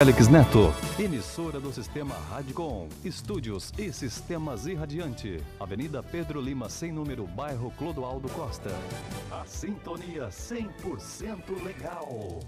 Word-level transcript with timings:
Félix 0.00 0.28
Neto, 0.28 0.72
emissora 0.96 1.58
do 1.58 1.72
Sistema 1.72 2.14
Radicom, 2.30 2.88
estúdios 3.04 3.72
e 3.76 3.92
sistemas 3.92 4.64
irradiante, 4.64 5.42
Avenida 5.58 6.04
Pedro 6.04 6.40
Lima, 6.40 6.68
sem 6.68 6.92
número, 6.92 7.26
bairro 7.26 7.72
Clodoaldo 7.72 8.28
Costa. 8.28 8.70
A 9.28 9.44
sintonia 9.44 10.28
100% 10.28 11.64
legal. 11.64 12.38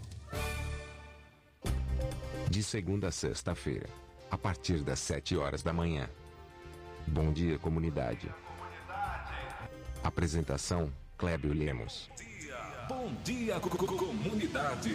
De 2.49 2.63
segunda 2.63 3.09
a 3.09 3.11
sexta-feira, 3.11 3.89
a 4.31 4.39
partir 4.39 4.85
das 4.85 5.01
7 5.01 5.37
horas 5.37 5.61
da 5.61 5.73
manhã. 5.73 6.09
Bom 7.05 7.33
dia, 7.33 7.59
comunidade. 7.59 8.33
Apresentação: 10.05 10.93
Clébio 11.19 11.53
Lemos. 11.53 12.09
Bom 12.89 13.13
dia, 13.25 13.59
co- 13.59 13.71
co- 13.71 13.87
comunidade. 13.97 14.95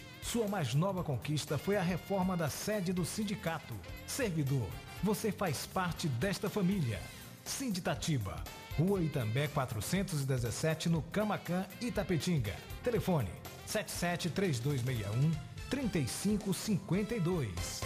Sua 0.21 0.47
mais 0.47 0.73
nova 0.73 1.03
conquista 1.03 1.57
foi 1.57 1.75
a 1.75 1.81
reforma 1.81 2.37
da 2.37 2.49
sede 2.49 2.93
do 2.93 3.03
sindicato. 3.03 3.73
Servidor, 4.05 4.69
você 5.03 5.31
faz 5.31 5.65
parte 5.65 6.07
desta 6.07 6.47
família. 6.49 7.01
Sinditatiba, 7.43 8.41
Rua 8.77 9.01
Itambé 9.01 9.47
417, 9.47 10.89
no 10.89 11.01
Camacan, 11.03 11.65
Itapetinga. 11.81 12.55
Telefone 12.83 13.29
773261 13.65 15.31
3552. 15.69 17.81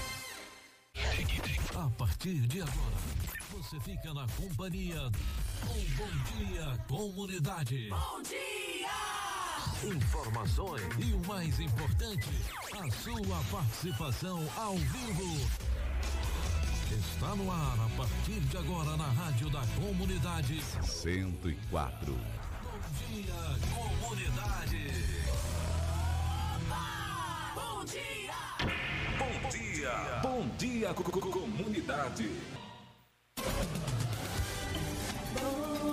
A 1.76 1.90
partir 1.98 2.48
de 2.48 2.62
agora, 2.62 2.96
você 3.52 3.80
fica 3.80 4.14
na 4.14 4.28
companhia 4.28 5.10
do 5.10 5.20
Bom 5.96 6.12
Dia 6.38 6.78
Comunidade. 6.88 7.90
Bom 7.90 8.22
dia! 8.24 9.15
Informações 9.84 10.82
e 11.00 11.14
o 11.14 11.20
mais 11.28 11.60
importante, 11.60 12.30
a 12.74 12.92
sua 12.92 13.38
participação 13.52 14.44
ao 14.58 14.76
vivo. 14.76 15.50
Está 16.92 17.36
no 17.36 17.52
ar 17.52 17.78
a 17.80 17.90
partir 17.98 18.40
de 18.40 18.58
agora 18.58 18.96
na 18.98 19.08
Rádio 19.08 19.50
da 19.50 19.62
Comunidade. 19.80 20.62
104. 20.84 22.14
Bom 22.14 22.80
Dia 23.00 23.34
Comunidade. 23.74 24.92
Bom 29.18 29.50
dia. 29.50 30.20
Bom 30.22 30.48
dia, 30.58 30.94
co- 30.94 31.04
co- 31.04 31.22
comunidade. 31.32 32.30
Bom 35.34 35.85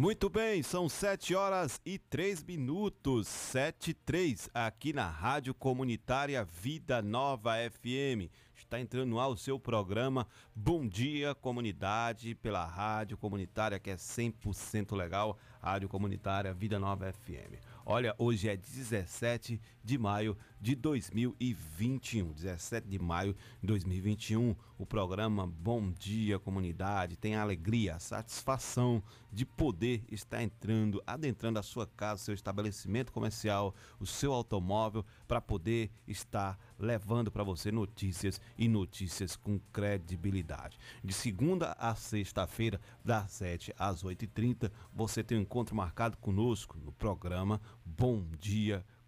Muito 0.00 0.30
bem, 0.30 0.62
são 0.62 0.88
7 0.88 1.34
horas 1.34 1.78
e 1.84 1.98
3 1.98 2.42
minutos, 2.44 3.28
7 3.28 3.90
e 3.90 3.94
3, 3.94 4.48
aqui 4.54 4.94
na 4.94 5.06
Rádio 5.06 5.52
Comunitária 5.52 6.42
Vida 6.42 7.02
Nova 7.02 7.56
FM. 7.70 8.32
Está 8.56 8.80
entrando 8.80 9.10
no 9.10 9.20
ar 9.20 9.28
o 9.28 9.36
seu 9.36 9.60
programa 9.60 10.26
Bom 10.56 10.88
Dia 10.88 11.34
Comunidade, 11.34 12.34
pela 12.34 12.64
Rádio 12.64 13.18
Comunitária, 13.18 13.78
que 13.78 13.90
é 13.90 13.96
100% 13.96 14.96
legal, 14.96 15.36
Rádio 15.60 15.86
Comunitária 15.86 16.54
Vida 16.54 16.78
Nova 16.78 17.12
FM. 17.12 17.60
Olha, 17.84 18.14
hoje 18.16 18.48
é 18.48 18.56
17 18.56 19.60
de 19.82 19.98
maio 19.98 20.36
de 20.60 20.74
2021. 20.74 22.32
17 22.32 22.88
de 22.88 22.98
maio 22.98 23.34
de 23.60 23.66
2021. 23.66 24.54
O 24.78 24.86
programa 24.86 25.46
Bom 25.46 25.90
Dia 25.90 26.38
Comunidade 26.38 27.16
tem 27.16 27.34
a 27.34 27.42
alegria, 27.42 27.96
a 27.96 27.98
satisfação 27.98 29.02
de 29.32 29.44
poder 29.44 30.02
estar 30.10 30.42
entrando, 30.42 31.02
adentrando 31.06 31.58
a 31.58 31.62
sua 31.62 31.86
casa, 31.86 32.24
seu 32.24 32.34
estabelecimento 32.34 33.12
comercial, 33.12 33.74
o 33.98 34.06
seu 34.06 34.32
automóvel, 34.32 35.04
para 35.28 35.40
poder 35.40 35.90
estar 36.06 36.58
levando 36.78 37.30
para 37.30 37.44
você 37.44 37.70
notícias 37.70 38.40
e 38.56 38.68
notícias 38.68 39.36
com 39.36 39.58
credibilidade. 39.72 40.78
De 41.04 41.12
segunda 41.12 41.72
a 41.78 41.94
sexta-feira, 41.94 42.80
das 43.04 43.30
7 43.32 43.74
às 43.78 44.02
8h30, 44.02 44.70
você 44.92 45.22
tem 45.22 45.38
um 45.38 45.42
encontro 45.42 45.74
marcado 45.74 46.16
conosco 46.16 46.78
no 46.78 46.92
programa 46.92 47.60
Bom 47.84 48.24
Dia 48.38 48.78
Comunidade. 48.78 48.99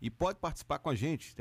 E 0.00 0.10
pode 0.10 0.38
participar 0.38 0.78
com 0.78 0.88
a 0.90 0.94
gente. 0.94 1.34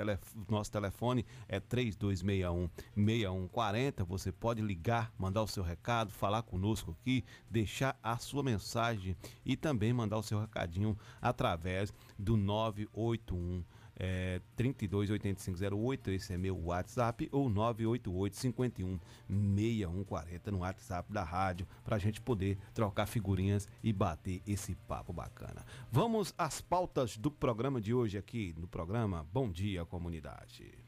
Nosso 0.50 0.72
telefone 0.72 1.26
é 1.48 1.60
3261-6140. 1.60 4.06
Você 4.06 4.32
pode 4.32 4.62
ligar, 4.62 5.12
mandar 5.18 5.44
o 5.44 5.48
seu 5.48 5.64
recado, 5.64 6.12
falar 6.12 6.44
conosco 6.44 6.96
aqui, 7.00 7.26
deixar 7.50 8.00
a 8.02 8.18
sua 8.18 8.44
mensagem 8.44 9.18
e 9.46 9.58
também 9.58 9.92
mandar 9.92 10.18
o 10.18 10.24
seu 10.24 10.40
recadinho 10.40 10.98
através 11.22 11.94
do 12.18 12.38
981 12.38 13.64
é, 13.98 14.42
328508, 14.58 16.10
esse 16.10 16.34
é 16.34 16.38
meu 16.38 16.58
WhatsApp, 16.58 17.30
ou 17.32 17.50
988 17.50 18.36
51 18.36 19.00
6140 19.30 20.52
no 20.52 20.60
WhatsApp 20.60 21.12
da 21.12 21.24
rádio, 21.24 21.68
para 21.84 21.96
a 21.96 22.00
gente 22.00 22.22
poder 22.22 22.58
trocar 22.74 23.06
figurinhas 23.06 23.68
e 23.84 23.94
bater 23.94 24.42
esse 24.46 24.76
papo 24.88 25.14
bacana. 25.14 25.66
Vamos 25.92 26.34
às 26.38 26.62
pautas 26.62 27.18
do 27.18 27.32
programa 27.32 27.80
de 27.80 27.94
hoje 27.94 28.18
aqui 28.18 28.54
no 28.58 28.68
programa 28.68 29.26
Bom 29.32 29.50
Dia 29.50 29.86
Comunidade. 29.86 30.85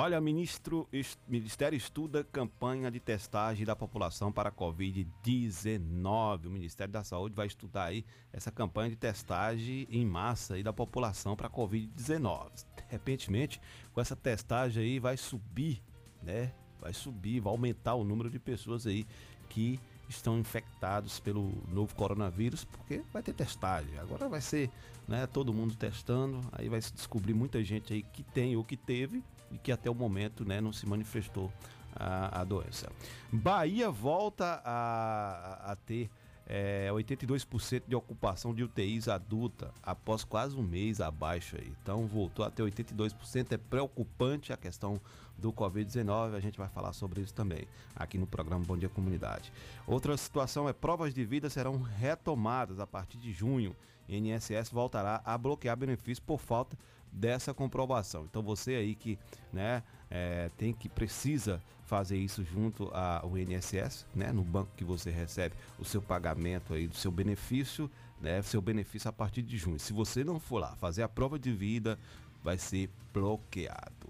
Olha, 0.00 0.20
ministro, 0.20 0.86
es- 0.92 1.18
Ministério 1.26 1.76
estuda 1.76 2.22
campanha 2.22 2.88
de 2.88 3.00
testagem 3.00 3.66
da 3.66 3.74
população 3.74 4.30
para 4.30 4.48
a 4.48 4.52
Covid-19. 4.52 6.46
O 6.46 6.50
Ministério 6.50 6.92
da 6.92 7.02
Saúde 7.02 7.34
vai 7.34 7.48
estudar 7.48 7.86
aí 7.86 8.04
essa 8.32 8.52
campanha 8.52 8.90
de 8.90 8.96
testagem 8.96 9.88
em 9.90 10.06
massa 10.06 10.54
aí 10.54 10.62
da 10.62 10.72
população 10.72 11.34
para 11.34 11.48
a 11.48 11.50
Covid-19. 11.50 12.48
Repentemente, 12.86 13.60
com 13.92 14.00
essa 14.00 14.14
testagem 14.14 14.84
aí 14.84 15.00
vai 15.00 15.16
subir, 15.16 15.82
né? 16.22 16.52
Vai 16.80 16.92
subir, 16.92 17.40
vai 17.40 17.50
aumentar 17.52 17.96
o 17.96 18.04
número 18.04 18.30
de 18.30 18.38
pessoas 18.38 18.86
aí 18.86 19.04
que 19.48 19.80
estão 20.08 20.38
infectados 20.38 21.18
pelo 21.18 21.52
novo 21.72 21.92
coronavírus, 21.96 22.64
porque 22.64 23.02
vai 23.12 23.20
ter 23.20 23.32
testagem. 23.32 23.98
Agora 23.98 24.28
vai 24.28 24.40
ser, 24.40 24.70
né, 25.08 25.26
todo 25.26 25.52
mundo 25.52 25.74
testando, 25.74 26.40
aí 26.52 26.68
vai 26.68 26.80
se 26.80 26.94
descobrir 26.94 27.34
muita 27.34 27.64
gente 27.64 27.92
aí 27.92 28.04
que 28.04 28.22
tem 28.22 28.54
ou 28.56 28.62
que 28.62 28.76
teve 28.76 29.24
e 29.50 29.58
que 29.58 29.72
até 29.72 29.90
o 29.90 29.94
momento, 29.94 30.44
né, 30.44 30.60
não 30.60 30.72
se 30.72 30.86
manifestou 30.86 31.52
a, 31.94 32.40
a 32.40 32.44
doença. 32.44 32.90
Bahia 33.32 33.90
volta 33.90 34.60
a, 34.64 35.72
a 35.72 35.76
ter 35.76 36.10
é, 36.48 36.88
82% 36.90 37.82
de 37.86 37.94
ocupação 37.94 38.54
de 38.54 38.64
UTIs 38.64 39.06
adulta 39.06 39.70
após 39.82 40.24
quase 40.24 40.56
um 40.56 40.62
mês 40.62 40.98
abaixo 40.98 41.56
aí. 41.56 41.70
Então 41.82 42.06
voltou 42.06 42.42
a 42.42 42.50
ter 42.50 42.62
82%. 42.62 43.52
É 43.52 43.58
preocupante 43.58 44.50
a 44.50 44.56
questão 44.56 44.98
do 45.36 45.52
Covid-19. 45.52 46.34
A 46.34 46.40
gente 46.40 46.56
vai 46.56 46.68
falar 46.68 46.94
sobre 46.94 47.20
isso 47.20 47.34
também 47.34 47.68
aqui 47.94 48.16
no 48.16 48.26
programa 48.26 48.64
Bom 48.64 48.78
Dia 48.78 48.88
Comunidade. 48.88 49.52
Outra 49.86 50.16
situação 50.16 50.66
é 50.66 50.72
provas 50.72 51.12
de 51.12 51.22
vida 51.22 51.50
serão 51.50 51.82
retomadas 51.82 52.80
a 52.80 52.86
partir 52.86 53.18
de 53.18 53.30
junho. 53.30 53.76
INSS 54.08 54.70
voltará 54.72 55.20
a 55.26 55.36
bloquear 55.36 55.76
benefícios 55.76 56.20
por 56.20 56.40
falta 56.40 56.78
dessa 57.12 57.54
comprovação. 57.54 58.24
Então 58.24 58.42
você 58.42 58.74
aí 58.74 58.94
que 58.94 59.18
né, 59.52 59.82
é, 60.10 60.50
tem 60.56 60.72
que 60.72 60.88
precisa 60.88 61.62
fazer 61.84 62.18
isso 62.18 62.44
junto 62.44 62.90
ao 62.94 63.36
INSS, 63.38 64.06
né, 64.14 64.30
no 64.30 64.42
banco 64.42 64.70
que 64.76 64.84
você 64.84 65.10
recebe 65.10 65.54
o 65.78 65.84
seu 65.84 66.02
pagamento 66.02 66.74
aí 66.74 66.86
do 66.86 66.94
seu 66.94 67.10
benefício, 67.10 67.90
né, 68.20 68.42
seu 68.42 68.60
benefício 68.60 69.08
a 69.08 69.12
partir 69.12 69.42
de 69.42 69.56
junho. 69.56 69.78
Se 69.78 69.92
você 69.92 70.22
não 70.22 70.38
for 70.38 70.58
lá 70.58 70.76
fazer 70.76 71.02
a 71.02 71.08
prova 71.08 71.38
de 71.38 71.50
vida, 71.50 71.98
vai 72.42 72.58
ser 72.58 72.90
bloqueado. 73.12 74.08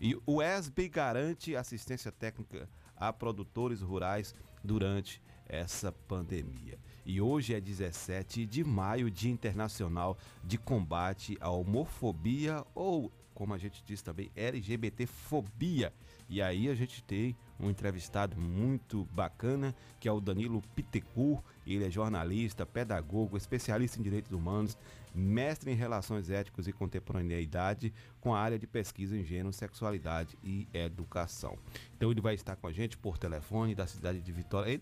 E 0.00 0.18
o 0.26 0.42
ESB 0.42 0.88
garante 0.88 1.54
assistência 1.54 2.10
técnica 2.10 2.68
a 2.96 3.12
produtores 3.12 3.80
rurais 3.80 4.34
durante 4.62 5.22
essa 5.48 5.92
pandemia. 5.92 6.78
E 7.04 7.20
hoje 7.20 7.54
é 7.54 7.60
17 7.60 8.44
de 8.46 8.62
maio, 8.62 9.10
Dia 9.10 9.30
Internacional 9.30 10.18
de 10.44 10.58
Combate 10.58 11.36
à 11.40 11.50
Homofobia 11.50 12.64
ou, 12.74 13.10
como 13.34 13.54
a 13.54 13.58
gente 13.58 13.82
diz 13.84 14.02
também, 14.02 14.30
LGBTfobia. 14.36 15.92
E 16.28 16.40
aí 16.40 16.68
a 16.68 16.74
gente 16.76 17.02
tem 17.02 17.36
um 17.58 17.68
entrevistado 17.68 18.40
muito 18.40 19.04
bacana, 19.12 19.74
que 19.98 20.08
é 20.08 20.12
o 20.12 20.20
Danilo 20.20 20.62
Pitecur. 20.76 21.42
Ele 21.66 21.84
é 21.84 21.90
jornalista, 21.90 22.64
pedagogo, 22.64 23.36
especialista 23.36 23.98
em 23.98 24.02
direitos 24.02 24.30
humanos, 24.30 24.78
mestre 25.12 25.72
em 25.72 25.74
relações 25.74 26.30
éticas 26.30 26.68
e 26.68 26.72
contemporaneidade, 26.72 27.92
com 28.20 28.32
a 28.32 28.38
área 28.38 28.58
de 28.58 28.66
pesquisa 28.66 29.16
em 29.16 29.24
gênero, 29.24 29.52
sexualidade 29.52 30.38
e 30.42 30.68
educação. 30.72 31.58
Então 31.96 32.12
ele 32.12 32.20
vai 32.20 32.34
estar 32.34 32.54
com 32.54 32.68
a 32.68 32.72
gente 32.72 32.96
por 32.96 33.18
telefone 33.18 33.74
da 33.74 33.86
cidade 33.86 34.20
de 34.20 34.30
Vitória. 34.30 34.80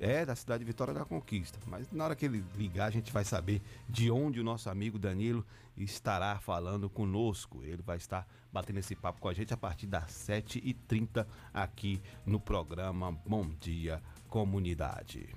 É 0.00 0.24
da 0.24 0.36
cidade 0.36 0.60
de 0.60 0.64
Vitória 0.64 0.94
da 0.94 1.04
Conquista, 1.04 1.58
mas 1.66 1.90
na 1.90 2.04
hora 2.04 2.16
que 2.16 2.24
ele 2.24 2.44
ligar 2.56 2.86
a 2.86 2.90
gente 2.90 3.12
vai 3.12 3.24
saber 3.24 3.60
de 3.88 4.10
onde 4.10 4.40
o 4.40 4.44
nosso 4.44 4.70
amigo 4.70 4.98
Danilo 4.98 5.44
estará 5.76 6.38
falando 6.38 6.88
conosco. 6.88 7.62
Ele 7.64 7.82
vai 7.82 7.96
estar 7.96 8.26
batendo 8.52 8.78
esse 8.78 8.94
papo 8.94 9.20
com 9.20 9.28
a 9.28 9.34
gente 9.34 9.52
a 9.52 9.56
partir 9.56 9.86
das 9.86 10.10
7h30 10.10 11.26
aqui 11.52 12.00
no 12.24 12.40
programa 12.40 13.12
Bom 13.26 13.48
Dia 13.60 14.02
Comunidade. 14.28 15.34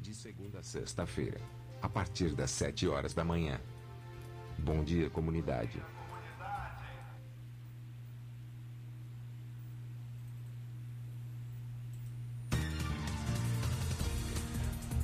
De 0.00 0.14
segunda 0.14 0.58
a 0.58 0.62
sexta-feira, 0.62 1.40
a 1.80 1.88
partir 1.88 2.34
das 2.34 2.50
7 2.50 2.86
horas 2.88 3.14
da 3.14 3.24
manhã. 3.24 3.58
Bom 4.58 4.84
dia, 4.84 5.10
comunidade. 5.10 5.82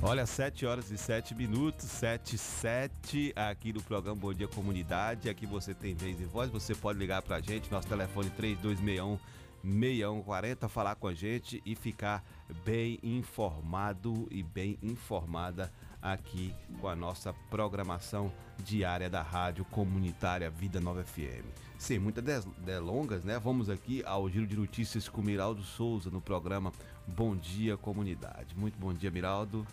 Olha, 0.03 0.25
7 0.25 0.65
horas 0.65 0.89
e 0.89 0.97
7 0.97 1.35
minutos, 1.35 1.85
7 1.85 2.35
7 2.35 3.33
aqui 3.35 3.71
no 3.71 3.83
programa 3.83 4.19
Bom 4.19 4.33
Dia 4.33 4.47
Comunidade. 4.47 5.29
Aqui 5.29 5.45
você 5.45 5.75
tem 5.75 5.93
vez 5.93 6.19
e 6.19 6.25
voz, 6.25 6.49
você 6.49 6.73
pode 6.73 6.97
ligar 6.97 7.21
pra 7.21 7.39
gente, 7.39 7.71
nosso 7.71 7.87
telefone 7.87 8.31
3261 8.31 9.19
6140, 9.63 10.67
falar 10.67 10.95
com 10.95 11.07
a 11.07 11.13
gente 11.13 11.61
e 11.63 11.75
ficar 11.75 12.25
bem 12.65 12.97
informado 13.03 14.27
e 14.31 14.41
bem 14.41 14.75
informada 14.81 15.71
aqui 16.01 16.51
com 16.79 16.87
a 16.87 16.95
nossa 16.95 17.31
programação 17.51 18.33
diária 18.57 19.07
da 19.07 19.21
Rádio 19.21 19.63
Comunitária 19.65 20.49
Vida 20.49 20.79
Nova 20.79 21.03
FM. 21.03 21.45
Sem 21.77 21.99
muitas 21.99 22.43
delongas, 22.57 23.23
né? 23.23 23.37
Vamos 23.37 23.69
aqui 23.69 24.03
ao 24.03 24.27
giro 24.27 24.47
de 24.47 24.55
notícias 24.55 25.07
com 25.07 25.21
Miraldo 25.21 25.61
Souza 25.61 26.09
no 26.09 26.19
programa 26.19 26.73
Bom 27.07 27.35
Dia 27.35 27.77
Comunidade. 27.77 28.55
Muito 28.57 28.79
bom 28.79 28.91
dia, 28.91 29.11
Miraldo. 29.11 29.63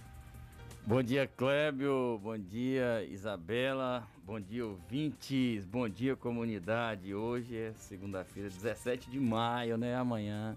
Bom 0.88 1.02
dia, 1.02 1.26
Clébio. 1.26 2.18
Bom 2.22 2.38
dia, 2.38 3.04
Isabela. 3.04 4.08
Bom 4.24 4.40
dia, 4.40 4.64
ouvintes. 4.64 5.66
Bom 5.66 5.86
dia, 5.86 6.16
comunidade. 6.16 7.14
Hoje 7.14 7.54
é 7.54 7.74
segunda-feira, 7.74 8.48
17 8.48 9.10
de 9.10 9.20
maio, 9.20 9.76
né? 9.76 9.94
Amanhã 9.94 10.56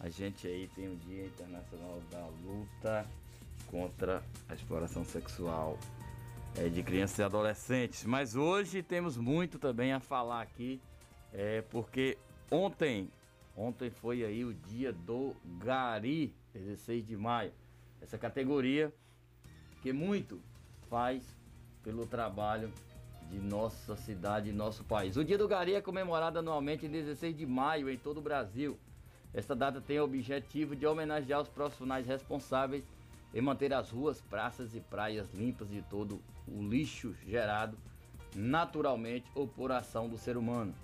a 0.00 0.08
gente 0.08 0.44
aí 0.48 0.68
tem 0.74 0.92
o 0.92 0.96
Dia 0.96 1.24
Internacional 1.24 2.02
da 2.10 2.26
Luta 2.44 3.06
contra 3.68 4.24
a 4.48 4.54
exploração 4.54 5.04
sexual 5.04 5.78
é, 6.56 6.68
de 6.68 6.82
crianças 6.82 7.20
e 7.20 7.22
adolescentes. 7.22 8.04
Mas 8.04 8.34
hoje 8.34 8.82
temos 8.82 9.16
muito 9.16 9.56
também 9.56 9.92
a 9.92 10.00
falar 10.00 10.42
aqui, 10.42 10.80
é, 11.32 11.62
porque 11.70 12.18
ontem, 12.50 13.08
ontem 13.56 13.88
foi 13.88 14.24
aí 14.24 14.44
o 14.44 14.52
dia 14.52 14.92
do 14.92 15.32
Gari, 15.62 16.34
16 16.52 17.06
de 17.06 17.16
maio. 17.16 17.52
Essa 18.02 18.18
categoria 18.18 18.92
que 19.82 19.92
muito 19.92 20.40
faz 20.88 21.22
pelo 21.82 22.06
trabalho 22.06 22.72
de 23.30 23.38
nossa 23.38 23.96
cidade 23.96 24.50
e 24.50 24.52
nosso 24.52 24.84
país. 24.84 25.16
O 25.16 25.24
Dia 25.24 25.38
do 25.38 25.46
Gari 25.46 25.74
é 25.74 25.80
comemorado 25.80 26.38
anualmente 26.38 26.86
em 26.86 26.90
16 26.90 27.36
de 27.36 27.46
maio 27.46 27.88
em 27.88 27.96
todo 27.96 28.18
o 28.18 28.22
Brasil. 28.22 28.78
Esta 29.32 29.54
data 29.54 29.80
tem 29.80 30.00
o 30.00 30.04
objetivo 30.04 30.74
de 30.74 30.86
homenagear 30.86 31.40
os 31.40 31.48
profissionais 31.48 32.06
responsáveis 32.06 32.84
em 33.32 33.40
manter 33.40 33.72
as 33.72 33.90
ruas, 33.90 34.20
praças 34.20 34.74
e 34.74 34.80
praias 34.80 35.32
limpas 35.32 35.70
de 35.70 35.80
todo 35.82 36.20
o 36.48 36.60
lixo 36.62 37.14
gerado 37.24 37.78
naturalmente 38.34 39.30
ou 39.34 39.46
por 39.46 39.70
ação 39.70 40.08
do 40.08 40.18
ser 40.18 40.36
humano. 40.36 40.74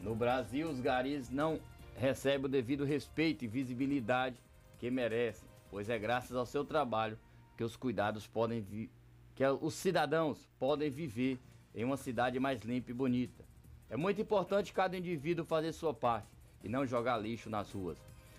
No 0.00 0.14
Brasil, 0.14 0.68
os 0.68 0.80
garis 0.80 1.30
não 1.30 1.60
recebem 1.96 2.46
o 2.46 2.48
devido 2.48 2.84
respeito 2.84 3.44
e 3.44 3.48
visibilidade 3.48 4.36
que 4.78 4.90
merecem, 4.90 5.48
pois 5.70 5.88
é 5.88 5.98
graças 5.98 6.36
ao 6.36 6.44
seu 6.44 6.64
trabalho 6.64 7.18
que 7.56 7.64
os 7.64 7.76
cuidados 7.76 8.26
podem 8.26 8.90
que 9.34 9.44
os 9.60 9.74
cidadãos 9.74 10.48
podem 10.58 10.88
viver 10.90 11.38
em 11.74 11.84
uma 11.84 11.96
cidade 11.96 12.38
mais 12.38 12.60
limpa 12.62 12.92
e 12.92 12.94
bonita. 12.94 13.44
É 13.90 13.96
muito 13.96 14.20
importante 14.20 14.72
cada 14.72 14.96
indivíduo 14.96 15.44
fazer 15.44 15.72
sua 15.72 15.92
parte 15.92 16.28
e 16.62 16.68
não 16.68 16.86
jogar 16.86 17.18
lixo 17.18 17.50
nas 17.50 17.72
ruas. 17.72 17.98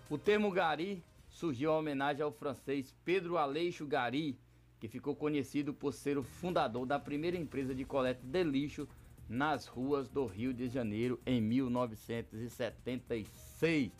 O 0.10 0.18
termo 0.18 0.50
gari 0.52 1.04
surgiu 1.30 1.72
em 1.72 1.76
homenagem 1.76 2.24
ao 2.24 2.32
francês 2.32 2.96
Pedro 3.04 3.38
Aleixo 3.38 3.86
Gari, 3.86 4.40
que 4.80 4.88
ficou 4.88 5.14
conhecido 5.16 5.74
por 5.74 5.92
ser 5.94 6.18
o 6.18 6.24
fundador 6.24 6.86
da 6.86 6.98
primeira 6.98 7.36
empresa 7.38 7.76
de 7.76 7.84
coleta 7.84 8.22
de 8.24 8.44
lixo 8.44 8.88
nas 9.28 9.66
ruas 9.66 10.08
do 10.08 10.26
Rio 10.26 10.54
de 10.54 10.70
Janeiro 10.70 11.20
em 11.26 11.42
1976. 11.42 13.92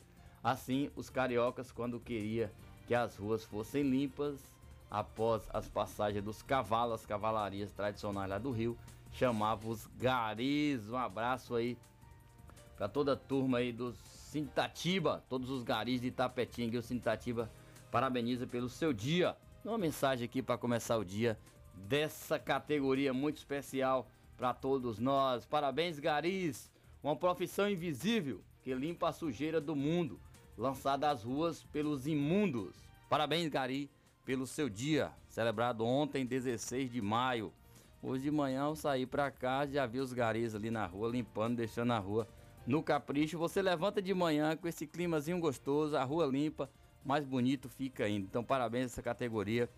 Assim, 0.44 0.92
os 0.96 1.10
cariocas, 1.10 1.72
quando 1.72 2.00
queria 2.00 2.54
que 2.88 2.94
as 2.94 3.18
ruas 3.18 3.44
fossem 3.44 3.82
limpas, 3.84 4.55
após 4.90 5.44
as 5.54 5.68
passagens 5.68 6.24
dos 6.24 6.42
cavalos, 6.42 7.02
as 7.02 7.06
cavalarias 7.06 7.72
tradicionais 7.72 8.30
lá 8.30 8.38
do 8.38 8.52
Rio, 8.52 8.78
chamava 9.12 9.68
os 9.68 9.88
garis. 9.98 10.90
Um 10.90 10.98
abraço 10.98 11.56
aí 11.56 11.78
para 12.76 12.88
toda 12.88 13.14
a 13.14 13.16
turma 13.16 13.60
aí 13.60 13.72
do 13.72 13.94
Sintatiba, 14.04 15.24
todos 15.30 15.50
os 15.50 15.64
garis 15.64 16.02
de 16.02 16.12
Tapetinga 16.12 16.76
e 16.76 16.80
o 16.80 16.84
Sintatiba 16.84 17.50
parabeniza 17.90 18.46
pelo 18.46 18.68
seu 18.68 18.92
dia. 18.92 19.36
Uma 19.64 19.78
mensagem 19.78 20.26
aqui 20.26 20.42
para 20.42 20.58
começar 20.58 20.98
o 20.98 21.06
dia 21.06 21.40
dessa 21.74 22.38
categoria 22.38 23.14
muito 23.14 23.38
especial 23.38 24.08
para 24.38 24.54
todos 24.54 25.00
nós. 25.00 25.46
Parabéns, 25.46 26.00
garis! 26.00 26.72
Uma 27.02 27.16
profissão 27.16 27.70
invisível 27.70 28.42
que 28.62 28.74
limpa 28.74 29.10
a 29.10 29.14
sujeira 29.14 29.62
do 29.62 29.76
mundo, 29.76 30.20
lançada 30.58 31.10
às 31.10 31.24
ruas 31.24 31.64
pelos 31.66 32.08
imundos. 32.08 32.76
Parabéns, 33.10 33.48
gari! 33.48 33.90
Pelo 34.26 34.48
seu 34.48 34.68
dia, 34.68 35.12
celebrado 35.30 35.86
ontem, 35.86 36.26
16 36.26 36.92
de 36.92 37.02
maio. 37.02 37.54
Hoje 38.02 38.24
de 38.24 38.32
manhã 38.32 38.66
eu 38.66 38.76
saí 38.76 39.06
para 39.06 39.30
cá, 39.30 39.66
já 39.66 39.86
vi 39.86 40.00
os 40.00 40.12
garis 40.12 40.56
ali 40.56 40.72
na 40.72 40.86
rua, 40.86 41.10
limpando, 41.10 41.58
deixando 41.58 41.94
a 41.94 42.00
rua 42.00 42.28
no 42.66 42.82
capricho. 42.82 43.38
Você 43.38 43.62
levanta 43.62 44.02
de 44.02 44.14
manhã 44.14 44.58
com 44.58 44.68
esse 44.68 44.88
climazinho 44.88 45.40
gostoso, 45.40 45.96
a 45.96 46.04
rua 46.04 46.26
limpa, 46.26 46.70
mais 47.04 47.24
bonito 47.24 47.70
fica 47.70 48.06
ainda. 48.06 48.26
Então, 48.26 48.44
parabéns 48.44 48.84
a 48.84 48.86
essa 48.86 49.04
categoria 49.04 49.70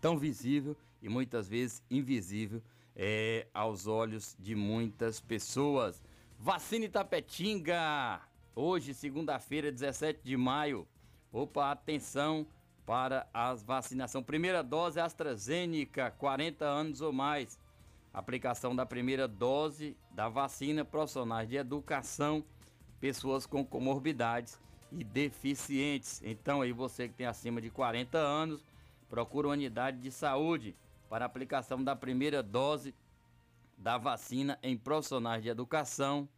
tão 0.00 0.18
visível 0.18 0.76
e 1.02 1.08
muitas 1.08 1.48
vezes 1.48 1.82
invisível 1.90 2.62
é, 2.94 3.46
aos 3.54 3.86
olhos 3.86 4.36
de 4.38 4.54
muitas 4.54 5.20
pessoas. 5.20 6.02
Vacina 6.38 6.84
Itapetinga! 6.84 8.20
Hoje, 8.54 8.92
segunda-feira, 8.92 9.72
17 9.72 10.20
de 10.22 10.36
maio. 10.36 10.86
Opa, 11.32 11.72
atenção! 11.72 12.46
Para 12.86 13.26
a 13.32 13.54
vacinação. 13.54 14.22
Primeira 14.22 14.62
dose 14.62 15.00
AstraZeneca, 15.00 16.10
40 16.12 16.64
anos 16.64 17.00
ou 17.00 17.12
mais. 17.12 17.58
Aplicação 18.12 18.76
da 18.76 18.86
primeira 18.86 19.26
dose 19.26 19.96
da 20.10 20.28
vacina, 20.28 20.84
profissionais 20.84 21.48
de 21.48 21.56
educação, 21.56 22.44
pessoas 23.00 23.46
com 23.46 23.64
comorbidades 23.64 24.60
e 24.92 25.02
deficientes. 25.02 26.22
Então 26.24 26.62
aí 26.62 26.72
você 26.72 27.08
que 27.08 27.14
tem 27.14 27.26
acima 27.26 27.60
de 27.60 27.70
40 27.70 28.18
anos, 28.18 28.64
procura 29.08 29.48
uma 29.48 29.54
unidade 29.54 29.98
de 29.98 30.10
saúde 30.10 30.76
para 31.08 31.24
aplicação 31.24 31.82
da 31.82 31.96
primeira 31.96 32.42
dose 32.42 32.94
da 33.76 33.98
vacina 33.98 34.58
em 34.62 34.76
profissionais 34.76 35.42
de 35.42 35.48
educação, 35.48 36.28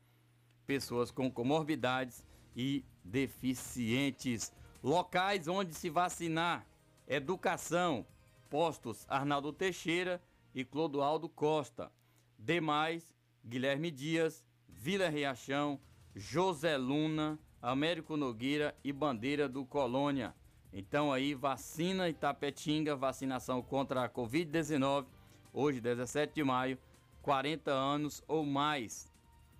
pessoas 0.66 1.10
com 1.10 1.30
comorbidades 1.30 2.24
e 2.54 2.84
deficientes. 3.04 4.52
Locais 4.82 5.48
onde 5.48 5.74
se 5.74 5.90
vacinar: 5.90 6.66
Educação, 7.06 8.06
postos 8.48 9.04
Arnaldo 9.08 9.52
Teixeira 9.52 10.22
e 10.54 10.64
Clodoaldo 10.64 11.28
Costa. 11.28 11.90
Demais: 12.38 13.14
Guilherme 13.44 13.90
Dias, 13.90 14.44
Vila 14.68 15.08
Riachão, 15.08 15.80
José 16.14 16.76
Luna, 16.76 17.38
Américo 17.60 18.16
Nogueira 18.16 18.76
e 18.84 18.92
Bandeira 18.92 19.48
do 19.48 19.64
Colônia. 19.64 20.34
Então 20.72 21.12
aí, 21.12 21.34
vacina 21.34 22.08
Itapetinga, 22.08 22.94
vacinação 22.94 23.62
contra 23.62 24.04
a 24.04 24.08
Covid-19, 24.08 25.06
hoje 25.52 25.80
17 25.80 26.34
de 26.34 26.44
maio, 26.44 26.78
40 27.22 27.70
anos 27.70 28.22
ou 28.28 28.44
mais. 28.44 29.10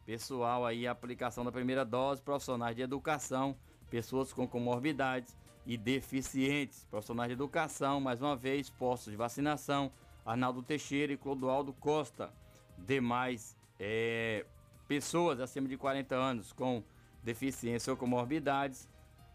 Pessoal 0.04 0.64
aí, 0.64 0.87
aplicação 0.87 1.44
da 1.44 1.50
primeira 1.50 1.85
dose, 1.85 2.23
profissionais 2.23 2.76
de 2.76 2.82
educação, 2.82 3.56
pessoas 3.90 4.33
com 4.33 4.47
comorbidades 4.47 5.37
e 5.66 5.76
deficientes. 5.76 6.87
Profissionais 6.90 7.28
de 7.28 7.35
educação, 7.35 8.00
mais 8.00 8.23
uma 8.23 8.37
vez, 8.37 8.71
postos 8.71 9.11
de 9.11 9.16
vacinação, 9.16 9.90
Arnaldo 10.25 10.62
Teixeira 10.62 11.12
e 11.12 11.16
Clodoaldo 11.16 11.73
Costa. 11.73 12.33
Demais 12.78 13.57
é, 13.78 14.45
pessoas 14.87 15.40
acima 15.40 15.69
de 15.69 15.76
40 15.76 16.14
anos 16.14 16.52
com 16.52 16.83
deficiência 17.23 17.90
ou 17.90 17.97
comorbidades, 17.97 18.88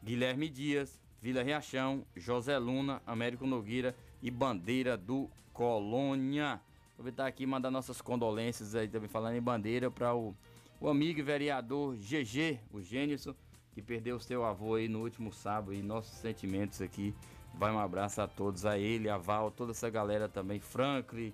Guilherme 0.03 0.47
Dias, 0.49 0.99
Vila 1.21 1.43
Riachão, 1.43 2.05
José 2.15 2.57
Luna, 2.57 3.01
Américo 3.05 3.45
Nogueira 3.45 3.95
e 4.21 4.31
Bandeira 4.31 4.97
do 4.97 5.29
Colônia. 5.53 6.59
Aproveitar 6.93 7.27
aqui 7.27 7.43
e 7.43 7.47
mandar 7.47 7.69
nossas 7.69 8.01
condolências 8.01 8.75
aí 8.75 8.87
também 8.87 9.09
falando 9.09 9.35
em 9.35 9.41
bandeira 9.41 9.91
para 9.91 10.15
o, 10.15 10.35
o 10.79 10.87
amigo 10.87 11.23
vereador 11.23 11.95
GG, 11.95 12.59
o 12.71 12.81
Gênison, 12.81 13.35
que 13.73 13.81
perdeu 13.81 14.17
o 14.17 14.19
seu 14.19 14.43
avô 14.43 14.75
aí 14.75 14.87
no 14.87 15.01
último 15.01 15.31
sábado 15.31 15.73
e 15.73 15.81
nossos 15.81 16.13
sentimentos 16.17 16.81
aqui. 16.81 17.15
Vai 17.53 17.71
um 17.71 17.79
abraço 17.79 18.21
a 18.21 18.27
todos, 18.27 18.65
a 18.65 18.77
ele, 18.77 19.09
a 19.09 19.17
Val, 19.17 19.51
toda 19.51 19.71
essa 19.71 19.89
galera 19.89 20.27
também, 20.27 20.59
Franklin, 20.59 21.33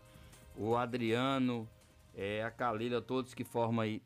o 0.56 0.76
Adriano, 0.76 1.68
é, 2.16 2.44
a 2.44 2.50
Calila, 2.50 3.02
todos 3.02 3.34
que 3.34 3.44
formam 3.44 3.82
aí 3.82 4.02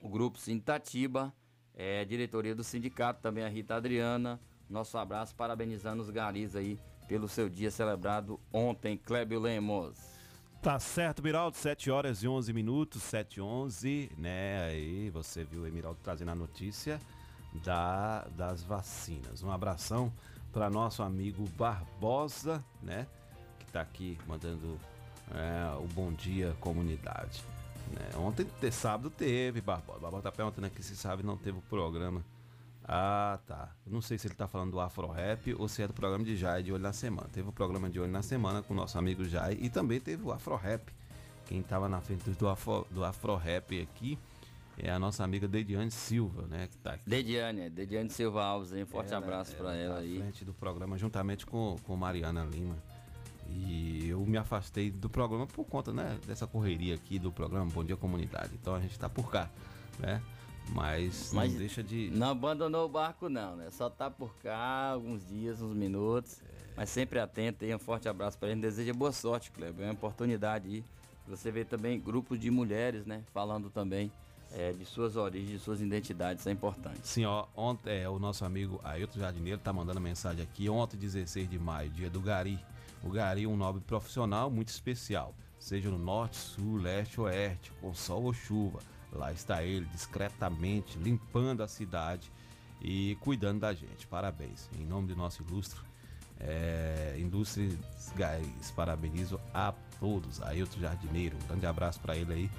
o 0.00 0.08
grupo 0.08 0.38
Sintatiba, 0.38 1.32
é, 1.74 2.04
diretoria 2.04 2.54
do 2.54 2.64
sindicato, 2.64 3.20
também 3.20 3.44
a 3.44 3.48
Rita 3.48 3.76
Adriana. 3.76 4.40
Nosso 4.68 4.98
abraço, 4.98 5.34
parabenizando 5.34 6.02
os 6.02 6.10
garis 6.10 6.56
aí 6.56 6.78
pelo 7.06 7.28
seu 7.28 7.48
dia 7.48 7.70
celebrado 7.70 8.40
ontem, 8.52 8.96
Clébio 8.96 9.38
Lemos. 9.38 10.16
Tá 10.60 10.80
certo, 10.80 11.22
Miraldo, 11.22 11.56
7 11.56 11.90
horas 11.90 12.24
e 12.24 12.28
11 12.28 12.52
minutos, 12.52 13.02
7 13.04 13.36
e 13.36 13.40
11, 13.40 14.10
né? 14.18 14.66
Aí 14.66 15.10
você 15.10 15.44
viu 15.44 15.62
o 15.62 15.66
Emiraldo 15.66 16.00
trazendo 16.02 16.32
a 16.32 16.34
notícia 16.34 17.00
da, 17.64 18.26
das 18.36 18.62
vacinas. 18.62 19.42
Um 19.42 19.50
abração 19.50 20.12
para 20.52 20.70
nosso 20.70 21.02
amigo 21.02 21.44
Barbosa, 21.56 22.64
né? 22.82 23.06
Que 23.58 23.66
tá 23.66 23.80
aqui 23.80 24.18
mandando 24.26 24.78
é, 25.34 25.76
o 25.78 25.86
bom 25.88 26.12
dia 26.12 26.56
comunidade. 26.60 27.42
Né? 27.92 28.18
Ontem, 28.18 28.46
de 28.60 28.70
sábado, 28.70 29.10
teve 29.10 29.60
Barbosa. 29.60 30.00
Barbosa 30.00 30.22
tá 30.22 30.32
perguntando 30.32 30.66
aqui 30.66 30.82
se 30.82 30.96
sabe 30.96 31.22
não 31.22 31.36
teve 31.36 31.58
o 31.58 31.62
programa. 31.62 32.24
Ah, 32.88 33.40
tá. 33.46 33.70
Não 33.84 34.00
sei 34.00 34.16
se 34.16 34.28
ele 34.28 34.34
tá 34.34 34.46
falando 34.46 34.70
do 34.70 34.80
Afro 34.80 35.08
Rap 35.08 35.54
ou 35.58 35.68
se 35.68 35.82
é 35.82 35.88
do 35.88 35.92
programa 35.92 36.24
de 36.24 36.36
Jai 36.36 36.62
de 36.62 36.72
Olho 36.72 36.82
na 36.82 36.92
Semana. 36.92 37.28
Teve 37.32 37.48
o 37.48 37.52
programa 37.52 37.90
de 37.90 37.98
Olho 37.98 38.12
na 38.12 38.22
Semana 38.22 38.62
com 38.62 38.72
o 38.74 38.76
nosso 38.76 38.96
amigo 38.96 39.24
Jai 39.24 39.58
e 39.60 39.68
também 39.68 40.00
teve 40.00 40.22
o 40.22 40.32
Afro 40.32 40.54
Rap. 40.54 40.92
Quem 41.46 41.62
tava 41.62 41.88
na 41.88 42.00
frente 42.00 42.30
do 42.30 42.48
Afro, 42.48 42.86
do 42.90 43.04
Afro 43.04 43.36
Rap 43.36 43.80
aqui 43.80 44.18
é 44.78 44.90
a 44.90 44.98
nossa 44.98 45.24
amiga 45.24 45.48
Dediane 45.48 45.90
Silva, 45.90 46.46
né? 46.46 46.66
Que 46.68 46.76
tá 46.78 46.92
aqui. 46.94 47.08
Dediane, 47.08 47.70
Dediane 47.70 48.10
Silva 48.10 48.44
Alves, 48.44 48.72
hein? 48.72 48.84
Forte 48.84 49.12
Ela- 49.12 49.24
abraço 49.24 49.54
para 49.56 49.70
tá 49.70 49.74
ela 49.74 49.94
à 49.96 49.98
aí. 49.98 50.18
frente 50.18 50.44
do 50.44 50.52
programa, 50.52 50.98
juntamente 50.98 51.46
com, 51.46 51.76
com 51.84 51.96
Mariana 51.96 52.44
Lima. 52.44 52.76
E 53.48 54.08
eu 54.08 54.20
me 54.26 54.36
afastei 54.36 54.90
do 54.90 55.08
programa 55.08 55.46
por 55.46 55.64
conta, 55.64 55.92
né, 55.92 56.18
dessa 56.26 56.46
correria 56.46 56.94
aqui 56.96 57.18
do 57.18 57.30
programa 57.30 57.70
Bom 57.70 57.84
Dia 57.84 57.96
Comunidade. 57.96 58.50
Então 58.60 58.74
a 58.74 58.80
gente 58.80 58.98
tá 58.98 59.08
por 59.08 59.30
cá, 59.30 59.48
né? 59.98 60.20
Mas, 60.74 61.30
Mas 61.32 61.52
não 61.52 61.58
deixa 61.58 61.82
de. 61.82 62.10
Não 62.10 62.30
abandonou 62.30 62.86
o 62.86 62.88
barco 62.88 63.28
não, 63.28 63.54
né? 63.54 63.70
Só 63.70 63.88
tá 63.88 64.10
por 64.10 64.34
cá 64.38 64.90
alguns 64.90 65.24
dias, 65.28 65.62
uns 65.62 65.74
minutos. 65.76 66.42
Mas 66.76 66.90
sempre 66.90 67.18
atento 67.20 67.64
aí, 67.64 67.72
um 67.74 67.78
forte 67.78 68.08
abraço 68.08 68.36
para 68.36 68.50
ele. 68.50 68.60
Deseja 68.60 68.92
boa 68.92 69.12
sorte, 69.12 69.50
Kleber. 69.52 69.84
É 69.86 69.88
uma 69.88 69.94
oportunidade 69.94 70.68
aí. 70.68 70.84
Você 71.28 71.50
vê 71.52 71.64
também 71.64 71.98
grupos 72.00 72.38
de 72.38 72.50
mulheres, 72.50 73.06
né? 73.06 73.22
Falando 73.32 73.70
também 73.70 74.10
é, 74.52 74.72
de 74.72 74.84
suas 74.84 75.16
origens, 75.16 75.50
de 75.50 75.58
suas 75.58 75.80
identidades. 75.80 76.46
É 76.46 76.50
importante. 76.50 77.00
Sim, 77.02 77.24
ó, 77.24 77.46
ontem 77.56 78.02
é, 78.02 78.08
o 78.08 78.18
nosso 78.18 78.44
amigo 78.44 78.80
Ailton 78.84 79.20
Jardineiro 79.20 79.60
tá 79.60 79.72
mandando 79.72 80.00
mensagem 80.00 80.42
aqui. 80.42 80.68
Ontem, 80.68 80.96
16 80.96 81.48
de 81.48 81.58
maio, 81.58 81.90
dia 81.90 82.10
do 82.10 82.20
Gari. 82.20 82.58
O 83.02 83.10
Gari 83.10 83.44
é 83.44 83.48
um 83.48 83.56
nobre 83.56 83.82
profissional 83.82 84.50
muito 84.50 84.68
especial. 84.68 85.34
Seja 85.58 85.90
no 85.90 85.98
norte, 85.98 86.36
sul, 86.36 86.76
leste 86.76 87.20
oeste, 87.20 87.72
com 87.80 87.94
sol 87.94 88.24
ou 88.24 88.32
chuva. 88.32 88.80
Lá 89.12 89.32
está 89.32 89.62
ele, 89.62 89.86
discretamente, 89.86 90.98
limpando 90.98 91.62
a 91.62 91.68
cidade 91.68 92.30
e 92.82 93.16
cuidando 93.20 93.60
da 93.60 93.72
gente. 93.72 94.06
Parabéns. 94.06 94.68
Em 94.78 94.84
nome 94.84 95.08
do 95.08 95.16
nosso 95.16 95.42
ilustre 95.42 95.80
é, 96.40 97.16
Indústrias 97.18 97.74
Garis, 98.14 98.70
parabenizo 98.74 99.40
a 99.52 99.72
todos. 99.98 100.42
Ailton 100.42 100.80
Jardineiro, 100.80 101.36
um 101.36 101.46
grande 101.48 101.66
abraço 101.66 102.00
para 102.00 102.16
ele 102.16 102.32
aí, 102.32 102.50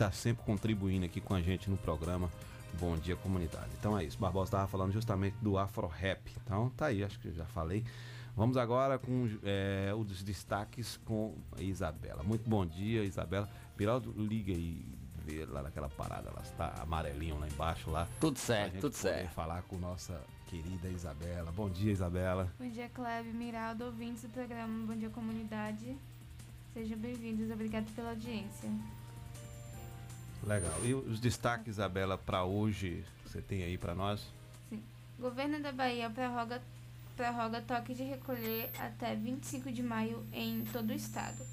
está 0.00 0.10
sempre 0.10 0.42
contribuindo 0.44 1.04
aqui 1.04 1.20
com 1.20 1.34
a 1.34 1.42
gente 1.42 1.68
no 1.68 1.76
programa 1.76 2.30
Bom 2.80 2.96
Dia 2.96 3.16
Comunidade. 3.16 3.68
Então 3.78 3.98
é 3.98 4.02
isso, 4.02 4.18
Barbosa 4.18 4.46
estava 4.46 4.66
falando 4.66 4.92
justamente 4.92 5.36
do 5.42 5.58
Afro 5.58 5.86
Rap. 5.86 6.32
Então 6.42 6.70
tá 6.70 6.86
aí, 6.86 7.04
acho 7.04 7.20
que 7.20 7.28
eu 7.28 7.34
já 7.34 7.44
falei. 7.44 7.84
Vamos 8.34 8.56
agora 8.56 8.98
com 8.98 9.28
é, 9.42 9.92
os 9.94 10.22
destaques 10.22 10.98
com 11.04 11.36
a 11.54 11.60
Isabela. 11.60 12.22
Muito 12.22 12.48
bom 12.48 12.64
dia, 12.64 13.04
Isabela. 13.04 13.46
Piraldo, 13.76 14.14
liga 14.16 14.54
aí, 14.54 14.82
vê 15.26 15.44
lá 15.44 15.62
naquela 15.62 15.90
parada, 15.90 16.30
lá 16.34 16.40
está 16.40 16.72
amarelinho 16.80 17.38
lá 17.38 17.46
embaixo 17.46 17.90
lá. 17.90 18.08
Tudo 18.18 18.36
pra 18.36 18.42
certo, 18.42 18.72
gente 18.72 18.80
tudo 18.80 18.92
poder 18.92 19.14
certo. 19.16 19.34
falar 19.34 19.60
com 19.64 19.76
nossa 19.76 20.18
querida 20.46 20.88
Isabela. 20.88 21.52
Bom 21.52 21.68
dia, 21.68 21.92
Isabela. 21.92 22.50
Bom 22.58 22.70
dia, 22.70 22.88
Cleve, 22.88 23.34
Miraldo, 23.34 23.84
ouvintes 23.84 24.22
do 24.22 24.30
programa 24.30 24.86
Bom 24.86 24.96
Dia 24.96 25.10
Comunidade. 25.10 25.94
Sejam 26.72 26.96
bem-vindos, 26.96 27.50
obrigado 27.50 27.94
pela 27.94 28.10
audiência. 28.10 28.70
Legal. 30.44 30.72
E 30.84 30.94
os 30.94 31.20
destaques, 31.20 31.68
Isabela, 31.74 32.16
para 32.16 32.44
hoje, 32.44 33.04
você 33.24 33.40
tem 33.40 33.62
aí 33.62 33.76
para 33.76 33.94
nós? 33.94 34.26
Governo 35.18 35.60
da 35.60 35.70
Bahia 35.70 36.08
prorroga, 36.08 36.62
prorroga 37.16 37.60
toque 37.60 37.94
de 37.94 38.02
recolher 38.02 38.70
até 38.78 39.14
25 39.14 39.70
de 39.70 39.82
maio 39.82 40.24
em 40.32 40.64
todo 40.72 40.90
o 40.90 40.94
estado. 40.94 41.44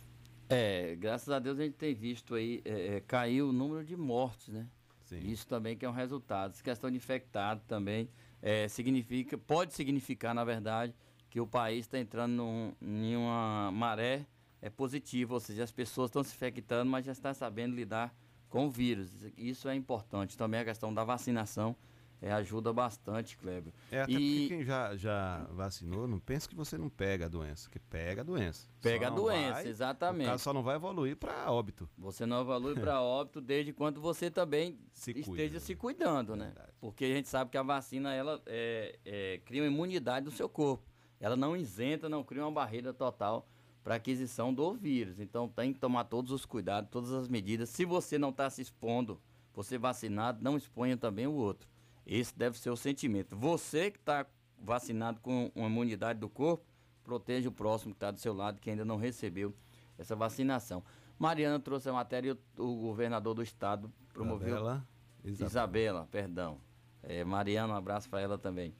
É, 0.49 0.95
graças 0.95 1.29
a 1.29 1.39
Deus 1.39 1.59
a 1.59 1.63
gente 1.63 1.75
tem 1.75 1.93
visto 1.95 2.35
aí 2.35 2.61
é, 2.65 2.97
é, 2.97 2.99
cair 3.01 3.41
o 3.41 3.51
número 3.51 3.83
de 3.83 3.95
mortes, 3.95 4.49
né? 4.49 4.67
Sim. 5.05 5.19
Isso 5.19 5.47
também 5.47 5.75
que 5.77 5.85
é 5.85 5.89
um 5.89 5.93
resultado. 5.93 6.51
Essa 6.51 6.63
questão 6.63 6.91
de 6.91 6.97
infectado 6.97 7.61
também 7.67 8.09
é, 8.41 8.67
significa, 8.67 9.37
pode 9.37 9.73
significar, 9.73 10.33
na 10.35 10.43
verdade, 10.43 10.93
que 11.29 11.39
o 11.39 11.47
país 11.47 11.85
está 11.85 11.97
entrando 11.97 12.33
num, 12.33 12.73
em 12.81 13.15
uma 13.15 13.71
maré 13.71 14.25
é, 14.61 14.69
positiva, 14.69 15.33
ou 15.33 15.39
seja, 15.39 15.63
as 15.63 15.71
pessoas 15.71 16.09
estão 16.09 16.23
se 16.23 16.35
infectando, 16.35 16.89
mas 16.91 17.05
já 17.05 17.11
estão 17.11 17.33
sabendo 17.33 17.75
lidar 17.75 18.13
com 18.49 18.67
o 18.67 18.69
vírus. 18.69 19.11
Isso 19.35 19.67
é 19.67 19.75
importante. 19.75 20.37
Também 20.37 20.59
a 20.59 20.65
questão 20.65 20.93
da 20.93 21.03
vacinação 21.03 21.75
é, 22.25 22.31
ajuda 22.31 22.71
bastante, 22.71 23.35
Kleber. 23.37 23.73
É, 23.91 24.01
até 24.03 24.13
E- 24.13 24.47
quem 24.47 24.63
já, 24.63 24.95
já 24.95 25.45
vacinou, 25.51 26.07
não 26.07 26.19
pensa 26.19 26.47
que 26.47 26.55
você 26.55 26.77
não 26.77 26.89
pega 26.89 27.25
a 27.25 27.27
doença, 27.27 27.69
que 27.69 27.77
pega 27.77 28.21
a 28.21 28.23
doença. 28.23 28.65
Pega 28.81 29.07
a 29.07 29.09
doença, 29.09 29.51
vai- 29.55 29.67
exatamente. 29.67 30.27
O 30.27 30.31
caso 30.31 30.43
só 30.43 30.53
não 30.53 30.63
vai 30.63 30.77
evoluir 30.77 31.17
para 31.17 31.51
óbito. 31.51 31.89
Você 31.97 32.25
não 32.25 32.39
evolui 32.39 32.75
para 32.75 33.01
óbito 33.03 33.41
desde 33.41 33.73
quando 33.73 33.99
você 33.99 34.31
também 34.31 34.79
Se 34.93 35.11
esteja 35.11 35.25
cuida, 35.29 35.53
né? 35.53 35.59
se 35.59 35.75
cuidando, 35.75 36.35
né? 36.37 36.45
Verdade. 36.45 36.71
Porque 36.79 37.03
a 37.03 37.09
gente 37.09 37.27
sabe 37.27 37.51
que 37.51 37.57
a 37.57 37.63
vacina 37.63 38.13
ela 38.13 38.41
é, 38.45 38.97
é, 39.03 39.41
cria 39.43 39.61
uma 39.61 39.67
imunidade 39.67 40.25
no 40.25 40.31
seu 40.31 40.47
corpo. 40.47 40.85
Ela 41.19 41.35
não 41.35 41.57
isenta, 41.57 42.07
não 42.07 42.23
cria 42.23 42.43
uma 42.45 42.51
barreira 42.51 42.93
total 42.93 43.49
para 43.83 43.95
aquisição 43.95 44.53
do 44.53 44.73
vírus. 44.73 45.19
Então 45.19 45.49
tem 45.49 45.73
que 45.73 45.79
tomar 45.79 46.05
todos 46.05 46.31
os 46.31 46.45
cuidados, 46.45 46.89
todas 46.89 47.11
as 47.11 47.27
medidas. 47.27 47.67
Se 47.69 47.83
você 47.83 48.17
não 48.17 48.29
está 48.29 48.49
se 48.49 48.61
expondo, 48.61 49.21
você 49.53 49.77
vacinado, 49.77 50.41
não 50.41 50.55
exponha 50.55 50.95
também 50.95 51.27
o 51.27 51.33
outro. 51.33 51.67
Esse 52.05 52.37
deve 52.37 52.57
ser 52.59 52.69
o 52.69 52.75
sentimento. 52.75 53.35
Você 53.35 53.91
que 53.91 53.97
está 53.97 54.25
vacinado 54.57 55.19
com 55.21 55.51
uma 55.55 55.67
imunidade 55.67 56.19
do 56.19 56.29
corpo, 56.29 56.65
proteja 57.03 57.49
o 57.49 57.51
próximo 57.51 57.93
que 57.93 57.97
está 57.97 58.11
do 58.11 58.19
seu 58.19 58.33
lado, 58.33 58.59
que 58.59 58.69
ainda 58.69 58.85
não 58.85 58.97
recebeu 58.97 59.53
essa 59.97 60.15
vacinação. 60.15 60.83
Mariana 61.17 61.59
trouxe 61.59 61.89
a 61.89 61.93
matéria 61.93 62.29
e 62.29 62.61
o, 62.61 62.65
o 62.65 62.75
governador 62.81 63.33
do 63.33 63.43
estado 63.43 63.91
promoveu. 64.13 64.55
Isabela, 64.55 64.87
Isabela, 65.23 65.49
Isabela. 65.49 66.07
perdão. 66.09 66.61
É, 67.01 67.23
Mariana, 67.23 67.73
um 67.73 67.77
abraço 67.77 68.09
para 68.09 68.21
ela 68.21 68.37
também. 68.37 68.73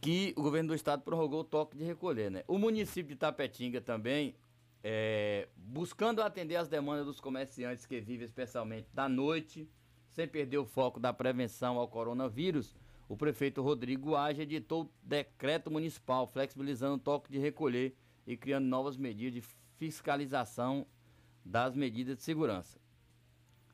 Que 0.00 0.32
o 0.36 0.42
governo 0.42 0.68
do 0.68 0.74
estado 0.74 1.02
prorrogou 1.02 1.40
o 1.40 1.44
toque 1.44 1.76
de 1.76 1.84
recolher, 1.84 2.30
né? 2.30 2.44
O 2.46 2.56
município 2.58 3.14
de 3.14 3.16
Tapetinga 3.16 3.80
também, 3.80 4.36
é, 4.82 5.48
buscando 5.56 6.22
atender 6.22 6.56
as 6.56 6.68
demandas 6.68 7.04
dos 7.04 7.20
comerciantes 7.20 7.84
que 7.84 8.00
vivem 8.00 8.24
especialmente 8.24 8.88
da 8.94 9.08
noite, 9.08 9.68
sem 10.18 10.26
perder 10.26 10.58
o 10.58 10.64
foco 10.64 10.98
da 10.98 11.12
prevenção 11.12 11.78
ao 11.78 11.86
coronavírus, 11.86 12.74
o 13.08 13.16
prefeito 13.16 13.62
Rodrigo 13.62 14.16
Age 14.16 14.42
editou 14.42 14.90
decreto 15.00 15.70
municipal 15.70 16.26
flexibilizando 16.26 16.96
o 16.96 16.98
toque 16.98 17.30
de 17.30 17.38
recolher 17.38 17.94
e 18.26 18.36
criando 18.36 18.64
novas 18.66 18.96
medidas 18.96 19.34
de 19.34 19.48
fiscalização 19.76 20.84
das 21.44 21.76
medidas 21.76 22.16
de 22.16 22.24
segurança. 22.24 22.80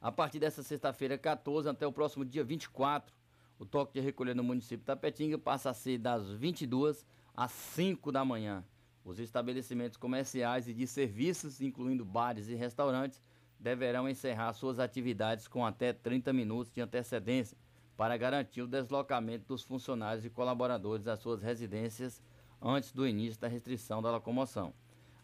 A 0.03 0.13
partir 0.13 0.39
dessa 0.39 0.63
sexta-feira, 0.63 1.17
14, 1.17 1.67
até 1.67 1.87
o 1.87 1.93
próximo 1.93 2.27
dia 2.27 2.45
24, 2.45 3.17
o 3.59 3.65
toque 3.65 3.95
de 3.95 4.01
recolher 4.01 4.37
no 4.37 4.45
município 4.45 4.81
de 4.81 4.85
Tapetinga 4.85 5.39
passa 5.39 5.71
a 5.71 5.75
ser 5.75 5.97
das 5.97 6.31
22 6.31 7.07
às 7.35 7.53
5 7.53 8.13
da 8.13 8.23
manhã. 8.23 8.63
Os 9.03 9.19
estabelecimentos 9.19 9.97
comerciais 9.97 10.69
e 10.69 10.75
de 10.75 10.87
serviços, 10.87 11.63
incluindo 11.63 12.05
bares 12.05 12.49
e 12.49 12.55
restaurantes, 12.55 13.19
deverão 13.65 14.07
encerrar 14.07 14.53
suas 14.53 14.79
atividades 14.79 15.49
com 15.49 15.65
até 15.65 15.91
30 15.91 16.35
minutos 16.35 16.71
de 16.71 16.83
antecedência 16.83 17.57
para 17.97 18.15
garantir 18.15 18.61
o 18.61 18.67
deslocamento 18.67 19.47
dos 19.49 19.63
funcionários 19.63 20.23
e 20.23 20.29
colaboradores 20.29 21.07
às 21.07 21.19
suas 21.21 21.41
residências 21.41 22.23
antes 22.61 22.93
do 22.93 23.07
início 23.09 23.41
da 23.41 23.49
restrição 23.49 24.03
da 24.03 24.11
locomoção. 24.11 24.75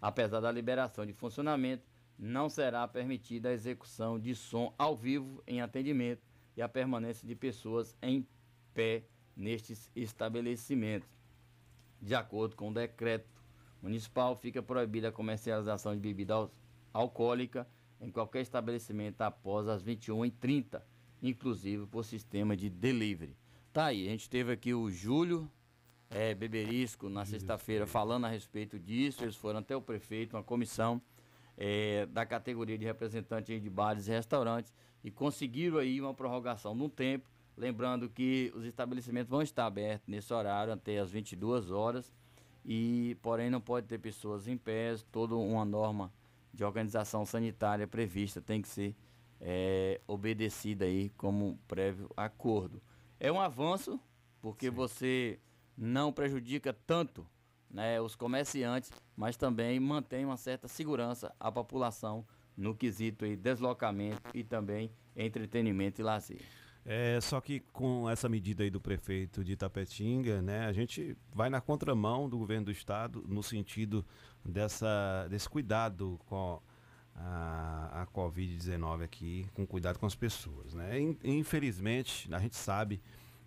Apesar 0.00 0.40
da 0.40 0.50
liberação 0.50 1.04
de 1.04 1.12
funcionamento, 1.12 1.86
não 2.18 2.48
será 2.48 2.88
permitida 2.88 3.50
a 3.50 3.52
execução 3.52 4.18
de 4.18 4.34
som 4.34 4.72
ao 4.78 4.96
vivo 4.96 5.42
em 5.46 5.60
atendimento 5.60 6.22
e 6.56 6.62
a 6.62 6.68
permanência 6.68 7.28
de 7.28 7.34
pessoas 7.34 7.94
em 8.00 8.26
pé 8.72 9.04
nestes 9.36 9.90
estabelecimentos. 9.94 11.10
De 12.00 12.14
acordo 12.14 12.56
com 12.56 12.70
o 12.70 12.74
decreto 12.74 13.28
municipal, 13.82 14.34
fica 14.34 14.62
proibida 14.62 15.08
a 15.08 15.12
comercialização 15.12 15.94
de 15.94 16.00
bebida 16.00 16.32
al- 16.32 16.50
alcoólica 16.94 17.66
em 18.00 18.10
qualquer 18.10 18.40
estabelecimento 18.40 19.20
após 19.20 19.68
as 19.68 19.84
21h30, 19.84 20.80
inclusive 21.22 21.86
por 21.86 22.04
sistema 22.04 22.56
de 22.56 22.70
delivery. 22.70 23.36
Tá 23.72 23.86
aí, 23.86 24.06
a 24.08 24.10
gente 24.10 24.28
teve 24.28 24.52
aqui 24.52 24.74
o 24.74 24.90
Júlio 24.90 25.50
é, 26.10 26.34
Beberisco 26.34 27.08
na 27.08 27.24
sexta-feira 27.24 27.86
falando 27.86 28.26
a 28.26 28.28
respeito 28.28 28.78
disso. 28.78 29.22
Eles 29.22 29.36
foram 29.36 29.60
até 29.60 29.76
o 29.76 29.80
prefeito, 29.80 30.36
uma 30.36 30.42
comissão 30.42 31.00
é, 31.56 32.06
da 32.06 32.26
categoria 32.26 32.76
de 32.76 32.84
representantes 32.84 33.62
de 33.62 33.70
bares 33.70 34.08
e 34.08 34.10
restaurantes 34.10 34.74
e 35.04 35.10
conseguiram 35.10 35.78
aí 35.78 36.00
uma 36.00 36.14
prorrogação 36.14 36.74
no 36.74 36.88
tempo. 36.88 37.28
Lembrando 37.56 38.08
que 38.08 38.50
os 38.56 38.64
estabelecimentos 38.64 39.30
vão 39.30 39.42
estar 39.42 39.66
abertos 39.66 40.08
nesse 40.08 40.32
horário 40.32 40.72
até 40.72 40.98
as 40.98 41.10
22 41.10 41.70
horas 41.70 42.12
e 42.64 43.16
porém 43.22 43.50
não 43.50 43.60
pode 43.60 43.86
ter 43.86 43.98
pessoas 43.98 44.48
em 44.48 44.56
pé, 44.56 44.96
toda 45.12 45.36
uma 45.36 45.64
norma 45.64 46.12
de 46.52 46.64
organização 46.64 47.24
sanitária 47.24 47.86
prevista 47.86 48.40
tem 48.40 48.60
que 48.60 48.68
ser 48.68 48.96
é, 49.40 50.00
obedecida 50.06 50.84
aí 50.84 51.10
como 51.10 51.58
prévio 51.66 52.10
acordo. 52.16 52.82
É 53.18 53.30
um 53.30 53.40
avanço 53.40 53.98
porque 54.40 54.70
você 54.70 55.38
não 55.76 56.12
prejudica 56.12 56.72
tanto 56.72 57.26
né, 57.70 58.00
os 58.00 58.16
comerciantes, 58.16 58.90
mas 59.16 59.36
também 59.36 59.78
mantém 59.78 60.24
uma 60.24 60.36
certa 60.36 60.66
segurança 60.66 61.34
à 61.38 61.50
população 61.50 62.26
no 62.56 62.74
quesito 62.74 63.24
aí, 63.24 63.36
deslocamento 63.36 64.30
e 64.34 64.44
também 64.44 64.90
entretenimento 65.16 66.00
e 66.00 66.04
lazer. 66.04 66.42
É, 66.84 67.20
só 67.20 67.40
que 67.40 67.60
com 67.60 68.08
essa 68.08 68.28
medida 68.28 68.62
aí 68.62 68.70
do 68.70 68.80
prefeito 68.80 69.44
de 69.44 69.52
Itapetinga, 69.52 70.40
né, 70.40 70.66
a 70.66 70.72
gente 70.72 71.16
vai 71.32 71.50
na 71.50 71.60
contramão 71.60 72.28
do 72.28 72.38
governo 72.38 72.66
do 72.66 72.70
estado 72.72 73.22
no 73.28 73.42
sentido 73.42 74.04
dessa, 74.44 75.26
desse 75.28 75.48
cuidado 75.48 76.18
com 76.26 76.60
a, 77.14 78.02
a 78.02 78.06
Covid-19 78.06 79.02
aqui, 79.04 79.46
com 79.52 79.66
cuidado 79.66 79.98
com 79.98 80.06
as 80.06 80.14
pessoas, 80.14 80.72
né? 80.72 80.98
In- 80.98 81.18
Infelizmente, 81.22 82.32
a 82.32 82.38
gente 82.38 82.56
sabe 82.56 83.00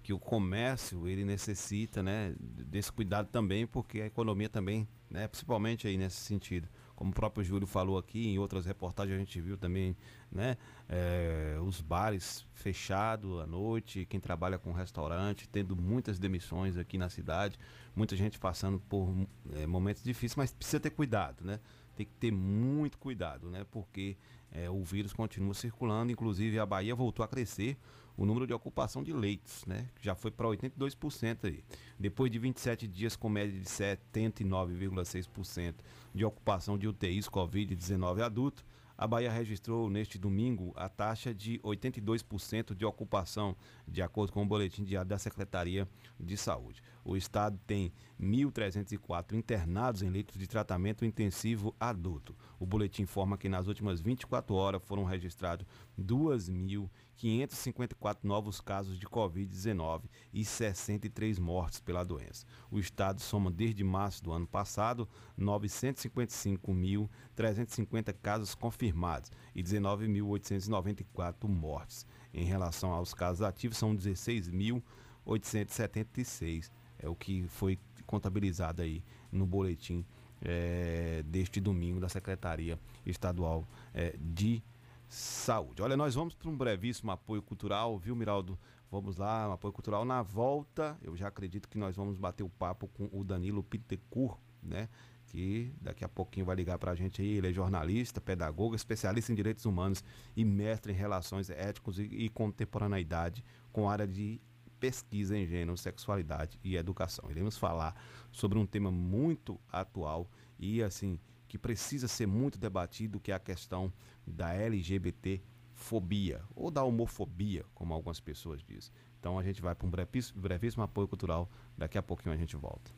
que 0.03 0.13
o 0.13 0.19
comércio 0.19 1.07
ele 1.07 1.25
necessita, 1.25 2.03
né, 2.03 2.35
desse 2.39 2.91
cuidado 2.91 3.29
também, 3.29 3.65
porque 3.65 4.01
a 4.01 4.05
economia 4.05 4.49
também, 4.49 4.87
né, 5.09 5.27
principalmente 5.27 5.87
aí 5.87 5.97
nesse 5.97 6.17
sentido, 6.17 6.67
como 6.95 7.12
o 7.12 7.13
próprio 7.13 7.43
Júlio 7.43 7.67
falou 7.67 7.97
aqui, 7.97 8.27
em 8.27 8.39
outras 8.39 8.65
reportagens 8.65 9.15
a 9.15 9.19
gente 9.19 9.39
viu 9.41 9.58
também, 9.58 9.95
né, 10.32 10.58
é, 10.88 11.58
os 11.62 11.82
bares 11.82 12.45
fechados 12.53 13.41
à 13.41 13.47
noite, 13.47 14.06
quem 14.06 14.19
trabalha 14.19 14.58
com 14.58 14.71
restaurante, 14.71 15.47
tendo 15.49 15.75
muitas 15.75 16.19
demissões 16.19 16.77
aqui 16.77 16.97
na 16.97 17.10
cidade, 17.10 17.58
muita 17.95 18.15
gente 18.15 18.39
passando 18.39 18.79
por 18.79 19.13
é, 19.53 19.65
momentos 19.65 20.03
difíceis, 20.03 20.36
mas 20.36 20.53
precisa 20.53 20.79
ter 20.79 20.91
cuidado, 20.91 21.43
né? 21.43 21.60
Tem 21.95 22.06
que 22.06 22.13
ter 22.13 22.32
muito 22.32 22.97
cuidado, 22.97 23.49
né? 23.49 23.65
Porque 23.71 24.17
é, 24.51 24.69
o 24.69 24.84
vírus 24.84 25.13
continua 25.13 25.53
circulando, 25.53 26.12
inclusive 26.12 26.58
a 26.60 26.65
Bahia 26.65 26.95
voltou 26.95 27.23
a 27.23 27.27
crescer 27.27 27.77
o 28.17 28.26
número 28.26 28.45
de 28.45 28.54
ocupação 28.54 29.04
de 29.04 29.12
leitos, 29.12 29.65
né? 29.65 29.89
Já 30.02 30.15
foi 30.15 30.32
para 30.32 30.47
82% 30.47 31.45
aí. 31.45 31.63
Depois 31.99 32.32
de 32.32 32.39
27 32.39 32.88
dias 32.88 33.15
com 33.15 33.30
média 33.30 33.60
de 33.60 33.65
79,6% 33.65 35.76
de 36.13 36.26
ocupação 36.26 36.78
de 36.78 36.88
UTIs 36.88 37.28
Covid-19 37.28 38.21
adulto, 38.21 38.63
a 38.95 39.08
Bahia 39.08 39.32
registrou 39.32 39.89
neste 39.89 40.17
domingo 40.17 40.71
a 40.76 40.88
taxa 40.88 41.34
de 41.34 41.60
82% 41.60 42.76
de 42.76 42.86
ocupação, 42.86 43.56
de 43.88 44.02
acordo 44.02 44.32
com 44.32 44.43
o 44.43 44.45
boletim 44.45 44.84
diário 44.84 45.10
da 45.10 45.17
Secretaria 45.17 45.88
de 46.19 46.38
Saúde. 46.38 46.82
O 47.05 47.17
estado 47.17 47.59
tem 47.67 47.91
1.304 48.19 49.33
internados 49.33 50.01
em 50.01 50.09
leitos 50.09 50.37
de 50.37 50.47
tratamento 50.47 51.03
intensivo 51.03 51.75
adulto. 51.79 52.35
O 52.57 52.65
boletim 52.65 53.01
informa 53.03 53.37
que 53.37 53.49
nas 53.49 53.67
últimas 53.67 53.99
24 53.99 54.55
horas 54.55 54.81
foram 54.83 55.03
registrados 55.03 55.67
2.554 55.99 58.19
novos 58.23 58.61
casos 58.61 58.97
de 58.97 59.05
Covid-19 59.05 60.03
e 60.33 60.45
63 60.45 61.37
mortes 61.39 61.81
pela 61.81 62.05
doença. 62.05 62.45
O 62.71 62.79
estado 62.79 63.19
soma 63.19 63.51
desde 63.51 63.83
março 63.83 64.23
do 64.23 64.31
ano 64.31 64.47
passado 64.47 65.05
955.350 65.37 68.15
casos 68.21 68.55
confirmados 68.55 69.29
e 69.53 69.61
19.894 69.61 71.49
mortes. 71.49 72.07
Em 72.33 72.45
relação 72.45 72.91
aos 72.91 73.13
casos 73.13 73.41
ativos, 73.41 73.77
são 73.77 73.93
16.876. 73.93 76.71
É 77.03 77.09
o 77.09 77.15
que 77.15 77.45
foi 77.47 77.77
contabilizado 78.05 78.81
aí 78.81 79.03
no 79.31 79.45
boletim 79.45 80.05
eh, 80.41 81.23
deste 81.25 81.59
domingo 81.59 81.99
da 81.99 82.09
Secretaria 82.09 82.79
Estadual 83.05 83.67
eh, 83.93 84.15
de 84.19 84.63
Saúde. 85.07 85.81
Olha, 85.81 85.95
nós 85.95 86.15
vamos 86.15 86.33
para 86.33 86.49
um 86.49 86.57
brevíssimo 86.57 87.11
apoio 87.11 87.41
cultural, 87.41 87.97
viu, 87.99 88.15
Miraldo? 88.15 88.57
Vamos 88.89 89.17
lá, 89.17 89.49
um 89.49 89.51
apoio 89.51 89.73
cultural. 89.73 90.05
Na 90.05 90.21
volta, 90.21 90.97
eu 91.01 91.15
já 91.15 91.27
acredito 91.27 91.67
que 91.67 91.77
nós 91.77 91.95
vamos 91.95 92.17
bater 92.17 92.43
o 92.43 92.49
papo 92.49 92.87
com 92.87 93.09
o 93.11 93.23
Danilo 93.23 93.63
Pitecur, 93.63 94.37
né? 94.61 94.87
Que 95.27 95.73
daqui 95.81 96.03
a 96.03 96.09
pouquinho 96.09 96.45
vai 96.45 96.55
ligar 96.55 96.77
para 96.77 96.91
a 96.91 96.95
gente 96.95 97.21
aí. 97.21 97.37
Ele 97.37 97.49
é 97.49 97.53
jornalista, 97.53 98.21
pedagogo, 98.21 98.75
especialista 98.75 99.31
em 99.31 99.35
direitos 99.35 99.65
humanos 99.65 100.03
e 100.35 100.45
mestre 100.45 100.93
em 100.93 100.95
relações 100.95 101.49
éticas 101.49 101.97
e, 101.97 102.03
e 102.03 102.29
contemporaneidade 102.29 103.43
com 103.71 103.89
área 103.89 104.07
de 104.07 104.39
pesquisa 104.83 105.37
em 105.37 105.47
gênero, 105.47 105.77
sexualidade 105.77 106.59
e 106.61 106.75
educação. 106.75 107.31
Iremos 107.31 107.57
falar 107.57 107.95
sobre 108.33 108.59
um 108.59 108.65
tema 108.65 108.91
muito 108.91 109.57
atual 109.71 110.29
e 110.59 110.83
assim 110.83 111.17
que 111.47 111.57
precisa 111.57 112.05
ser 112.05 112.27
muito 112.27 112.59
debatido, 112.59 113.17
que 113.17 113.31
é 113.31 113.35
a 113.35 113.39
questão 113.39 113.93
da 114.27 114.53
LGBT 114.53 115.41
fobia 115.73 116.43
ou 116.53 116.69
da 116.69 116.83
homofobia, 116.83 117.63
como 117.73 117.93
algumas 117.93 118.19
pessoas 118.19 118.61
dizem. 118.61 118.91
Então 119.21 119.39
a 119.39 119.43
gente 119.43 119.61
vai 119.61 119.73
para 119.73 119.87
um 119.87 119.89
brevíssimo, 119.89 120.41
brevíssimo 120.41 120.83
apoio 120.83 121.07
cultural. 121.07 121.49
Daqui 121.77 121.97
a 121.97 122.03
pouquinho 122.03 122.35
a 122.35 122.37
gente 122.37 122.57
volta. 122.57 122.91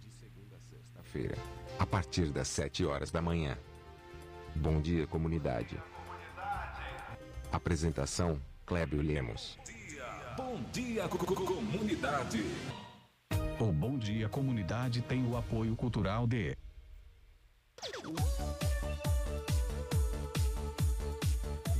De 0.00 0.08
segunda 0.08 0.56
a 0.56 0.60
sexta-feira, 0.60 1.36
a 1.78 1.84
partir 1.84 2.32
das 2.32 2.48
7 2.48 2.86
horas 2.86 3.10
da 3.10 3.20
manhã. 3.20 3.58
Bom 4.56 4.80
dia, 4.80 5.06
comunidade. 5.06 5.78
Apresentação: 7.52 8.40
Clébio 8.64 9.02
Lemos. 9.02 9.58
Bom 10.36 10.60
dia, 10.72 11.08
co- 11.08 11.18
co- 11.18 11.34
comunidade. 11.34 12.44
O 13.60 13.72
Bom 13.72 13.98
Dia 13.98 14.28
Comunidade 14.28 15.02
tem 15.02 15.24
o 15.26 15.36
apoio 15.36 15.76
cultural 15.76 16.26
de 16.26 16.56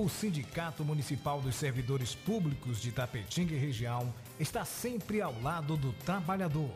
O 0.00 0.08
Sindicato 0.08 0.82
Municipal 0.82 1.42
dos 1.42 1.54
Servidores 1.56 2.14
Públicos 2.14 2.80
de 2.80 2.90
Tapetinga 2.90 3.54
e 3.54 3.58
região 3.58 4.14
está 4.38 4.64
sempre 4.64 5.20
ao 5.20 5.38
lado 5.42 5.76
do 5.76 5.92
trabalhador. 5.92 6.72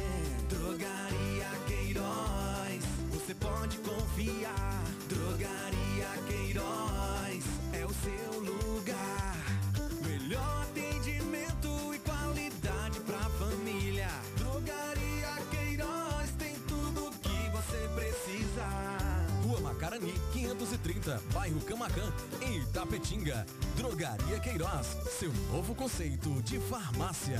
Drogaria 0.49 1.47
Queiroz, 1.65 2.83
você 3.13 3.33
pode 3.35 3.77
confiar. 3.77 4.83
Drogaria 5.07 6.09
Queiroz 6.27 7.43
é 7.71 7.85
o 7.85 7.93
seu 7.93 8.39
lugar. 8.41 9.37
Melhor 10.05 10.63
atendimento 10.63 11.93
e 11.93 11.99
qualidade 11.99 12.99
pra 13.01 13.29
família. 13.39 14.09
Drogaria 14.35 15.29
Queiroz 15.51 16.31
tem 16.37 16.55
tudo 16.67 17.11
que 17.21 17.49
você 17.51 17.89
precisa. 17.95 18.67
Rua 19.43 19.61
Macarani, 19.61 20.13
530, 20.33 21.21
bairro 21.33 21.61
Camacan, 21.61 22.11
em 22.41 22.57
Itapetinga. 22.57 23.45
Drogaria 23.75 24.39
Queiroz, 24.39 24.97
seu 25.19 25.31
novo 25.51 25.73
conceito 25.73 26.41
de 26.41 26.59
farmácia. 26.59 27.39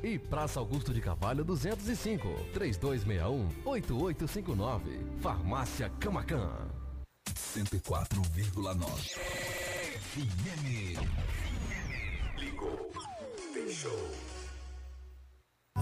E 0.03 0.17
Praça 0.17 0.59
Augusto 0.59 0.91
de 0.93 0.99
Carvalho 0.99 1.43
205, 1.43 2.27
3261-8859. 2.53 4.81
Farmácia 5.21 5.89
Camacan. 5.99 6.49
104,9 7.35 9.19
FM. 10.11 10.97
Ligou. 12.37 12.91
Fechou. 13.53 14.09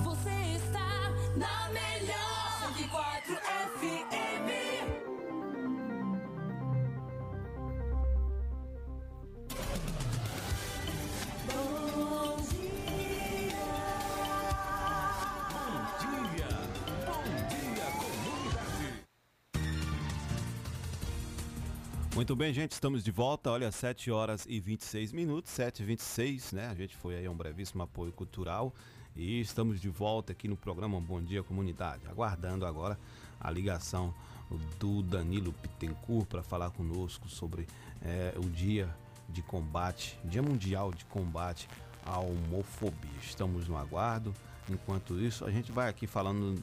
Você 0.03 0.29
está 0.57 1.09
na 1.37 1.69
melhor 1.69 2.61
104 2.75 3.35
FM. 3.79 4.18
Muito 22.19 22.35
bem, 22.35 22.51
gente, 22.51 22.73
estamos 22.73 23.01
de 23.01 23.11
volta. 23.11 23.49
Olha, 23.49 23.71
7 23.71 24.11
horas 24.11 24.45
e 24.45 24.59
26 24.59 25.13
minutos, 25.13 25.53
7 25.53 25.81
e 25.81 25.85
26, 25.85 26.51
né? 26.51 26.67
A 26.67 26.75
gente 26.75 26.93
foi 26.93 27.15
aí 27.15 27.25
a 27.25 27.31
um 27.31 27.33
brevíssimo 27.33 27.81
apoio 27.81 28.11
cultural 28.11 28.75
e 29.15 29.39
estamos 29.39 29.79
de 29.79 29.87
volta 29.87 30.33
aqui 30.33 30.45
no 30.45 30.57
programa 30.57 30.99
Bom 30.99 31.21
Dia 31.21 31.41
Comunidade, 31.41 32.05
aguardando 32.09 32.65
agora 32.65 32.99
a 33.39 33.49
ligação 33.49 34.13
do 34.77 35.01
Danilo 35.01 35.53
Pittencourt 35.53 36.27
para 36.27 36.43
falar 36.43 36.71
conosco 36.71 37.29
sobre 37.29 37.65
eh, 38.01 38.33
o 38.35 38.49
dia 38.49 38.93
de 39.29 39.41
combate, 39.41 40.19
Dia 40.25 40.41
Mundial 40.41 40.91
de 40.91 41.05
Combate 41.05 41.69
à 42.05 42.19
Homofobia. 42.19 43.17
Estamos 43.21 43.65
no 43.69 43.77
aguardo. 43.77 44.33
Enquanto 44.69 45.19
isso, 45.19 45.45
a 45.45 45.51
gente 45.51 45.71
vai 45.71 45.89
aqui 45.89 46.05
falando 46.05 46.61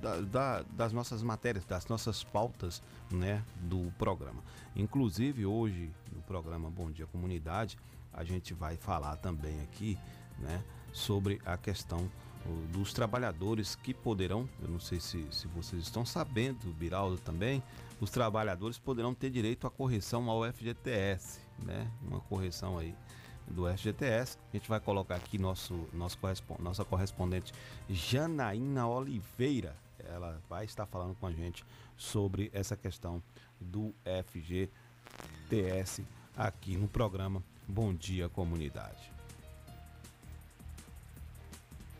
da- 0.00 0.20
da- 0.20 0.62
das 0.70 0.92
nossas 0.92 1.22
matérias, 1.22 1.64
das 1.64 1.86
nossas 1.86 2.24
pautas 2.24 2.82
né, 3.10 3.42
do 3.60 3.92
programa. 3.98 4.42
Inclusive, 4.74 5.44
hoje, 5.44 5.90
no 6.14 6.22
programa 6.22 6.70
Bom 6.70 6.90
Dia 6.90 7.06
Comunidade, 7.06 7.78
a 8.12 8.24
gente 8.24 8.54
vai 8.54 8.76
falar 8.76 9.16
também 9.16 9.60
aqui 9.62 9.98
né, 10.38 10.62
sobre 10.92 11.40
a 11.44 11.56
questão 11.56 12.10
dos 12.72 12.92
trabalhadores 12.92 13.76
que 13.76 13.94
poderão, 13.94 14.48
eu 14.60 14.68
não 14.68 14.80
sei 14.80 14.98
se, 14.98 15.24
se 15.30 15.46
vocês 15.48 15.80
estão 15.82 16.04
sabendo, 16.04 16.72
Biraldo 16.72 17.16
também, 17.18 17.62
os 18.00 18.10
trabalhadores 18.10 18.78
poderão 18.78 19.14
ter 19.14 19.30
direito 19.30 19.64
à 19.66 19.70
correção 19.70 20.28
ao 20.28 20.44
FGTS, 20.52 21.38
né? 21.62 21.88
Uma 22.02 22.18
correção 22.18 22.76
aí 22.78 22.96
do 23.52 23.66
FGTS. 23.68 24.38
A 24.52 24.56
gente 24.56 24.68
vai 24.68 24.80
colocar 24.80 25.14
aqui 25.16 25.38
nosso, 25.38 25.88
nosso 25.92 26.18
correspon- 26.18 26.56
nossa 26.58 26.84
correspondente 26.84 27.52
Janaína 27.88 28.86
Oliveira. 28.88 29.76
Ela 29.98 30.40
vai 30.48 30.64
estar 30.64 30.86
falando 30.86 31.14
com 31.14 31.26
a 31.26 31.32
gente 31.32 31.64
sobre 31.96 32.50
essa 32.52 32.76
questão 32.76 33.22
do 33.60 33.94
FGTS 34.26 36.04
aqui 36.36 36.76
no 36.76 36.88
programa 36.88 37.42
Bom 37.68 37.94
Dia 37.94 38.28
Comunidade. 38.28 39.11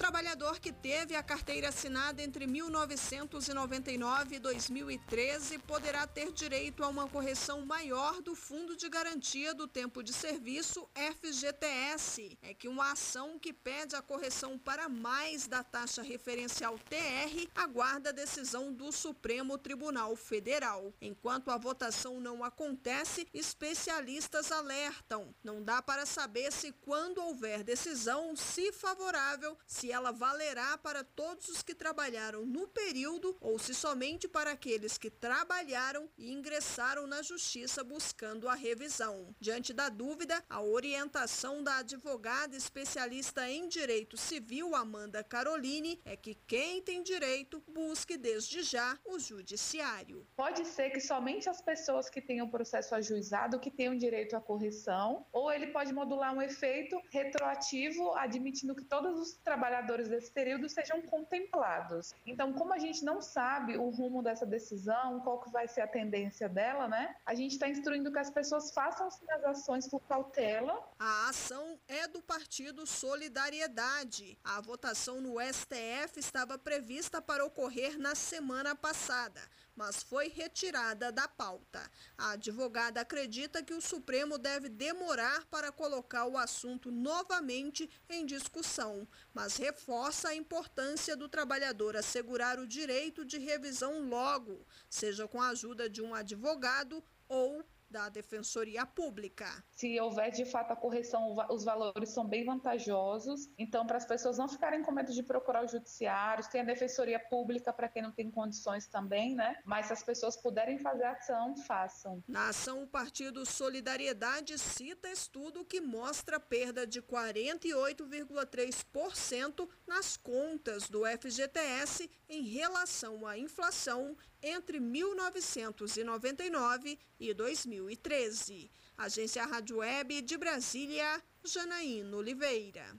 Trabalhador 0.03 0.59
que 0.59 0.73
teve 0.73 1.15
a 1.15 1.23
carteira 1.23 1.69
assinada 1.69 2.21
entre 2.21 2.45
1999 2.45 4.35
e 4.35 4.39
2013 4.41 5.59
poderá 5.61 6.09
ter 6.09 6.33
direito 6.33 6.83
a 6.83 6.89
uma 6.89 7.09
correção 7.09 7.65
maior 7.65 8.21
do 8.21 8.35
Fundo 8.35 8.77
de 8.77 8.89
Garantia 8.89 9.55
do 9.55 9.69
Tempo 9.69 10.03
de 10.03 10.13
Serviço, 10.13 10.91
FGTS. 10.97 12.37
É 12.43 12.53
que 12.53 12.67
uma 12.67 12.91
ação 12.91 13.39
que 13.39 13.53
pede 13.53 13.95
a 13.95 14.03
correção 14.03 14.59
para 14.59 14.89
mais 14.89 15.47
da 15.47 15.63
taxa 15.63 16.03
referencial 16.03 16.77
TR 16.81 17.49
aguarda 17.55 18.09
a 18.09 18.13
decisão 18.13 18.73
do 18.73 18.91
Supremo 18.91 19.57
Tribunal 19.57 20.17
Federal. 20.17 20.93
Enquanto 21.01 21.49
a 21.49 21.57
votação 21.57 22.19
não 22.19 22.43
acontece, 22.43 23.29
especialistas 23.33 24.51
alertam. 24.51 25.33
Não 25.45 25.63
dá 25.63 25.81
para 25.81 26.05
saber 26.05 26.51
se 26.51 26.73
quando 26.81 27.23
houver 27.23 27.63
decisão, 27.63 28.35
se 28.35 28.73
favorável, 28.73 29.57
se 29.65 29.92
ela 29.93 30.11
valerá 30.11 30.79
para 30.79 31.05
todos 31.05 31.49
os 31.49 31.63
que 31.63 31.75
trabalharam 31.75 32.47
no 32.47 32.67
período 32.67 33.37
ou 33.41 33.59
se 33.59 33.75
somente 33.75 34.27
para 34.27 34.53
aqueles 34.53 34.97
que 34.97 35.11
trabalharam 35.11 36.09
e 36.17 36.33
ingressaram 36.33 37.07
na 37.07 37.23
justiça 37.23 37.85
buscando 37.85 38.49
a 38.49 38.55
revisão. 38.55 39.35
Diante 39.39 39.73
da 39.73 39.89
dúvida, 39.89 40.43
a 40.49 40.63
orientação 40.63 41.63
da 41.63 41.79
advogada 41.79 42.57
especialista 42.57 43.49
em 43.49 43.69
direito 43.69 44.17
civil 44.17 44.75
Amanda 44.75 45.23
Caroline 45.23 46.01
é 46.05 46.17
que 46.17 46.35
quem 46.47 46.81
tem 46.81 47.03
direito 47.03 47.63
busque 47.69 48.17
desde 48.17 48.63
já 48.63 48.99
o 49.05 49.19
judiciário. 49.19 50.27
Pode 50.35 50.65
ser 50.67 50.91
que 50.91 51.01
somente 51.01 51.49
as 51.51 51.61
pessoas 51.61 52.09
que 52.09 52.21
tenham 52.21 52.49
processo 52.49 52.95
ajuizado 52.95 53.61
que 53.61 53.71
tenham 53.71 53.97
direito 53.97 54.37
à 54.37 54.41
correção, 54.41 55.27
ou 55.33 55.53
ele 55.53 55.69
pode 55.69 55.93
modular 55.93 56.35
um 56.35 56.41
efeito 56.41 57.01
retroativo, 57.11 58.15
admitindo 58.15 58.75
que 58.75 58.85
todos 58.85 59.19
os 59.19 59.35
trabalhadores 59.39 59.82
desse 60.09 60.31
período 60.31 60.69
sejam 60.69 61.01
contemplados. 61.03 62.15
Então, 62.27 62.53
como 62.53 62.73
a 62.73 62.79
gente 62.79 63.05
não 63.05 63.21
sabe 63.21 63.77
o 63.77 63.91
rumo 63.91 64.23
dessa 64.23 64.47
decisão, 64.47 65.21
qual 65.21 65.41
que 65.41 65.51
vai 65.51 65.67
ser 65.69 65.83
a 65.83 65.87
tendência 65.87 66.49
dela, 66.49 66.89
né? 66.89 67.17
A 67.27 67.35
gente 67.35 67.53
está 67.53 67.69
instruindo 67.69 68.13
que 68.13 68.19
as 68.19 68.31
pessoas 68.31 68.73
façam 68.73 69.07
as 69.07 69.45
ações 69.45 69.89
por 69.89 70.01
cautela. 70.03 70.83
A 70.99 71.29
ação 71.29 71.79
é 71.89 72.07
do 72.07 72.23
partido 72.23 72.87
Solidariedade. 72.87 74.39
A 74.45 74.61
votação 74.61 75.21
no 75.21 75.41
STF 75.41 76.19
estava 76.19 76.59
prevista 76.59 77.21
para 77.21 77.45
ocorrer 77.45 77.99
na 77.99 78.15
semana 78.15 78.75
passada, 78.75 79.41
mas 79.75 80.03
foi 80.03 80.29
retirada 80.29 81.11
da 81.11 81.27
pauta. 81.27 81.91
A 82.17 82.33
advogada 82.33 83.01
acredita 83.01 83.63
que 83.63 83.75
o 83.75 83.81
Supremo 83.81 84.39
deve 84.39 84.69
demorar 84.69 85.45
para 85.47 85.73
colocar 85.73 86.27
o 86.27 86.37
assunto 86.37 86.91
novamente 86.91 87.91
em 88.09 88.27
discussão, 88.27 89.07
mas 89.33 89.57
reforça 89.57 90.29
a 90.29 90.35
importância 90.35 91.17
do 91.17 91.29
trabalhador 91.29 91.97
assegurar 91.97 92.59
o 92.59 92.67
direito 92.67 93.25
de 93.25 93.39
revisão 93.39 94.09
logo, 94.09 94.67
seja 94.89 95.27
com 95.27 95.41
a 95.41 95.49
ajuda 95.49 95.89
de 95.89 96.03
um 96.03 96.15
advogado 96.15 97.03
ou 97.29 97.65
da 97.93 98.09
Defensoria 98.09 98.85
Pública. 98.87 99.63
Se 99.71 100.01
houver 100.01 100.33
de 100.33 100.47
fato 100.47 100.73
a 100.73 100.77
correção, 100.77 101.37
os 101.51 101.63
valores 101.63 102.09
são 102.09 102.27
bem 102.27 102.43
vantajosos. 102.45 103.49
Então, 103.59 103.87
para 103.87 103.99
as 103.99 104.07
pessoas 104.07 104.39
não 104.39 104.49
ficarem 104.49 104.83
com 104.83 104.91
medo 104.91 105.13
de 105.13 105.23
procurar 105.23 105.63
o 105.63 105.69
judiciário, 105.69 106.43
tem 106.51 106.63
a 106.63 106.65
defensoria 106.65 107.21
pública 107.21 107.73
para 107.73 107.89
quem 107.89 108.03
não 108.03 108.11
tem 108.11 108.29
condições 108.31 108.89
também, 108.89 109.35
né? 109.35 109.61
Mas 109.65 109.87
se 109.87 109.93
as 109.93 110.03
pessoas 110.03 110.37
puderem 110.37 110.79
fazer 110.79 111.05
ação, 111.05 111.57
façam. 111.59 112.25
Na 112.27 112.49
ação, 112.49 112.83
o 112.83 112.87
partido 112.87 113.45
Solidariedade 113.45 114.59
cita 114.59 115.11
estudo 115.11 115.63
que 115.65 115.81
mostra 115.81 116.41
perda 116.41 116.87
de 116.87 117.03
48,3% 117.03 119.69
nas 119.93 120.17
contas 120.17 120.89
do 120.89 121.03
FGTS 121.05 122.11
em 122.27 122.45
relação 122.45 123.27
à 123.27 123.37
inflação 123.37 124.17
entre 124.43 124.81
1999 124.81 126.99
e 127.21 127.35
2013. 127.35 128.71
Agência 128.97 129.45
Rádio 129.45 129.77
Web 129.79 130.23
de 130.23 130.39
Brasília, 130.39 131.23
Janaína 131.45 132.17
Oliveira. 132.17 132.97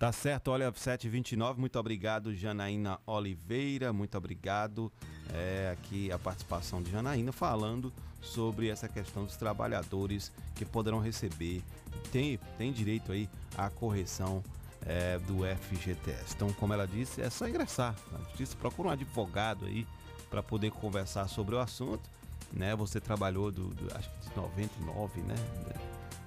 Tá 0.00 0.10
certo, 0.10 0.50
olha, 0.50 0.72
729, 0.74 1.60
muito 1.60 1.78
obrigado, 1.78 2.34
Janaína 2.34 2.98
Oliveira, 3.06 3.92
muito 3.92 4.18
obrigado. 4.18 4.92
É, 5.32 5.76
aqui 5.78 6.10
a 6.10 6.18
participação 6.18 6.82
de 6.82 6.90
Janaína 6.90 7.30
falando 7.30 7.92
sobre 8.20 8.68
essa 8.68 8.88
questão 8.88 9.24
dos 9.24 9.36
trabalhadores 9.36 10.32
que 10.56 10.64
poderão 10.64 10.98
receber, 10.98 11.62
tem, 12.10 12.36
tem 12.58 12.72
direito 12.72 13.12
aí 13.12 13.28
à 13.56 13.70
correção 13.70 14.42
é, 14.86 15.18
do 15.18 15.38
FGTS. 15.44 16.34
Então, 16.34 16.52
como 16.52 16.72
ela 16.72 16.86
disse, 16.86 17.20
é 17.20 17.30
só 17.30 17.48
ingressar 17.48 17.94
na 18.12 18.18
justiça, 18.20 18.56
procura 18.56 18.88
um 18.88 18.92
advogado 18.92 19.66
aí 19.66 19.86
para 20.28 20.42
poder 20.42 20.70
conversar 20.70 21.28
sobre 21.28 21.54
o 21.54 21.58
assunto, 21.58 22.08
né? 22.52 22.74
Você 22.76 23.00
trabalhou 23.00 23.50
do, 23.50 23.68
do, 23.68 23.94
acho 23.96 24.08
que 24.10 24.28
de 24.30 24.36
99, 24.36 25.20
né? 25.22 25.34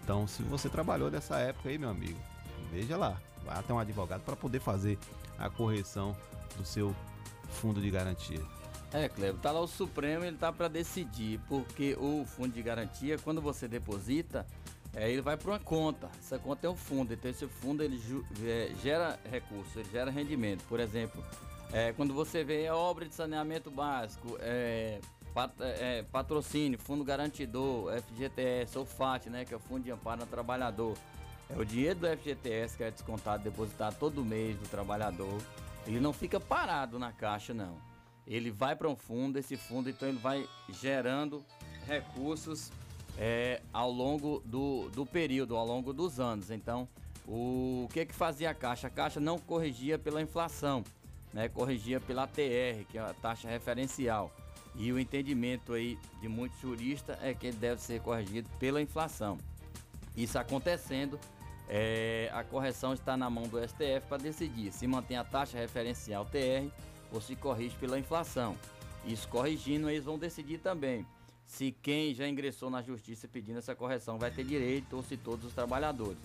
Então, 0.04 0.28
se 0.28 0.44
você 0.44 0.70
trabalhou 0.70 1.10
nessa 1.10 1.38
época 1.38 1.70
aí, 1.70 1.78
meu 1.78 1.90
amigo, 1.90 2.20
veja 2.72 2.98
lá, 2.98 3.20
vá 3.46 3.54
até 3.54 3.74
um 3.74 3.80
advogado 3.80 4.22
para 4.22 4.36
poder 4.36 4.60
fazer 4.60 4.98
a 5.40 5.50
correção 5.50 6.16
do 6.58 6.66
seu 6.66 6.94
fundo 7.50 7.82
de 7.82 7.90
garantia. 7.90 8.42
É, 8.92 9.10
Cleber, 9.10 9.42
tá 9.42 9.52
lá 9.52 9.60
o 9.60 9.68
Supremo, 9.68 10.24
ele 10.24 10.38
tá 10.38 10.54
para 10.54 10.68
decidir, 10.68 11.40
porque 11.48 11.96
o 12.00 12.26
fundo 12.26 12.54
de 12.54 12.62
garantia, 12.62 13.18
quando 13.18 13.42
você 13.42 13.68
deposita, 13.68 14.46
é, 14.96 15.10
ele 15.12 15.22
vai 15.22 15.36
para 15.38 15.52
uma 15.52 15.60
conta. 15.60 16.10
Essa 16.20 16.38
conta 16.38 16.68
é 16.68 16.70
um 16.70 16.76
fundo. 16.76 17.14
Então 17.14 17.30
esse 17.30 17.48
fundo 17.48 17.84
ele 17.84 18.00
é, 18.44 18.72
gera 18.82 19.20
recurso, 19.30 19.80
ele 19.80 19.90
gera 19.92 20.12
rendimento. 20.12 20.64
Por 20.70 20.80
exemplo, 20.80 21.24
é, 21.72 21.92
quando 21.94 22.14
você 22.14 22.44
vê 22.44 22.68
a 22.68 22.76
obra 22.76 23.06
de 23.08 23.16
saneamento 23.16 23.72
básico, 23.72 24.38
é, 24.40 25.00
pat- 25.34 25.60
é, 25.60 26.04
patrocínio, 26.04 26.78
fundo 26.78 27.04
garantidor, 27.04 27.92
FGTS 28.02 28.78
ou 28.78 28.86
FAT, 28.86 29.28
né, 29.30 29.46
que 29.46 29.54
é 29.54 29.58
o 29.58 29.60
Fundo 29.60 29.84
de 29.84 29.92
Amparo 29.92 30.22
ao 30.22 30.28
Trabalhador. 30.28 30.96
É 31.50 31.58
o 31.58 31.66
dinheiro 31.66 32.00
do 32.00 32.08
FGTS 32.08 32.78
que 32.78 32.84
é 32.84 32.92
descontado, 32.92 33.44
depositado 33.44 33.98
todo 34.00 34.24
mês 34.24 34.58
do 34.58 34.68
trabalhador. 34.70 35.40
Ele 35.86 36.00
não 36.00 36.14
fica 36.14 36.40
parado 36.40 36.98
na 36.98 37.12
caixa, 37.12 37.54
não. 37.54 37.78
Ele 38.26 38.50
vai 38.50 38.74
para 38.76 38.88
um 38.88 38.96
fundo, 38.96 39.38
esse 39.38 39.58
fundo 39.58 39.90
então 39.90 40.08
ele 40.08 40.18
vai 40.18 40.48
gerando 40.70 41.44
recursos 41.86 42.72
é, 43.18 43.62
ao 43.72 43.92
longo 43.92 44.42
do, 44.46 44.90
do 44.90 45.06
período, 45.06 45.56
ao 45.56 45.66
longo 45.66 45.94
dos 45.94 46.20
anos. 46.20 46.50
Então, 46.50 46.88
o 47.28 47.88
que 47.92 48.06
que 48.06 48.14
fazia 48.14 48.50
a 48.50 48.54
Caixa? 48.54 48.88
A 48.88 48.90
Caixa 48.90 49.20
não 49.20 49.40
corrigia 49.40 49.98
pela 49.98 50.22
inflação, 50.22 50.84
né? 51.34 51.48
corrigia 51.48 52.00
pela 52.00 52.28
TR, 52.28 52.86
que 52.90 52.98
é 52.98 53.02
a 53.02 53.14
taxa 53.14 53.48
referencial. 53.48 54.32
E 54.76 54.92
o 54.92 55.00
entendimento 55.00 55.74
aí 55.74 56.00
de 56.20 56.28
muitos 56.28 56.60
juristas 56.60 57.18
é 57.22 57.34
que 57.34 57.48
ele 57.48 57.58
deve 57.58 57.80
ser 57.80 58.02
corrigido 58.02 58.50
pela 58.60 58.82
inflação. 58.82 59.38
Isso 60.18 60.38
acontecendo, 60.38 61.20
é, 61.70 62.30
a 62.34 62.44
correção 62.44 62.94
está 62.94 63.16
na 63.16 63.30
mão 63.30 63.44
do 63.48 63.60
STF 63.60 64.08
para 64.10 64.18
decidir 64.18 64.72
se 64.72 64.88
mantém 64.88 65.16
a 65.16 65.24
taxa 65.24 65.58
referencial 65.58 66.26
TR 66.26 66.70
ou 67.12 67.22
se 67.22 67.36
corrige 67.36 67.76
pela 67.76 68.00
inflação. 68.00 68.56
Isso 69.06 69.28
corrigindo, 69.28 69.90
eles 69.90 70.06
vão 70.06 70.18
decidir 70.18 70.58
também 70.58 71.06
se 71.46 71.72
quem 71.82 72.14
já 72.14 72.28
ingressou 72.28 72.70
na 72.70 72.82
justiça 72.82 73.28
pedindo 73.28 73.60
essa 73.60 73.76
correção 73.76 74.18
vai 74.18 74.32
ter 74.32 74.44
direito 74.44 74.96
ou 74.96 75.04
se 75.04 75.16
todos 75.18 75.46
os 75.46 75.54
trabalhadores. 75.54 76.18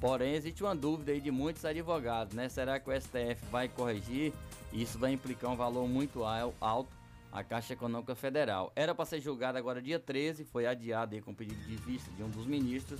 Porém, 0.00 0.34
existe 0.34 0.62
uma 0.64 0.74
dúvida 0.74 1.12
aí 1.12 1.20
de 1.20 1.30
muitos 1.30 1.64
advogados, 1.64 2.34
né? 2.34 2.48
Será 2.48 2.80
que 2.80 2.90
o 2.90 3.00
STF 3.00 3.44
vai 3.50 3.68
corrigir? 3.68 4.32
Isso 4.72 4.98
vai 4.98 5.12
implicar 5.12 5.50
um 5.50 5.56
valor 5.56 5.86
muito 5.88 6.24
al- 6.24 6.54
alto 6.60 6.90
à 7.30 7.44
Caixa 7.44 7.74
Econômica 7.74 8.14
Federal. 8.16 8.72
Era 8.74 8.94
para 8.94 9.04
ser 9.04 9.20
julgado 9.20 9.56
agora 9.58 9.80
dia 9.80 10.00
13, 10.00 10.44
foi 10.44 10.66
adiado 10.66 11.14
aí 11.14 11.20
com 11.20 11.32
pedido 11.32 11.62
de 11.64 11.76
vista 11.76 12.10
de 12.12 12.22
um 12.22 12.28
dos 12.28 12.46
ministros, 12.46 12.98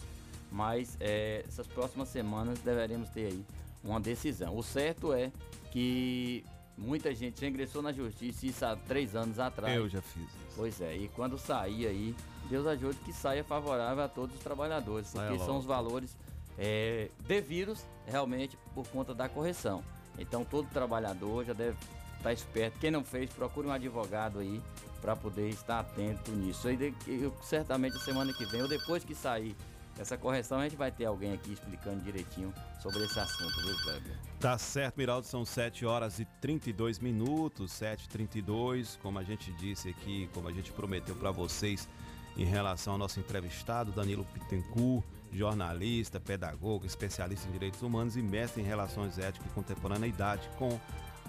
mas 0.50 0.96
é, 1.00 1.42
essas 1.48 1.66
próximas 1.66 2.08
semanas 2.08 2.60
deveremos 2.60 3.08
ter 3.08 3.26
aí 3.32 3.44
uma 3.82 3.98
decisão. 3.98 4.56
O 4.56 4.62
certo 4.62 5.12
é 5.12 5.32
que 5.72 6.44
muita 6.78 7.12
gente 7.12 7.40
já 7.40 7.48
ingressou 7.48 7.82
na 7.82 7.90
justiça, 7.92 8.46
isso 8.46 8.64
há 8.64 8.76
três 8.76 9.16
anos 9.16 9.40
atrás. 9.40 9.74
Eu 9.74 9.88
já 9.88 10.00
fiz. 10.00 10.28
Pois 10.56 10.80
é, 10.80 10.94
e 10.96 11.08
quando 11.08 11.38
sair 11.38 11.86
aí, 11.86 12.14
Deus 12.48 12.66
ajude 12.66 12.98
que 12.98 13.12
saia 13.12 13.42
favorável 13.42 14.04
a 14.04 14.08
todos 14.08 14.36
os 14.36 14.42
trabalhadores, 14.42 15.08
Saia 15.08 15.28
porque 15.28 15.38
são 15.38 15.48
logo. 15.54 15.60
os 15.60 15.64
valores 15.64 16.16
é, 16.58 17.08
devidos 17.26 17.84
realmente 18.06 18.58
por 18.74 18.86
conta 18.88 19.14
da 19.14 19.28
correção. 19.28 19.82
Então 20.18 20.44
todo 20.44 20.68
trabalhador 20.68 21.44
já 21.44 21.52
deve 21.54 21.76
estar 22.18 22.32
esperto. 22.32 22.78
Quem 22.78 22.90
não 22.90 23.02
fez, 23.02 23.30
procure 23.32 23.66
um 23.66 23.72
advogado 23.72 24.38
aí 24.40 24.60
para 25.00 25.16
poder 25.16 25.48
estar 25.48 25.80
atento 25.80 26.30
nisso. 26.32 26.70
E 26.70 26.76
de- 26.76 26.94
eu, 27.08 27.32
certamente 27.42 27.98
semana 28.00 28.32
que 28.32 28.44
vem, 28.46 28.60
ou 28.62 28.68
depois 28.68 29.02
que 29.02 29.14
sair 29.14 29.56
essa 29.98 30.16
correção, 30.16 30.58
a 30.58 30.64
gente 30.64 30.76
vai 30.76 30.90
ter 30.90 31.04
alguém 31.04 31.32
aqui 31.32 31.52
explicando 31.52 32.02
direitinho 32.02 32.52
sobre 32.80 33.04
esse 33.04 33.18
assunto, 33.18 33.62
viu, 33.62 33.76
Kleber? 33.82 34.18
Tá 34.40 34.56
certo, 34.58 34.96
Miraldo, 34.96 35.26
são 35.26 35.44
7 35.44 35.84
horas 35.84 36.18
e 36.18 36.24
32 36.40 36.98
minutos, 36.98 37.72
7h32, 37.72 38.98
como 39.00 39.18
a 39.18 39.22
gente 39.22 39.52
disse 39.52 39.88
aqui, 39.90 40.28
como 40.32 40.48
a 40.48 40.52
gente 40.52 40.72
prometeu 40.72 41.14
para 41.14 41.30
vocês 41.30 41.88
em 42.36 42.44
relação 42.44 42.94
ao 42.94 42.98
nosso 42.98 43.20
entrevistado, 43.20 43.92
Danilo 43.92 44.24
Pittencourt, 44.24 45.04
jornalista, 45.32 46.18
pedagogo, 46.18 46.86
especialista 46.86 47.48
em 47.48 47.52
direitos 47.52 47.82
humanos 47.82 48.16
e 48.16 48.22
mestre 48.22 48.62
em 48.62 48.64
relações 48.64 49.18
éticas 49.18 49.50
e 49.50 49.54
contemporaneidade 49.54 50.48
com 50.58 50.78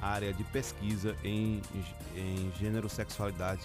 área 0.02 0.34
de 0.34 0.44
pesquisa 0.46 1.16
em, 1.24 1.62
em 2.16 2.52
gênero, 2.60 2.90
sexualidade 2.90 3.62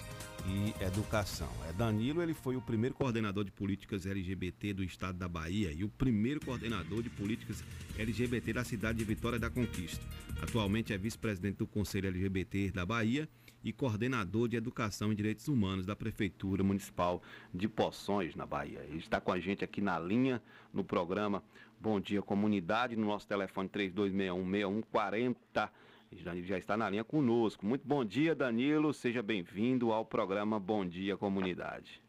e 0.46 0.74
educação. 0.82 1.50
É 1.68 1.72
Danilo, 1.72 2.22
ele 2.22 2.34
foi 2.34 2.56
o 2.56 2.60
primeiro 2.60 2.94
coordenador 2.94 3.44
de 3.44 3.50
políticas 3.50 4.06
LGBT 4.06 4.72
do 4.72 4.84
estado 4.84 5.18
da 5.18 5.28
Bahia 5.28 5.72
e 5.72 5.84
o 5.84 5.88
primeiro 5.88 6.40
coordenador 6.44 7.02
de 7.02 7.10
políticas 7.10 7.62
LGBT 7.98 8.52
da 8.52 8.64
cidade 8.64 8.98
de 8.98 9.04
Vitória 9.04 9.38
da 9.38 9.50
Conquista. 9.50 10.04
Atualmente 10.42 10.92
é 10.92 10.98
vice-presidente 10.98 11.58
do 11.58 11.66
Conselho 11.66 12.08
LGBT 12.08 12.70
da 12.70 12.86
Bahia 12.86 13.28
e 13.62 13.72
coordenador 13.72 14.48
de 14.48 14.56
Educação 14.56 15.12
e 15.12 15.16
Direitos 15.16 15.48
Humanos 15.48 15.84
da 15.84 15.96
Prefeitura 15.96 16.62
Municipal 16.62 17.22
de 17.52 17.68
Poções, 17.68 18.34
na 18.34 18.46
Bahia. 18.46 18.84
Ele 18.88 18.98
está 18.98 19.20
com 19.20 19.32
a 19.32 19.40
gente 19.40 19.64
aqui 19.64 19.80
na 19.80 19.98
linha, 19.98 20.42
no 20.72 20.84
programa 20.84 21.42
Bom 21.80 22.00
Dia 22.00 22.22
Comunidade, 22.22 22.96
no 22.96 23.06
nosso 23.06 23.26
telefone 23.26 23.68
3261-6140. 23.68 25.36
Danilo 25.44 25.70
já 26.12 26.58
está 26.58 26.76
na 26.76 26.88
linha 26.88 27.04
conosco. 27.04 27.66
Muito 27.66 27.86
bom 27.86 28.04
dia, 28.04 28.34
Danilo. 28.34 28.92
Seja 28.92 29.22
bem-vindo 29.22 29.92
ao 29.92 30.04
programa 30.04 30.58
Bom 30.58 30.86
Dia 30.86 31.16
Comunidade. 31.16 32.02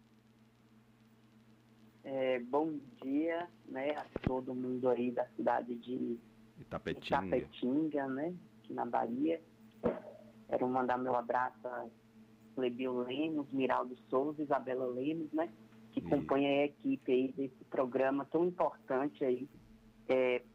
É, 2.04 2.40
bom 2.40 2.80
dia 3.04 3.48
né, 3.68 3.92
a 3.92 4.06
todo 4.22 4.56
mundo 4.56 4.90
aí 4.90 5.12
da 5.12 5.26
cidade 5.36 5.76
de 5.76 6.18
Itapetinga. 6.60 7.38
Itapetinga, 7.38 8.08
né, 8.08 8.34
aqui 8.64 8.74
na 8.74 8.86
Bahia. 8.86 9.40
Quero 10.48 10.68
mandar 10.68 10.98
meu 10.98 11.16
abraço 11.16 11.68
a 11.68 11.86
Lebio 12.58 13.04
Lemos, 13.04 13.52
Miraldo 13.52 13.96
Souza, 14.10 14.42
Isabela 14.42 14.88
Lemos, 14.88 15.32
né, 15.32 15.50
que 15.92 16.02
compõem 16.02 16.48
a 16.48 16.66
equipe 16.66 17.12
aí 17.12 17.32
desse 17.34 17.64
programa 17.66 18.26
tão 18.26 18.46
importante 18.46 19.24
aí 19.24 19.48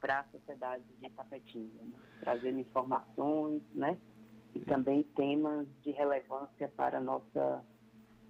para 0.00 0.20
a 0.20 0.24
sociedade 0.24 0.82
de 0.98 1.06
Itapetinga, 1.06 1.82
né, 1.82 2.03
trazendo 2.20 2.58
informações, 2.58 3.62
né, 3.74 3.96
e 4.54 4.60
também 4.60 5.02
temas 5.16 5.66
de 5.82 5.90
relevância 5.90 6.68
para 6.76 6.98
a 6.98 7.00
nossa 7.00 7.64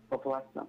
população. 0.08 0.66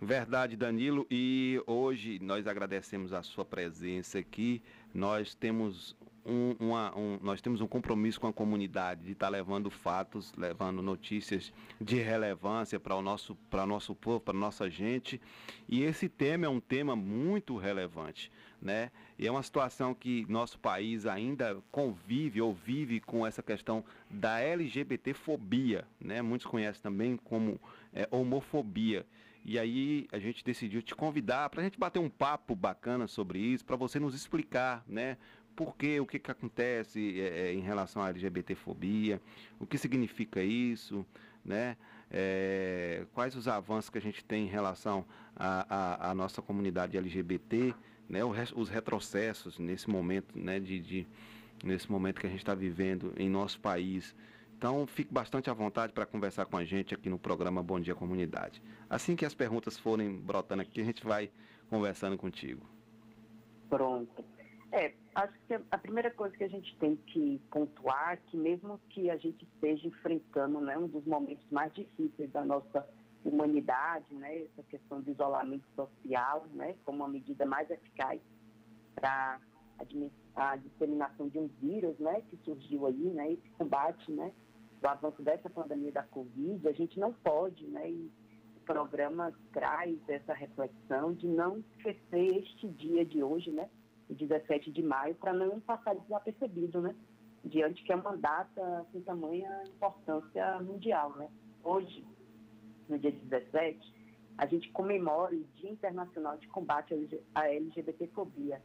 Verdade, 0.00 0.56
Danilo. 0.56 1.06
E 1.10 1.60
hoje 1.66 2.18
nós 2.20 2.46
agradecemos 2.46 3.12
a 3.12 3.22
sua 3.22 3.44
presença 3.44 4.18
aqui. 4.18 4.62
Nós 4.94 5.34
temos 5.34 5.96
um, 6.28 6.54
uma- 6.60 6.96
um- 6.96 7.18
nós 7.22 7.40
temos 7.40 7.60
um 7.60 7.66
compromisso 7.66 8.20
com 8.20 8.26
a 8.26 8.32
comunidade 8.32 9.02
de 9.02 9.12
estar 9.12 9.28
levando 9.28 9.70
fatos, 9.70 10.32
levando 10.36 10.82
notícias 10.82 11.52
de 11.80 11.96
relevância 11.96 12.78
para 12.78 12.94
o 12.94 13.02
nosso, 13.02 13.34
para 13.50 13.64
nosso 13.66 13.94
povo, 13.94 14.20
para 14.20 14.34
nossa 14.34 14.68
gente. 14.68 15.20
E 15.68 15.82
esse 15.82 16.08
tema 16.08 16.46
é 16.46 16.48
um 16.48 16.60
tema 16.60 16.94
muito 16.94 17.56
relevante, 17.56 18.30
né? 18.60 18.90
E 19.18 19.26
é 19.26 19.30
uma 19.30 19.42
situação 19.42 19.94
que 19.94 20.24
nosso 20.28 20.58
país 20.58 21.06
ainda 21.06 21.56
convive 21.72 22.40
ou 22.40 22.52
vive 22.52 23.00
com 23.00 23.26
essa 23.26 23.42
questão 23.42 23.84
da 24.10 24.38
LGBTfobia, 24.40 25.84
né? 26.00 26.22
Muitos 26.22 26.46
conhecem 26.46 26.82
também 26.82 27.16
como 27.16 27.60
é, 27.92 28.06
homofobia. 28.10 29.06
E 29.44 29.58
aí 29.58 30.06
a 30.12 30.18
gente 30.18 30.44
decidiu 30.44 30.82
te 30.82 30.94
convidar 30.94 31.48
para 31.48 31.62
a 31.62 31.64
gente 31.64 31.78
bater 31.78 31.98
um 31.98 32.10
papo 32.10 32.54
bacana 32.54 33.06
sobre 33.06 33.38
isso, 33.38 33.64
para 33.64 33.76
você 33.76 33.98
nos 33.98 34.14
explicar, 34.14 34.84
né? 34.86 35.16
Por 35.58 35.76
quê, 35.76 35.98
o 35.98 36.06
que, 36.06 36.20
que 36.20 36.30
acontece 36.30 37.20
é, 37.20 37.48
é, 37.48 37.52
em 37.52 37.58
relação 37.58 38.00
à 38.00 38.10
LGBTfobia, 38.10 39.20
o 39.58 39.66
que 39.66 39.76
significa 39.76 40.40
isso, 40.40 41.04
né? 41.44 41.76
É, 42.08 43.04
quais 43.12 43.34
os 43.34 43.48
avanços 43.48 43.90
que 43.90 43.98
a 43.98 44.00
gente 44.00 44.24
tem 44.24 44.44
em 44.44 44.48
relação 44.48 45.04
à 45.34 46.14
nossa 46.14 46.40
comunidade 46.40 46.96
LGBT, 46.96 47.74
né? 48.08 48.20
Os 48.54 48.68
retrocessos 48.68 49.58
nesse 49.58 49.90
momento, 49.90 50.38
né? 50.38 50.60
De, 50.60 50.78
de- 50.78 51.08
nesse 51.64 51.90
momento 51.90 52.20
que 52.20 52.28
a 52.28 52.30
gente 52.30 52.38
está 52.38 52.54
vivendo 52.54 53.12
em 53.16 53.28
nosso 53.28 53.58
país. 53.58 54.14
Então, 54.56 54.86
fique 54.86 55.12
bastante 55.12 55.50
à 55.50 55.52
vontade 55.52 55.92
para 55.92 56.06
conversar 56.06 56.46
com 56.46 56.56
a 56.56 56.64
gente 56.64 56.94
aqui 56.94 57.10
no 57.10 57.18
programa 57.18 57.64
Bom 57.64 57.80
Dia 57.80 57.96
Comunidade. 57.96 58.62
Assim 58.88 59.16
que 59.16 59.24
as 59.24 59.34
perguntas 59.34 59.76
forem 59.76 60.20
brotando 60.20 60.62
aqui, 60.62 60.80
a 60.80 60.84
gente 60.84 61.02
vai 61.04 61.32
conversando 61.68 62.16
contigo. 62.16 62.64
Pronto. 63.68 64.37
É, 64.70 64.92
acho 65.14 65.32
que 65.46 65.54
a 65.70 65.78
primeira 65.78 66.10
coisa 66.10 66.36
que 66.36 66.44
a 66.44 66.48
gente 66.48 66.76
tem 66.76 66.96
que 66.96 67.40
pontuar 67.50 68.12
é 68.12 68.16
que 68.16 68.36
mesmo 68.36 68.78
que 68.90 69.08
a 69.08 69.16
gente 69.16 69.44
esteja 69.44 69.86
enfrentando 69.86 70.60
né, 70.60 70.76
um 70.76 70.86
dos 70.86 71.04
momentos 71.06 71.44
mais 71.50 71.72
difíceis 71.72 72.30
da 72.32 72.44
nossa 72.44 72.86
humanidade, 73.24 74.14
né, 74.14 74.42
essa 74.42 74.62
questão 74.64 75.00
do 75.00 75.10
isolamento 75.10 75.64
social, 75.74 76.46
né, 76.52 76.76
como 76.84 76.98
uma 76.98 77.08
medida 77.08 77.46
mais 77.46 77.68
eficaz 77.70 78.20
para 78.94 79.40
a 80.36 80.56
disseminação 80.56 81.28
de 81.28 81.38
um 81.38 81.48
vírus, 81.60 81.98
né, 81.98 82.22
que 82.28 82.36
surgiu 82.44 82.86
aí, 82.86 83.10
né, 83.10 83.32
esse 83.32 83.48
combate, 83.56 84.10
né, 84.12 84.32
do 84.80 84.86
avanço 84.86 85.22
dessa 85.22 85.48
pandemia 85.48 85.92
da 85.92 86.02
Covid, 86.02 86.68
a 86.68 86.72
gente 86.72 87.00
não 87.00 87.12
pode, 87.12 87.66
né, 87.66 87.90
e 87.90 88.10
o 88.56 88.60
programa 88.66 89.32
traz 89.52 89.98
essa 90.08 90.34
reflexão 90.34 91.14
de 91.14 91.26
não 91.26 91.58
esquecer 91.58 92.36
este 92.36 92.68
dia 92.68 93.04
de 93.04 93.22
hoje, 93.22 93.50
né, 93.50 93.68
17 94.14 94.70
de 94.70 94.82
maio, 94.82 95.14
para 95.14 95.32
não 95.32 95.60
passar 95.60 95.94
desapercebido, 95.94 96.80
né, 96.80 96.94
diante 97.44 97.82
que 97.84 97.92
é 97.92 97.96
uma 97.96 98.16
data 98.16 98.86
com 98.92 99.00
tamanha 99.02 99.62
importância 99.66 100.60
mundial, 100.60 101.16
né. 101.16 101.28
Hoje, 101.62 102.04
no 102.88 102.98
dia 102.98 103.12
17, 103.12 103.94
a 104.38 104.46
gente 104.46 104.70
comemore 104.70 105.36
o 105.36 105.44
Dia 105.56 105.70
Internacional 105.70 106.36
de 106.38 106.46
Combate 106.48 106.94
à 107.34 107.48
LGBTfobia. 107.48 108.62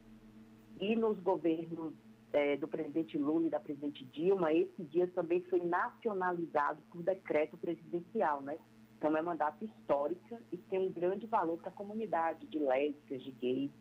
E 0.79 0.95
nos 0.95 1.19
governos 1.19 1.93
é, 2.31 2.57
do 2.57 2.67
presidente 2.67 3.17
Lula 3.17 3.47
e 3.47 3.49
da 3.49 3.59
presidente 3.59 4.05
Dilma, 4.05 4.53
esse 4.53 4.83
dia 4.83 5.07
também 5.07 5.41
foi 5.43 5.63
nacionalizado 5.63 6.81
por 6.91 7.01
decreto 7.01 7.57
presidencial, 7.57 8.41
né? 8.41 8.57
Então 8.97 9.17
é 9.17 9.21
mandato 9.21 9.65
histórico 9.65 10.39
e 10.51 10.57
tem 10.57 10.79
um 10.79 10.91
grande 10.91 11.27
valor 11.27 11.57
para 11.57 11.69
a 11.69 11.73
comunidade 11.73 12.47
de 12.47 12.57
lésbicas, 12.57 13.21
de 13.21 13.31
gays, 13.31 13.71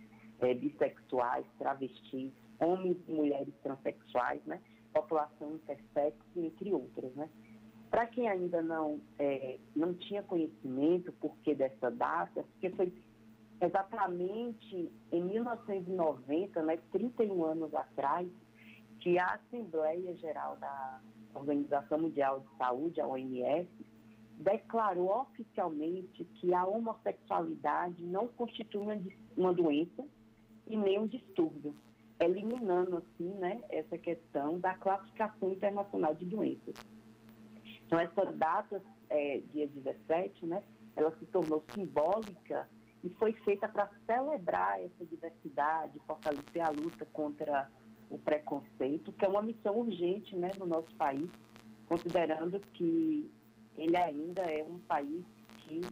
é, 0.43 0.55
bissexuais, 0.55 1.47
travestis, 1.59 2.33
homens 2.59 2.97
e 3.09 3.13
mulheres 3.13 3.55
transexuais, 3.63 4.45
né? 4.45 4.61
População 4.93 5.55
intersex, 5.55 6.17
entre 6.37 6.73
outras, 6.73 7.15
né? 7.15 7.29
Para 7.91 8.07
quem 8.07 8.29
ainda 8.29 8.63
não, 8.63 9.01
é, 9.19 9.59
não 9.77 9.95
tinha 9.95 10.23
conhecimento 10.23 11.13
por 11.13 11.37
que 11.39 11.55
dessa 11.55 11.91
data, 11.91 12.43
porque 12.43 12.71
foi 12.71 12.93
exatamente 13.61 14.91
em 15.13 15.23
1990, 15.23 16.63
né, 16.63 16.79
31 16.91 17.45
anos 17.45 17.75
atrás, 17.75 18.27
que 18.99 19.19
a 19.19 19.35
Assembleia 19.35 20.15
Geral 20.17 20.57
da 20.57 21.01
Organização 21.35 21.99
Mundial 21.99 22.41
de 22.41 22.57
Saúde, 22.57 23.01
a 23.01 23.07
OMS, 23.07 23.69
declarou 24.39 25.21
oficialmente 25.21 26.25
que 26.25 26.55
a 26.55 26.67
homossexualidade 26.67 28.03
não 28.03 28.27
constitui 28.29 29.15
uma 29.37 29.53
doença 29.53 30.05
e 30.73 30.77
nem 30.77 30.99
um 30.99 31.07
distúrbio, 31.07 31.77
eliminando 32.19 32.97
assim, 32.97 33.29
né, 33.35 33.63
essa 33.69 33.99
questão 33.99 34.59
da 34.59 34.75
classificação 34.75 35.53
internacional 35.53 36.15
de 36.15 36.25
doenças. 36.25 36.75
Então 37.87 38.01
essa 38.01 38.25
data, 38.33 38.83
é, 39.11 39.43
dia 39.53 39.69
17, 39.69 40.47
né, 40.47 40.63
ela 40.97 41.15
se 41.19 41.27
tornou 41.27 41.63
simbólica 41.75 42.67
e 43.05 43.11
foi 43.11 43.35
feita 43.45 43.69
para 43.69 43.91
celebrar 44.07 44.81
essa 44.81 45.05
diversidade, 45.05 46.01
fortalecer 46.07 46.63
a 46.63 46.71
luta 46.71 47.05
contra 47.13 47.71
o 48.09 48.19
preconceito, 48.19 49.13
que 49.13 49.27
é 49.27 49.29
uma 49.29 49.43
missão 49.43 49.77
urgente 49.77 50.35
né, 50.35 50.53
no 50.59 50.65
nosso 50.65 50.95
país, 50.95 51.29
considerando 51.87 52.59
que 52.73 53.31
ele 53.77 53.97
ainda 53.97 54.41
é 54.41 54.65
um 54.65 54.79
país 54.79 55.23
que 55.59 55.83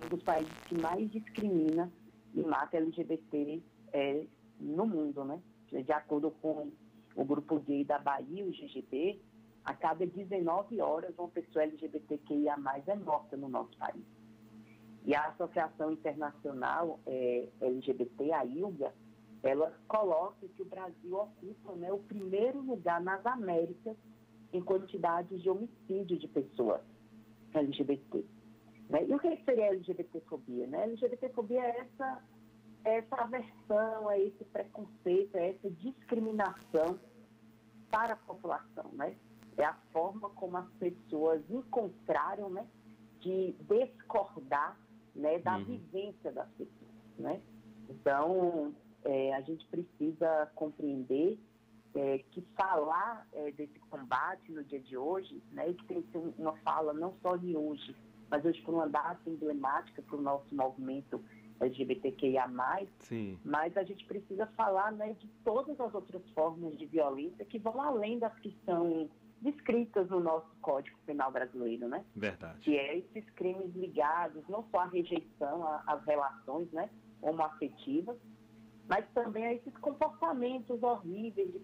um 0.00 0.08
dos 0.08 0.22
países 0.22 0.52
que 0.68 0.80
mais 0.80 1.10
discrimina 1.10 1.90
e 2.32 2.42
mata 2.42 2.76
LGBT 2.76 3.60
é, 3.92 4.24
no 4.60 4.86
mundo, 4.86 5.24
né? 5.24 5.40
De 5.70 5.92
acordo 5.92 6.30
com 6.30 6.70
o 7.14 7.24
grupo 7.24 7.58
gay 7.60 7.84
da 7.84 7.98
Bahia, 7.98 8.44
o 8.44 8.50
GGB, 8.50 9.20
a 9.64 9.74
cada 9.74 10.06
19 10.06 10.80
horas 10.80 11.14
uma 11.18 11.28
pessoa 11.28 11.64
LGBTQIA+, 11.64 12.56
é 12.86 12.94
morta 12.94 13.36
no 13.36 13.48
nosso 13.48 13.76
país. 13.76 14.04
E 15.04 15.14
a 15.14 15.26
Associação 15.28 15.92
Internacional 15.92 17.00
é, 17.06 17.48
LGBT, 17.60 18.32
a 18.32 18.44
ILGA, 18.44 18.92
ela 19.42 19.72
coloca 19.86 20.46
que 20.48 20.62
o 20.62 20.64
Brasil 20.64 21.16
ocupa 21.16 21.72
né, 21.76 21.92
o 21.92 21.98
primeiro 21.98 22.60
lugar 22.60 23.00
nas 23.00 23.24
Américas 23.24 23.96
em 24.52 24.62
quantidade 24.62 25.38
de 25.38 25.48
homicídio 25.48 26.18
de 26.18 26.26
pessoas 26.28 26.80
LGBT. 27.54 28.24
Né? 28.88 29.06
E 29.06 29.14
o 29.14 29.18
que 29.18 29.36
seria 29.44 29.66
LGBTfobia? 29.66 30.66
Né? 30.66 30.84
LGBTfobia 30.84 31.62
é 31.62 31.80
essa, 31.80 32.04
é 32.06 32.37
essa 32.84 33.16
aversão, 33.16 34.10
é 34.10 34.20
esse 34.20 34.44
preconceito, 34.44 35.36
é 35.36 35.50
essa 35.50 35.70
discriminação 35.70 36.98
para 37.90 38.14
a 38.14 38.16
população. 38.16 38.90
Né? 38.92 39.16
É 39.56 39.64
a 39.64 39.74
forma 39.92 40.30
como 40.30 40.56
as 40.56 40.70
pessoas 40.78 41.42
encontraram 41.50 42.48
né, 42.50 42.66
de 43.20 43.54
discordar 43.68 44.78
né, 45.14 45.38
da 45.38 45.56
uhum. 45.56 45.64
vivência 45.64 46.32
das 46.32 46.48
pessoas. 46.50 46.78
Né? 47.18 47.40
Então, 47.88 48.74
é, 49.04 49.34
a 49.34 49.40
gente 49.40 49.66
precisa 49.66 50.50
compreender 50.54 51.38
é, 51.94 52.18
que 52.30 52.42
falar 52.56 53.26
é, 53.32 53.50
desse 53.52 53.78
combate 53.90 54.52
no 54.52 54.62
dia 54.64 54.80
de 54.80 54.96
hoje, 54.96 55.42
né, 55.52 55.72
que 55.72 55.84
tem 55.86 56.02
que 56.02 56.12
ser 56.12 56.18
uma 56.38 56.56
fala 56.58 56.92
não 56.92 57.14
só 57.22 57.36
de 57.36 57.56
hoje, 57.56 57.94
mas 58.30 58.44
hoje 58.44 58.60
por 58.62 58.74
uma 58.74 58.88
data 58.88 59.18
emblemática 59.26 60.02
para 60.02 60.16
o 60.16 60.20
nosso 60.20 60.54
movimento 60.54 61.22
LGBTQIA+, 61.60 62.48
Sim. 63.00 63.38
mas 63.44 63.76
a 63.76 63.82
gente 63.82 64.04
precisa 64.06 64.46
falar 64.48 64.92
né, 64.92 65.14
de 65.18 65.26
todas 65.44 65.78
as 65.80 65.94
outras 65.94 66.22
formas 66.30 66.76
de 66.78 66.86
violência 66.86 67.44
que 67.44 67.58
vão 67.58 67.80
além 67.80 68.18
das 68.18 68.36
que 68.38 68.56
são 68.64 69.08
descritas 69.40 70.08
no 70.08 70.20
nosso 70.20 70.48
Código 70.60 70.96
Penal 71.06 71.30
brasileiro, 71.30 71.88
né? 71.88 72.04
Verdade. 72.14 72.58
Que 72.60 72.76
é 72.76 72.98
esses 72.98 73.28
crimes 73.30 73.74
ligados 73.74 74.42
não 74.48 74.64
só 74.70 74.80
à 74.80 74.86
rejeição, 74.86 75.64
às 75.86 76.04
relações 76.04 76.70
né, 76.72 76.90
homoafetivas, 77.22 78.16
mas 78.88 79.06
também 79.12 79.46
a 79.46 79.54
esses 79.54 79.76
comportamentos 79.78 80.82
horríveis 80.82 81.52
de 81.52 81.60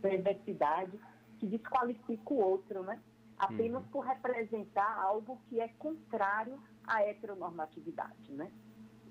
perversidade 0.00 0.98
que 1.38 1.46
desqualifica 1.46 2.32
o 2.32 2.38
outro, 2.38 2.82
né? 2.82 3.00
Apenas 3.36 3.82
uhum. 3.84 3.88
por 3.90 4.04
representar 4.04 4.98
algo 5.02 5.40
que 5.48 5.60
é 5.60 5.68
contrário 5.68 6.60
à 6.86 7.02
heteronormatividade, 7.02 8.32
né? 8.32 8.50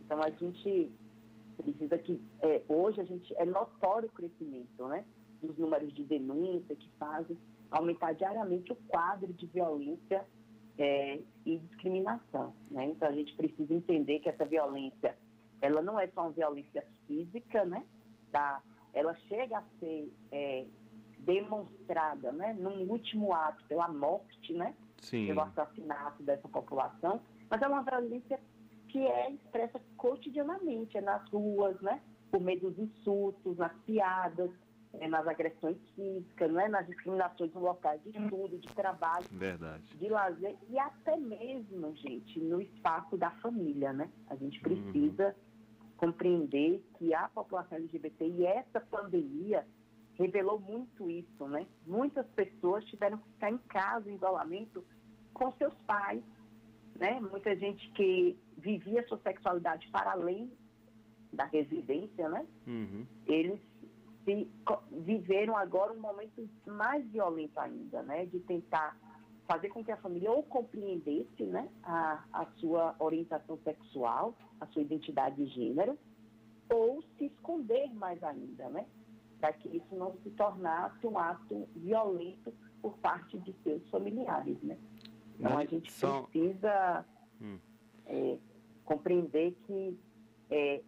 Então 0.09 0.23
a 0.23 0.29
gente 0.31 0.91
precisa 1.55 1.95
que 1.99 2.19
é, 2.41 2.63
hoje 2.67 2.99
a 2.99 3.03
gente 3.03 3.31
é 3.37 3.45
notório 3.45 4.09
o 4.09 4.11
crescimento, 4.11 4.87
né? 4.87 5.05
Dos 5.39 5.55
números 5.55 5.93
de 5.93 6.03
denúncia 6.03 6.75
que 6.75 6.89
fazem 6.97 7.37
aumentar 7.69 8.13
diariamente 8.13 8.71
o 8.71 8.75
quadro 8.87 9.31
de 9.31 9.45
violência 9.45 10.25
é, 10.79 11.19
e 11.45 11.59
discriminação, 11.59 12.55
né? 12.71 12.85
Então 12.85 13.07
a 13.07 13.11
gente 13.11 13.35
precisa 13.35 13.71
entender 13.71 14.17
que 14.17 14.29
essa 14.29 14.45
violência 14.45 15.15
ela 15.61 15.79
não 15.83 15.99
é 15.99 16.07
só 16.07 16.21
uma 16.21 16.31
violência 16.31 16.83
física, 17.05 17.63
né? 17.65 17.85
Da, 18.31 18.63
ela 18.95 19.13
chega 19.27 19.59
a 19.59 19.63
ser 19.79 20.11
é, 20.31 20.65
demonstrada, 21.19 22.31
né? 22.31 22.53
Num 22.53 22.89
último 22.89 23.31
ato, 23.31 23.63
pela 23.65 23.87
morte, 23.87 24.53
né? 24.53 24.73
Sim. 24.97 25.27
Pelo 25.27 25.41
assassinato 25.41 26.23
dessa 26.23 26.47
população, 26.47 27.21
mas 27.47 27.61
é 27.61 27.67
uma 27.67 27.83
violência 27.83 28.39
que 28.89 28.99
é 28.99 29.31
expressa 29.31 29.79
cotidianamente, 29.97 30.97
é 30.97 31.01
nas 31.01 31.27
ruas, 31.29 31.79
né? 31.81 32.01
Por 32.31 32.41
meio 32.41 32.59
dos 32.59 32.77
insultos, 32.77 33.57
nas 33.57 33.73
piadas, 33.85 34.51
é, 34.93 35.07
nas 35.07 35.27
agressões 35.27 35.77
físicas, 35.95 36.51
né? 36.51 36.67
nas 36.67 36.85
discriminações 36.85 37.53
no 37.53 37.61
locais 37.61 38.01
de 38.03 38.09
estudo, 38.09 38.57
de 38.57 38.67
trabalho, 38.69 39.25
Verdade. 39.31 39.97
de 39.97 40.09
lazer 40.09 40.55
e 40.69 40.77
até 40.77 41.15
mesmo, 41.15 41.95
gente, 41.95 42.39
no 42.39 42.61
espaço 42.61 43.17
da 43.17 43.31
família, 43.31 43.93
né? 43.93 44.09
A 44.27 44.35
gente 44.35 44.59
precisa 44.59 45.27
uhum 45.27 45.49
compreender 45.99 46.81
que 46.97 47.13
a 47.13 47.27
população 47.27 47.77
LGBT 47.77 48.25
e 48.25 48.45
essa 48.45 48.79
pandemia 48.79 49.67
revelou 50.13 50.57
muito 50.57 51.09
isso, 51.09 51.45
né? 51.47 51.67
Muitas 51.85 52.25
pessoas 52.27 52.85
tiveram 52.85 53.17
que 53.17 53.29
ficar 53.33 53.51
em 53.51 53.57
casa, 53.57 54.09
em 54.09 54.15
isolamento, 54.15 54.83
com 55.33 55.51
seus 55.53 55.73
pais, 55.85 56.23
né? 56.99 57.19
Muita 57.19 57.55
gente 57.55 57.89
que 57.91 58.37
vivia 58.57 59.07
sua 59.07 59.17
sexualidade 59.19 59.87
para 59.89 60.11
além 60.11 60.51
da 61.31 61.45
residência, 61.45 62.27
né? 62.29 62.45
Uhum. 62.67 63.05
Eles 63.25 63.59
se, 64.25 64.47
viveram 64.91 65.55
agora 65.55 65.93
um 65.93 65.99
momento 65.99 66.47
mais 66.65 67.05
violento 67.09 67.57
ainda, 67.59 68.03
né? 68.03 68.25
De 68.25 68.39
tentar 68.41 68.97
fazer 69.47 69.69
com 69.69 69.83
que 69.83 69.91
a 69.91 69.97
família 69.97 70.31
ou 70.31 70.43
compreendesse 70.43 71.43
né, 71.43 71.67
a, 71.81 72.23
a 72.31 72.45
sua 72.57 72.95
orientação 72.99 73.57
sexual, 73.63 74.37
a 74.61 74.67
sua 74.67 74.83
identidade 74.83 75.43
de 75.43 75.47
gênero, 75.47 75.97
ou 76.69 77.01
se 77.17 77.25
esconder 77.25 77.91
mais 77.95 78.21
ainda, 78.23 78.69
né? 78.69 78.85
Para 79.39 79.53
que 79.53 79.75
isso 79.75 79.95
não 79.95 80.15
se 80.21 80.29
tornasse 80.31 81.07
um 81.07 81.17
ato 81.17 81.67
violento 81.75 82.53
por 82.79 82.95
parte 82.99 83.39
de 83.39 83.55
seus 83.63 83.89
familiares, 83.89 84.61
né? 84.61 84.77
Então 85.39 85.57
a 85.57 85.65
gente 85.65 85.91
precisa 85.91 87.05
hum. 87.41 87.57
é, 88.05 88.37
compreender 88.85 89.55
que 89.65 89.97
é, 90.49 90.81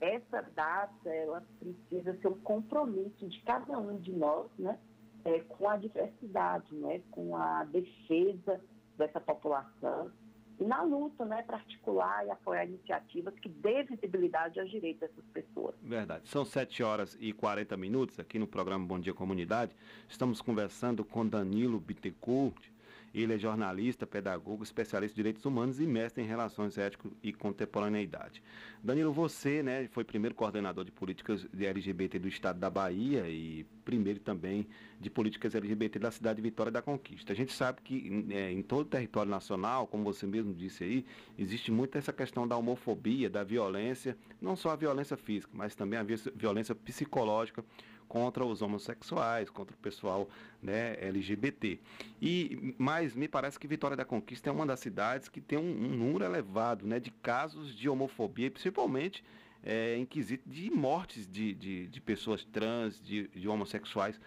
essa 0.00 0.42
data 0.54 1.08
ela 1.08 1.44
precisa 1.58 2.16
ser 2.18 2.28
um 2.28 2.40
compromisso 2.40 3.28
de 3.28 3.40
cada 3.42 3.78
um 3.78 3.98
de 3.98 4.12
nós, 4.12 4.48
né? 4.58 4.78
é, 5.24 5.40
com 5.40 5.68
a 5.68 5.76
diversidade, 5.76 6.74
né, 6.74 7.00
com 7.10 7.36
a 7.36 7.64
defesa 7.64 8.60
dessa 8.96 9.20
população 9.20 10.10
e 10.58 10.64
na 10.64 10.82
luta 10.82 11.24
né, 11.24 11.42
para 11.42 11.56
articular 11.56 12.26
e 12.26 12.30
apoiar 12.30 12.66
iniciativas 12.66 13.34
que 13.38 13.48
dê 13.48 13.82
visibilidade 13.84 14.60
aos 14.60 14.70
direitos 14.70 15.00
dessas 15.00 15.24
pessoas. 15.32 15.74
Verdade. 15.82 16.28
São 16.28 16.44
7 16.44 16.82
horas 16.82 17.16
e 17.18 17.32
40 17.32 17.76
minutos 17.78 18.18
aqui 18.20 18.38
no 18.38 18.46
programa 18.46 18.86
Bom 18.86 19.00
Dia 19.00 19.14
Comunidade. 19.14 19.74
Estamos 20.08 20.42
conversando 20.42 21.02
com 21.02 21.26
Danilo 21.26 21.80
Bittencourt. 21.80 22.70
Ele 23.12 23.34
é 23.34 23.38
jornalista, 23.38 24.06
pedagogo, 24.06 24.62
especialista 24.62 25.14
em 25.14 25.16
direitos 25.16 25.44
humanos 25.44 25.80
e 25.80 25.86
mestre 25.86 26.22
em 26.22 26.26
relações 26.26 26.78
éticas 26.78 27.10
e 27.22 27.32
contemporaneidade. 27.32 28.42
Danilo, 28.82 29.12
você 29.12 29.62
né, 29.62 29.88
foi 29.88 30.04
primeiro 30.04 30.34
coordenador 30.34 30.84
de 30.84 30.92
políticas 30.92 31.46
de 31.52 31.66
LGBT 31.66 32.18
do 32.18 32.28
estado 32.28 32.58
da 32.58 32.70
Bahia 32.70 33.28
e 33.28 33.66
primeiro 33.84 34.20
também 34.20 34.66
de 35.00 35.10
políticas 35.10 35.54
LGBT 35.54 35.98
da 35.98 36.10
cidade 36.10 36.36
de 36.36 36.42
Vitória 36.42 36.70
da 36.70 36.80
Conquista. 36.80 37.32
A 37.32 37.36
gente 37.36 37.52
sabe 37.52 37.80
que 37.82 38.26
é, 38.30 38.50
em 38.52 38.62
todo 38.62 38.82
o 38.82 38.90
território 38.90 39.30
nacional, 39.30 39.86
como 39.86 40.04
você 40.04 40.26
mesmo 40.26 40.54
disse 40.54 40.84
aí, 40.84 41.04
existe 41.38 41.70
muito 41.70 41.98
essa 41.98 42.12
questão 42.12 42.46
da 42.46 42.56
homofobia, 42.56 43.28
da 43.28 43.42
violência, 43.42 44.16
não 44.40 44.54
só 44.56 44.70
a 44.70 44.76
violência 44.76 45.16
física, 45.16 45.52
mas 45.54 45.74
também 45.74 45.98
a 45.98 46.04
violência 46.34 46.74
psicológica 46.74 47.64
contra 48.10 48.44
os 48.44 48.60
homossexuais, 48.60 49.48
contra 49.48 49.72
o 49.72 49.78
pessoal 49.78 50.28
né, 50.60 50.96
LGBT. 51.00 51.78
E 52.20 52.74
mas 52.76 53.14
me 53.14 53.28
parece 53.28 53.56
que 53.56 53.68
Vitória 53.68 53.96
da 53.96 54.04
Conquista 54.04 54.50
é 54.50 54.52
uma 54.52 54.66
das 54.66 54.80
cidades 54.80 55.28
que 55.28 55.40
tem 55.40 55.56
um, 55.56 55.62
um 55.62 55.96
número 55.96 56.24
elevado 56.24 56.84
né, 56.88 56.98
de 56.98 57.12
casos 57.12 57.72
de 57.72 57.88
homofobia, 57.88 58.50
principalmente 58.50 59.22
é, 59.62 59.96
em 59.96 60.04
quesito 60.04 60.42
de 60.50 60.68
mortes 60.72 61.24
de, 61.24 61.54
de, 61.54 61.86
de 61.86 62.00
pessoas 62.00 62.44
trans, 62.44 63.00
de, 63.00 63.28
de 63.28 63.46
homossexuais. 63.48 64.20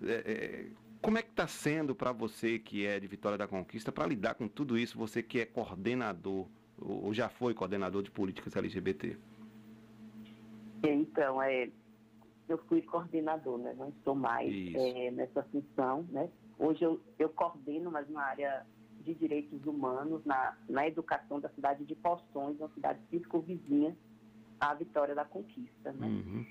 É, 0.00 0.12
é, 0.12 0.66
como 1.02 1.18
é 1.18 1.22
que 1.22 1.30
está 1.30 1.48
sendo 1.48 1.96
para 1.96 2.12
você 2.12 2.60
que 2.60 2.86
é 2.86 3.00
de 3.00 3.08
Vitória 3.08 3.36
da 3.36 3.48
Conquista 3.48 3.90
para 3.90 4.06
lidar 4.06 4.34
com 4.34 4.46
tudo 4.46 4.78
isso? 4.78 4.96
Você 4.96 5.24
que 5.24 5.40
é 5.40 5.44
coordenador 5.44 6.46
ou 6.80 7.12
já 7.12 7.28
foi 7.28 7.52
coordenador 7.52 8.04
de 8.04 8.12
políticas 8.12 8.54
LGBT? 8.54 9.16
Então, 10.84 11.42
é, 11.42 11.68
eu 12.48 12.58
fui 12.66 12.82
coordenador, 12.82 13.58
né? 13.58 13.74
Não 13.76 13.90
estou 13.90 14.14
mais 14.14 14.52
é, 14.74 15.10
nessa 15.10 15.42
função, 15.44 16.06
né? 16.10 16.30
Hoje 16.58 16.82
eu, 16.82 17.00
eu 17.18 17.28
coordeno, 17.28 17.90
mas 17.90 18.08
na 18.08 18.22
área 18.22 18.66
de 19.00 19.14
direitos 19.14 19.64
humanos, 19.64 20.24
na, 20.24 20.56
na 20.68 20.86
educação 20.86 21.40
da 21.40 21.48
cidade 21.50 21.84
de 21.84 21.94
Poções, 21.94 22.58
uma 22.58 22.68
cidade 22.70 22.98
circunvizinha 23.10 23.96
à 24.60 24.74
Vitória 24.74 25.14
da 25.14 25.24
Conquista, 25.24 25.92
né? 25.92 26.06
Uhum. 26.06 26.46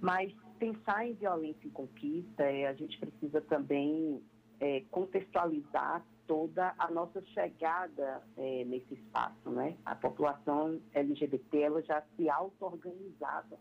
Mas 0.00 0.32
pensar 0.58 1.06
em 1.06 1.14
violência 1.14 1.66
em 1.66 1.70
conquista, 1.70 2.42
é, 2.42 2.66
a 2.66 2.72
gente 2.74 2.98
precisa 2.98 3.40
também 3.42 4.22
é, 4.60 4.82
contextualizar 4.90 6.04
toda 6.26 6.74
a 6.78 6.90
nossa 6.90 7.22
chegada 7.26 8.22
nesse 8.66 8.94
espaço, 8.94 9.50
né? 9.50 9.76
A 9.84 9.94
população 9.94 10.80
LGBT, 10.94 11.58
ela 11.58 11.82
já 11.82 12.02
se 12.16 12.30
auto-organizava 12.30 13.58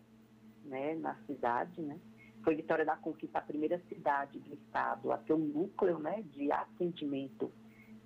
né, 0.66 0.96
na 0.96 1.16
cidade, 1.26 1.82
né? 1.82 2.00
Foi 2.44 2.56
Vitória 2.56 2.84
da 2.84 2.98
Conquista 2.98 3.40
a 3.40 3.42
primeira 3.42 3.82
cidade 3.88 4.38
do 4.40 4.54
estado 4.54 5.12
a 5.12 5.18
ter 5.18 5.34
um 5.34 5.38
núcleo, 5.38 5.98
né, 5.98 6.24
de 6.34 6.52
atendimento 6.52 7.50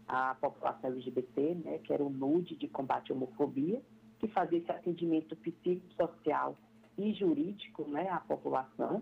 à 0.07 0.35
população 0.35 0.91
LGBT, 0.91 1.55
né, 1.55 1.79
que 1.79 1.91
era 1.91 2.03
o 2.03 2.09
NUD 2.09 2.55
de 2.55 2.67
combate 2.67 3.11
à 3.11 3.15
homofobia, 3.15 3.81
que 4.19 4.27
fazia 4.27 4.59
esse 4.59 4.71
atendimento 4.71 5.35
psicossocial 5.37 6.55
e 6.97 7.13
jurídico, 7.13 7.87
né, 7.87 8.09
à 8.09 8.19
população. 8.19 9.01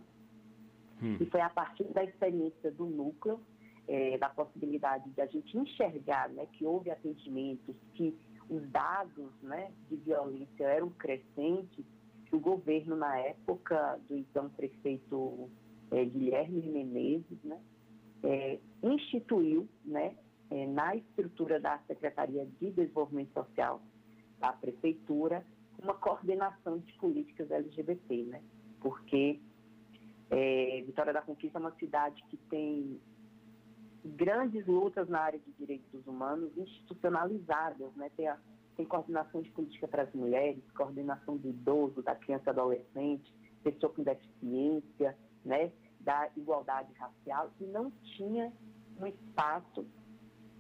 Hum. 1.01 1.18
E 1.20 1.26
foi 1.26 1.41
a 1.41 1.49
partir 1.49 1.84
da 1.86 2.03
experiência 2.03 2.72
do 2.72 2.86
núcleo, 2.86 3.39
é, 3.88 4.18
da 4.18 4.30
possibilidade 4.30 5.10
de 5.12 5.22
a 5.22 5.26
gente 5.26 5.58
enxergar, 5.58 6.30
né, 6.30 6.47
que 6.53 6.66
houve 6.66 6.89
atendimentos, 6.89 7.76
que 7.93 8.18
os 8.49 8.68
dados, 8.70 9.32
né, 9.41 9.72
de 9.89 9.97
violência 9.97 10.64
eram 10.64 10.89
crescentes, 10.91 11.86
que 12.36 12.38
o 12.38 12.40
governo, 12.40 12.96
na 12.96 13.18
época 13.18 14.00
do 14.10 14.18
então 14.18 14.50
prefeito 14.50 15.50
é, 15.92 16.04
Guilherme 16.04 16.62
Menezes, 16.64 17.42
né, 17.44 17.62
é, 18.24 18.60
instituiu 18.84 19.68
né, 19.86 20.16
é, 20.50 20.68
na 20.68 20.96
estrutura 20.96 21.60
da 21.60 21.80
Secretaria 21.88 22.46
de 22.46 22.72
Desenvolvimento 22.72 23.34
Social 23.34 23.82
da 24.40 24.52
Prefeitura 24.52 25.46
uma 25.82 25.94
coordenação 25.94 26.80
de 26.80 26.94
políticas 26.94 27.50
LGBT, 27.50 28.24
né, 28.24 28.42
porque 28.82 29.40
Vitória 30.86 31.14
da 31.14 31.22
Conquista 31.22 31.60
é 31.60 31.62
uma 31.62 31.76
cidade 31.76 32.22
que 32.30 32.36
tem 32.50 33.00
grandes 34.04 34.66
lutas 34.66 35.08
na 35.08 35.20
área 35.20 35.40
de 35.40 35.52
direitos 35.54 36.06
humanos 36.06 36.52
institucionalizadas, 36.58 37.96
né, 37.96 38.10
tem 38.18 38.28
a 38.28 38.38
tem 38.76 38.86
coordenação 38.86 39.41
de 39.41 39.49
política 39.51 39.88
para 39.88 40.03
as 40.03 40.13
mulheres, 40.13 40.61
coordenação 40.76 41.38
do 41.38 41.49
idoso, 41.49 42.01
da 42.01 42.15
criança 42.15 42.43
e 42.47 42.49
adolescente, 42.49 43.34
pessoa 43.63 43.91
com 43.91 44.03
deficiência, 44.03 45.17
né, 45.43 45.71
da 46.01 46.30
igualdade 46.36 46.91
racial, 46.93 47.51
e 47.59 47.65
não 47.65 47.91
tinha 48.15 48.51
um 48.99 49.07
espaço 49.07 49.86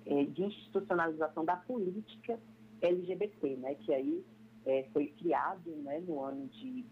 é, 0.05 0.23
de 0.23 0.43
institucionalização 0.43 1.45
da 1.45 1.55
política 1.55 2.39
LGBT, 2.81 3.55
né, 3.57 3.75
que 3.75 3.93
aí 3.93 4.25
é, 4.65 4.87
foi 4.91 5.07
criado 5.07 5.69
né, 5.83 5.99
no 5.99 6.23
ano 6.23 6.47
de 6.47 6.85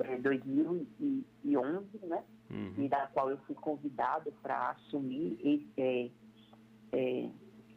é, 0.00 0.16
2011, 0.18 2.06
né, 2.06 2.24
uhum. 2.50 2.74
e 2.78 2.88
da 2.88 3.06
qual 3.08 3.30
eu 3.30 3.38
fui 3.38 3.54
convidado 3.54 4.32
para 4.42 4.70
assumir 4.70 5.38
esse, 5.42 6.12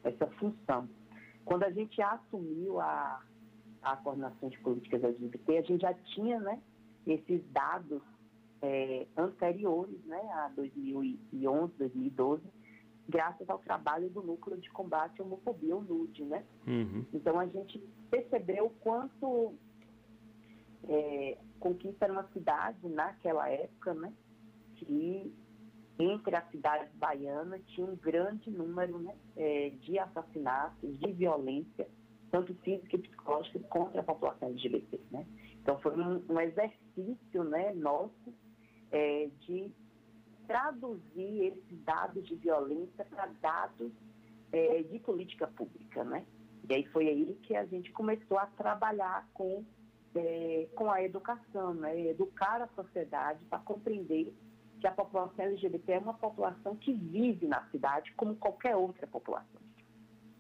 essa 0.03 0.28
função. 0.38 0.88
Quando 1.46 1.64
a 1.64 1.72
gente 1.72 2.02
assumiu 2.02 2.80
a, 2.80 3.22
a 3.82 3.98
coordenação 3.98 4.50
de 4.50 4.58
políticas 4.60 5.04
LGBT, 5.04 5.58
a 5.58 5.62
gente 5.62 5.82
já 5.82 5.94
tinha 5.94 6.39
né, 6.39 6.62
esses 7.06 7.44
dados 7.52 8.02
é, 8.62 9.06
anteriores 9.18 10.00
né, 10.06 10.22
a 10.34 10.50
2011, 10.56 11.74
2012, 11.78 12.41
graças 13.10 13.50
ao 13.50 13.60
trabalho 13.60 14.10
do 14.10 14.24
Núcleo 14.24 14.58
de 14.58 14.70
Combate 14.70 15.22
à 15.22 15.26
Homofobia, 15.26 15.76
o 15.76 15.82
NUD. 15.82 16.24
Né? 16.24 16.44
Uhum. 16.66 17.06
Então 17.14 17.39
a 17.39 17.46
gente 17.46 17.80
percebeu 18.10 18.72
quanto 18.82 19.54
é, 20.88 21.38
Conquista 21.60 22.06
era 22.06 22.14
uma 22.14 22.28
cidade 22.34 22.88
naquela 22.88 23.50
época 23.50 23.94
né, 23.94 24.14
que 24.76 25.34
entre 26.04 26.36
as 26.36 26.49
cidades 26.51 26.93
baianas 26.95 27.62
tinha 27.68 27.86
um 27.86 27.95
grande 27.95 28.49
número 28.51 28.99
né, 28.99 29.16
é, 29.36 29.70
de 29.82 29.97
assassinatos, 29.99 30.99
de 30.99 31.12
violência, 31.14 31.88
tanto 32.32 32.54
física 32.56 32.95
e 32.95 32.99
psicológica, 32.99 33.60
contra 33.70 34.01
a 34.01 34.04
população 34.04 34.49
LGBT. 34.49 34.99
Né? 35.12 35.26
Então 35.62 35.80
foi 35.80 35.95
um, 35.97 36.24
um 36.30 36.39
exercício 36.39 37.43
né, 37.43 37.74
nosso 37.74 38.34
é, 38.91 39.30
de 39.41 39.72
traduzir 40.47 41.45
esses 41.45 41.84
dados 41.84 42.28
de 42.28 42.36
violência 42.36 43.06
para 43.06 43.28
dados 43.41 43.91
é, 44.51 44.84
de 44.84 44.99
política 44.99 45.47
pública. 45.47 46.04
Né? 46.04 46.26
E 46.70 46.74
aí 46.74 46.86
foi 46.88 47.08
aí 47.08 47.38
que 47.43 47.56
a 47.56 47.66
gente 47.66 47.91
começou 47.91 48.38
a 48.38 48.45
trabalhar 48.45 49.28
com, 49.34 49.64
é, 50.16 50.68
com 50.76 50.91
a 50.91 51.01
educação, 51.04 51.74
né? 51.74 52.08
educar 52.08 52.62
a 52.62 52.68
sociedade 52.70 53.45
para 53.45 53.60
compreender 53.60 54.34
que 54.84 54.88
a 54.88 54.92
população 54.92 55.46
LGBT 55.46 55.94
é 55.94 56.00
uma 56.00 56.14
população 56.14 56.76
que 56.76 56.92
vive 56.92 57.48
na 57.48 57.64
cidade 57.70 58.12
como 58.18 58.36
qualquer 58.36 58.76
outra 58.76 59.08
população. 59.08 59.62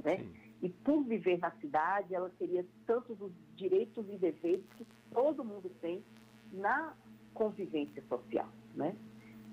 Né? 0.03 0.27
E 0.61 0.67
por 0.67 1.01
viver 1.05 1.39
na 1.39 1.51
cidade, 1.61 2.13
ela 2.13 2.29
teria 2.37 2.65
tantos 2.85 3.21
os 3.21 3.31
direitos 3.55 4.05
e 4.09 4.17
deveres 4.17 4.65
que 4.75 4.85
todo 5.13 5.45
mundo 5.45 5.71
tem 5.79 6.03
na 6.51 6.93
convivência 7.33 8.03
social. 8.09 8.49
Né? 8.75 8.93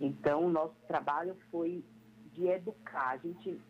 Então, 0.01 0.47
o 0.47 0.51
nosso 0.51 0.75
trabalho 0.89 1.37
foi 1.53 1.85
de 2.33 2.49
educar. 2.49 3.11
A 3.11 3.17
gente, 3.19 3.61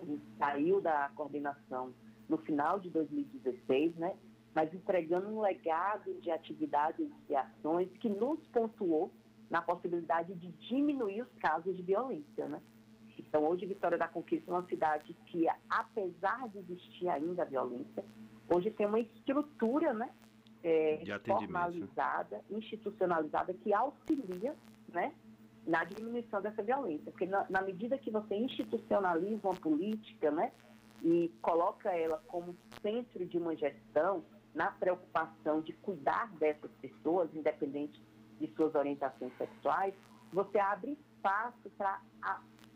a 0.00 0.04
gente 0.06 0.24
saiu 0.38 0.80
da 0.80 1.10
coordenação 1.14 1.92
no 2.30 2.38
final 2.38 2.80
de 2.80 2.88
2016, 2.88 3.94
né? 3.96 4.16
mas 4.54 4.72
entregando 4.72 5.28
um 5.28 5.42
legado 5.42 6.14
de 6.22 6.30
atividades 6.30 7.10
e 7.28 7.36
ações 7.36 7.90
que 7.98 8.08
nos 8.08 8.40
pontuou 8.46 9.12
na 9.50 9.62
possibilidade 9.62 10.34
de 10.34 10.48
diminuir 10.68 11.22
os 11.22 11.32
casos 11.40 11.76
de 11.76 11.82
violência, 11.82 12.46
né? 12.46 12.60
Então, 13.18 13.44
hoje, 13.44 13.66
Vitória 13.66 13.98
da 13.98 14.08
Conquista 14.08 14.50
é 14.50 14.54
uma 14.54 14.66
cidade 14.66 15.14
que, 15.26 15.46
apesar 15.68 16.48
de 16.48 16.58
existir 16.58 17.08
ainda 17.08 17.42
a 17.42 17.46
violência, 17.46 18.04
hoje 18.48 18.70
tem 18.70 18.86
uma 18.86 19.00
estrutura, 19.00 19.92
né? 19.92 20.10
É, 20.62 21.00
formalizada, 21.24 22.42
institucionalizada, 22.50 23.54
que 23.54 23.72
auxilia, 23.72 24.54
né? 24.92 25.12
Na 25.66 25.84
diminuição 25.84 26.42
dessa 26.42 26.62
violência. 26.62 27.10
Porque 27.10 27.26
na, 27.26 27.46
na 27.48 27.62
medida 27.62 27.96
que 27.98 28.10
você 28.10 28.34
institucionaliza 28.34 29.48
uma 29.48 29.54
política, 29.54 30.30
né? 30.30 30.52
E 31.02 31.32
coloca 31.40 31.90
ela 31.92 32.22
como 32.26 32.56
centro 32.82 33.24
de 33.24 33.38
uma 33.38 33.54
gestão, 33.54 34.24
na 34.54 34.70
preocupação 34.70 35.60
de 35.60 35.74
cuidar 35.74 36.32
dessas 36.38 36.70
pessoas, 36.80 37.28
independente 37.34 38.00
de 38.40 38.46
suas 38.54 38.74
orientações 38.74 39.32
sexuais, 39.36 39.94
você 40.32 40.58
abre 40.58 40.92
espaço 40.92 41.70
para 41.76 42.00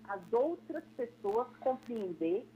as 0.09 0.33
outras 0.33 0.85
pessoas 0.97 1.47
compreender 1.59 2.47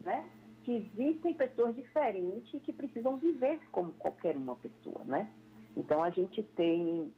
né, 0.00 0.28
que 0.64 0.72
existem 0.72 1.34
pessoas 1.34 1.74
diferentes 1.76 2.52
e 2.54 2.60
que 2.60 2.72
precisam 2.72 3.16
viver 3.16 3.60
como 3.70 3.92
qualquer 3.92 4.36
uma 4.36 4.56
pessoa, 4.56 5.04
né? 5.04 5.30
Então 5.76 6.02
a 6.02 6.10
gente 6.10 6.42
tem 6.42 7.12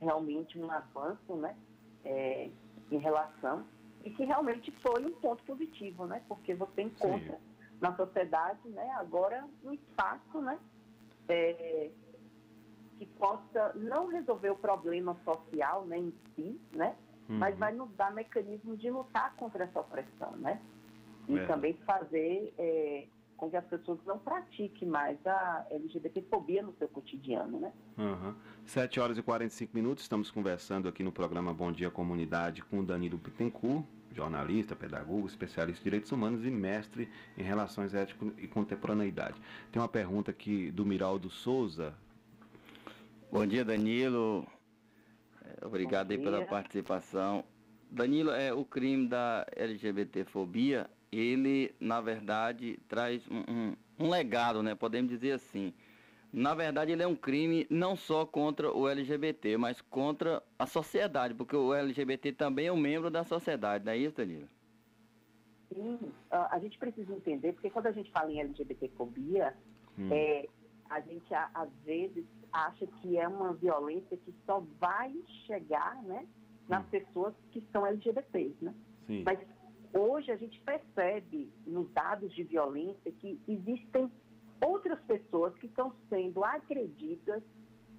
realmente 0.00 0.58
um 0.58 0.70
avanço, 0.70 1.34
né, 1.36 1.56
é, 2.04 2.50
em 2.90 2.98
relação 2.98 3.64
e 4.04 4.10
que 4.10 4.24
realmente 4.24 4.70
foi 4.82 5.04
um 5.04 5.12
ponto 5.14 5.42
positivo, 5.44 6.06
né? 6.06 6.22
Porque 6.28 6.54
você 6.54 6.82
encontra 6.82 7.38
na 7.80 7.94
sociedade, 7.96 8.68
né, 8.68 8.90
agora 8.92 9.46
um 9.64 9.72
espaço, 9.72 10.40
né, 10.40 10.58
é, 11.28 11.90
que 12.98 13.06
possa 13.06 13.72
não 13.74 14.08
resolver 14.08 14.50
o 14.50 14.56
problema 14.56 15.16
social, 15.24 15.84
né, 15.86 15.98
em 15.98 16.12
si, 16.34 16.60
né, 16.74 16.94
Uhum. 17.28 17.38
mas 17.38 17.58
vai 17.58 17.72
nos 17.72 17.90
dar 17.96 18.12
mecanismos 18.14 18.78
de 18.78 18.90
lutar 18.90 19.34
contra 19.36 19.64
essa 19.64 19.80
opressão, 19.80 20.32
né? 20.36 20.60
E 21.28 21.36
É. 21.36 21.46
também 21.46 21.74
fazer 21.84 22.54
é, 22.56 23.06
com 23.36 23.50
que 23.50 23.56
as 23.56 23.64
pessoas 23.66 23.98
não 24.06 24.16
pratiquem 24.18 24.86
mais 24.88 25.18
a 25.26 25.66
LGBTfobia 25.70 26.62
no 26.62 26.72
seu 26.78 26.88
cotidiano, 26.88 27.58
né? 27.58 27.72
Aham. 27.98 28.34
7 28.64 29.00
horas 29.00 29.18
e 29.18 29.22
45 29.22 29.76
minutos, 29.76 30.04
estamos 30.04 30.30
conversando 30.30 30.88
aqui 30.88 31.02
no 31.02 31.10
programa 31.12 31.52
Bom 31.52 31.72
Dia 31.72 31.90
Comunidade 31.90 32.62
com 32.62 32.84
Danilo 32.84 33.18
Bittencourt, 33.18 33.84
jornalista, 34.12 34.74
pedagogo, 34.76 35.26
especialista 35.26 35.82
em 35.82 35.84
direitos 35.84 36.12
humanos 36.12 36.44
e 36.46 36.50
mestre 36.50 37.10
em 37.36 37.42
relações 37.42 37.92
éticas 37.92 38.32
e 38.38 38.46
contemporaneidade. 38.46 39.34
Tem 39.72 39.82
uma 39.82 39.88
pergunta 39.88 40.30
aqui 40.30 40.70
do 40.70 40.86
Miraldo 40.86 41.28
Souza. 41.28 41.92
Bom 43.30 43.46
dia, 43.46 43.64
Danilo. 43.64 44.46
Obrigado 45.64 46.10
aí 46.10 46.18
pela 46.18 46.38
dia. 46.38 46.46
participação. 46.46 47.44
Danilo, 47.90 48.30
é, 48.30 48.52
o 48.52 48.64
crime 48.64 49.08
da 49.08 49.46
LGBTfobia, 49.54 50.88
ele, 51.12 51.74
na 51.80 52.00
verdade, 52.00 52.78
traz 52.88 53.26
um, 53.30 53.40
um- 53.48 53.76
um 53.98 54.10
legado, 54.10 54.62
né? 54.62 54.74
Podemos 54.74 55.10
dizer 55.10 55.32
assim. 55.32 55.72
Na 56.32 56.54
verdade, 56.54 56.92
ele 56.92 57.02
é 57.02 57.06
um 57.06 57.14
crime 57.16 57.66
não 57.70 57.96
só 57.96 58.26
contra 58.26 58.70
o 58.72 58.88
LGBT, 58.88 59.56
mas 59.56 59.80
contra 59.80 60.42
a 60.58 60.66
sociedade, 60.66 61.32
porque 61.34 61.56
o 61.56 61.72
LGBT 61.72 62.32
também 62.32 62.66
é 62.66 62.72
um 62.72 62.76
membro 62.76 63.10
da 63.10 63.24
sociedade, 63.24 63.84
não 63.84 63.92
é 63.92 63.96
isso, 63.96 64.16
Danilo? 64.16 64.48
Sim, 65.72 65.98
a, 66.30 66.56
a 66.56 66.58
gente 66.58 66.78
precisa 66.78 67.12
entender, 67.14 67.52
porque 67.52 67.70
quando 67.70 67.86
a 67.86 67.92
gente 67.92 68.10
fala 68.10 68.30
em 68.30 68.40
LGBTfobia, 68.40 69.54
Hum. 69.98 70.08
é, 70.12 70.46
a 70.90 71.00
gente 71.00 71.32
às 71.32 71.70
vezes 71.84 72.24
acha 72.52 72.86
que 72.86 73.18
é 73.18 73.26
uma 73.26 73.52
violência 73.52 74.16
que 74.16 74.34
só 74.44 74.60
vai 74.78 75.14
chegar 75.46 76.02
né, 76.02 76.26
nas 76.68 76.84
pessoas 76.86 77.34
que 77.50 77.60
são 77.72 77.86
LGBTs, 77.86 78.56
né? 78.64 78.74
Sim. 79.06 79.22
Mas 79.24 79.38
hoje 79.92 80.30
a 80.30 80.36
gente 80.36 80.60
percebe 80.60 81.52
nos 81.66 81.90
dados 81.92 82.34
de 82.34 82.42
violência 82.42 83.12
que 83.12 83.40
existem 83.46 84.10
outras 84.64 85.00
pessoas 85.02 85.54
que 85.56 85.66
estão 85.66 85.92
sendo 86.08 86.44
agredidas, 86.44 87.42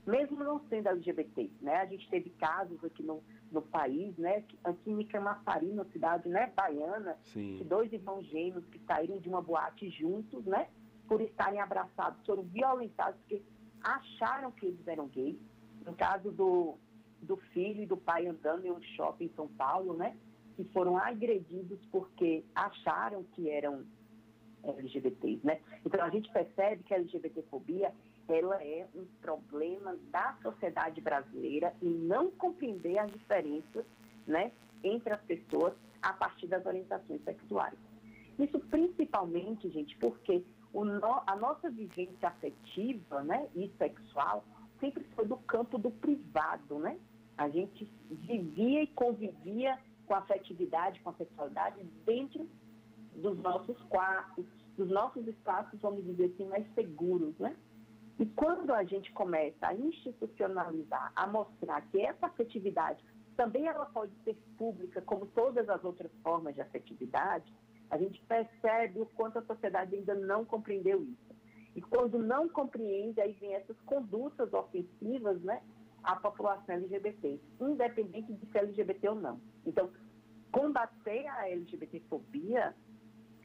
mesmo 0.05 0.43
não 0.43 0.59
sendo 0.69 0.89
LGBT, 0.89 1.51
né? 1.61 1.77
A 1.77 1.85
gente 1.85 2.09
teve 2.09 2.29
casos 2.31 2.83
aqui 2.83 3.03
no, 3.03 3.23
no 3.51 3.61
país, 3.61 4.17
né? 4.17 4.43
Aqui 4.63 4.91
em 4.91 5.05
Camaçari, 5.05 5.67
na 5.67 5.85
cidade 5.85 6.27
né, 6.29 6.51
baiana, 6.55 7.17
Sim. 7.25 7.57
que 7.57 7.63
dois 7.63 7.91
irmãos 7.91 8.25
gêmeos 8.25 8.65
que 8.67 8.79
saíram 8.85 9.19
de 9.19 9.29
uma 9.29 9.41
boate 9.41 9.89
juntos, 9.89 10.45
né? 10.45 10.67
Por 11.07 11.21
estarem 11.21 11.59
abraçados, 11.59 12.25
foram 12.25 12.43
violentados 12.43 13.19
porque 13.21 13.41
acharam 13.87 14.51
que 14.51 14.65
eles 14.65 14.87
eram 14.87 15.07
gays. 15.07 15.37
No 15.85 15.93
caso 15.93 16.31
do, 16.31 16.77
do 17.21 17.37
filho 17.53 17.83
e 17.83 17.85
do 17.85 17.95
pai 17.95 18.27
andando 18.27 18.65
em 18.65 18.71
um 18.71 18.81
shopping 18.81 19.25
em 19.25 19.35
São 19.35 19.47
Paulo, 19.47 19.93
né? 19.93 20.17
Que 20.55 20.63
foram 20.65 20.97
agredidos 20.97 21.79
porque 21.91 22.43
acharam 22.53 23.23
que 23.33 23.49
eram 23.49 23.85
LGBTs, 24.63 25.45
né? 25.45 25.61
Então 25.85 26.03
a 26.03 26.09
gente 26.09 26.29
percebe 26.31 26.83
que 26.83 26.93
a 26.93 26.97
LGBTfobia 26.97 27.93
ela 28.27 28.61
é 28.61 28.85
um 28.93 29.05
problema 29.21 29.97
da 30.11 30.35
sociedade 30.41 30.99
brasileira 30.99 31.73
e 31.81 31.85
não 31.85 32.29
compreender 32.31 32.97
as 32.97 33.09
diferenças, 33.11 33.85
né, 34.25 34.51
entre 34.83 35.13
as 35.13 35.21
pessoas 35.21 35.73
a 36.01 36.11
partir 36.11 36.47
das 36.47 36.65
orientações 36.65 37.23
sexuais. 37.23 37.77
Isso 38.37 38.59
principalmente, 38.59 39.69
gente, 39.69 39.95
porque 39.97 40.43
no- 40.73 41.23
a 41.25 41.35
nossa 41.35 41.69
vivência 41.69 42.27
afetiva, 42.27 43.23
né, 43.23 43.49
e 43.55 43.69
sexual 43.77 44.43
sempre 44.79 45.03
foi 45.15 45.25
do 45.25 45.37
campo 45.37 45.77
do 45.77 45.89
privado, 45.89 46.77
né? 46.79 46.99
A 47.37 47.49
gente 47.49 47.85
vivia 48.09 48.83
e 48.83 48.87
convivia 48.87 49.77
com 50.05 50.13
a 50.13 50.19
afetividade, 50.19 50.99
com 51.01 51.09
a 51.09 51.13
sexualidade 51.13 51.83
dentro 52.05 52.47
dos 53.15 53.37
nossos 53.39 53.81
quartos, 53.83 54.45
dos 54.77 54.89
nossos 54.89 55.27
espaços, 55.27 55.79
vamos 55.79 56.03
dizer 56.05 56.31
assim, 56.33 56.45
mais 56.45 56.65
seguros, 56.75 57.37
né? 57.39 57.55
E 58.19 58.25
quando 58.25 58.73
a 58.73 58.83
gente 58.83 59.11
começa 59.11 59.67
a 59.67 59.73
institucionalizar, 59.73 61.11
a 61.15 61.27
mostrar 61.27 61.81
que 61.89 62.01
essa 62.01 62.27
afetividade 62.27 63.03
também 63.35 63.67
ela 63.67 63.85
pode 63.85 64.11
ser 64.23 64.35
pública, 64.57 65.01
como 65.01 65.27
todas 65.27 65.69
as 65.69 65.83
outras 65.83 66.11
formas 66.23 66.55
de 66.55 66.61
afetividade, 66.61 67.51
a 67.89 67.97
gente 67.97 68.21
percebe 68.23 68.99
o 68.99 69.05
quanto 69.05 69.39
a 69.39 69.45
sociedade 69.45 69.95
ainda 69.95 70.13
não 70.13 70.43
compreendeu 70.43 71.03
isso. 71.03 71.35
E 71.75 71.81
quando 71.81 72.17
não 72.17 72.49
compreende, 72.49 73.21
aí 73.21 73.33
vem 73.33 73.53
essas 73.53 73.79
condutas 73.81 74.51
ofensivas, 74.51 75.41
né, 75.41 75.61
à 76.03 76.15
população 76.15 76.75
LGBT, 76.75 77.39
independente 77.61 78.33
de 78.33 78.51
ser 78.51 78.59
LGBT 78.59 79.09
ou 79.09 79.15
não. 79.15 79.39
Então, 79.65 79.91
combater 80.51 81.27
a 81.27 81.49
LGBTfobia 81.49 82.75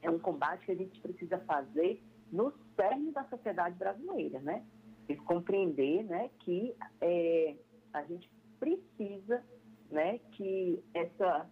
é 0.00 0.10
um 0.10 0.18
combate 0.18 0.64
que 0.64 0.72
a 0.72 0.76
gente 0.76 1.00
precisa 1.00 1.38
fazer 1.40 2.02
no 2.30 2.52
cerne 2.74 3.12
da 3.12 3.24
sociedade 3.24 3.76
brasileira, 3.76 4.40
né? 4.40 4.64
E 5.08 5.16
compreender, 5.16 6.02
né, 6.04 6.30
que 6.38 6.74
é, 7.00 7.54
a 7.92 8.02
gente 8.04 8.30
precisa, 8.58 9.44
né, 9.90 10.18
que 10.32 10.82
essa 10.94 11.46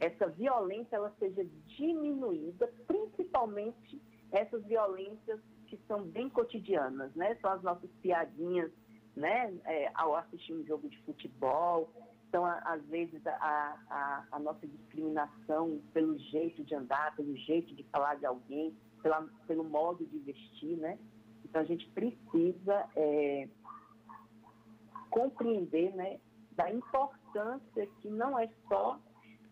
essa 0.00 0.26
violência 0.28 0.96
ela 0.96 1.14
seja 1.18 1.44
diminuída, 1.66 2.66
principalmente 2.86 4.00
essas 4.32 4.64
violências 4.64 5.40
que 5.66 5.78
são 5.86 6.02
bem 6.02 6.28
cotidianas, 6.30 7.14
né? 7.14 7.36
São 7.40 7.52
as 7.52 7.62
nossas 7.62 7.90
piadinhas, 8.02 8.72
né? 9.14 9.54
É, 9.64 9.90
ao 9.94 10.16
assistir 10.16 10.54
um 10.54 10.64
jogo 10.64 10.88
de 10.88 10.98
futebol, 11.02 11.90
então 12.28 12.44
a- 12.44 12.58
às 12.64 12.82
vezes 12.86 13.24
a, 13.26 13.76
a, 13.90 14.26
a 14.32 14.38
nossa 14.38 14.66
discriminação 14.66 15.80
pelo 15.92 16.18
jeito 16.18 16.64
de 16.64 16.74
andar, 16.74 17.14
pelo 17.14 17.36
jeito 17.36 17.74
de 17.74 17.82
falar 17.84 18.16
de 18.16 18.26
alguém, 18.26 18.74
pela, 19.02 19.22
pelo 19.46 19.64
modo 19.64 20.04
de 20.06 20.18
vestir, 20.20 20.76
né? 20.76 20.98
Então 21.44 21.60
a 21.60 21.64
gente 21.64 21.88
precisa 21.90 22.88
é, 22.96 23.48
compreender, 25.10 25.94
né? 25.94 26.20
Da 26.52 26.70
importância 26.72 27.86
que 28.00 28.08
não 28.08 28.38
é 28.38 28.48
só 28.68 28.98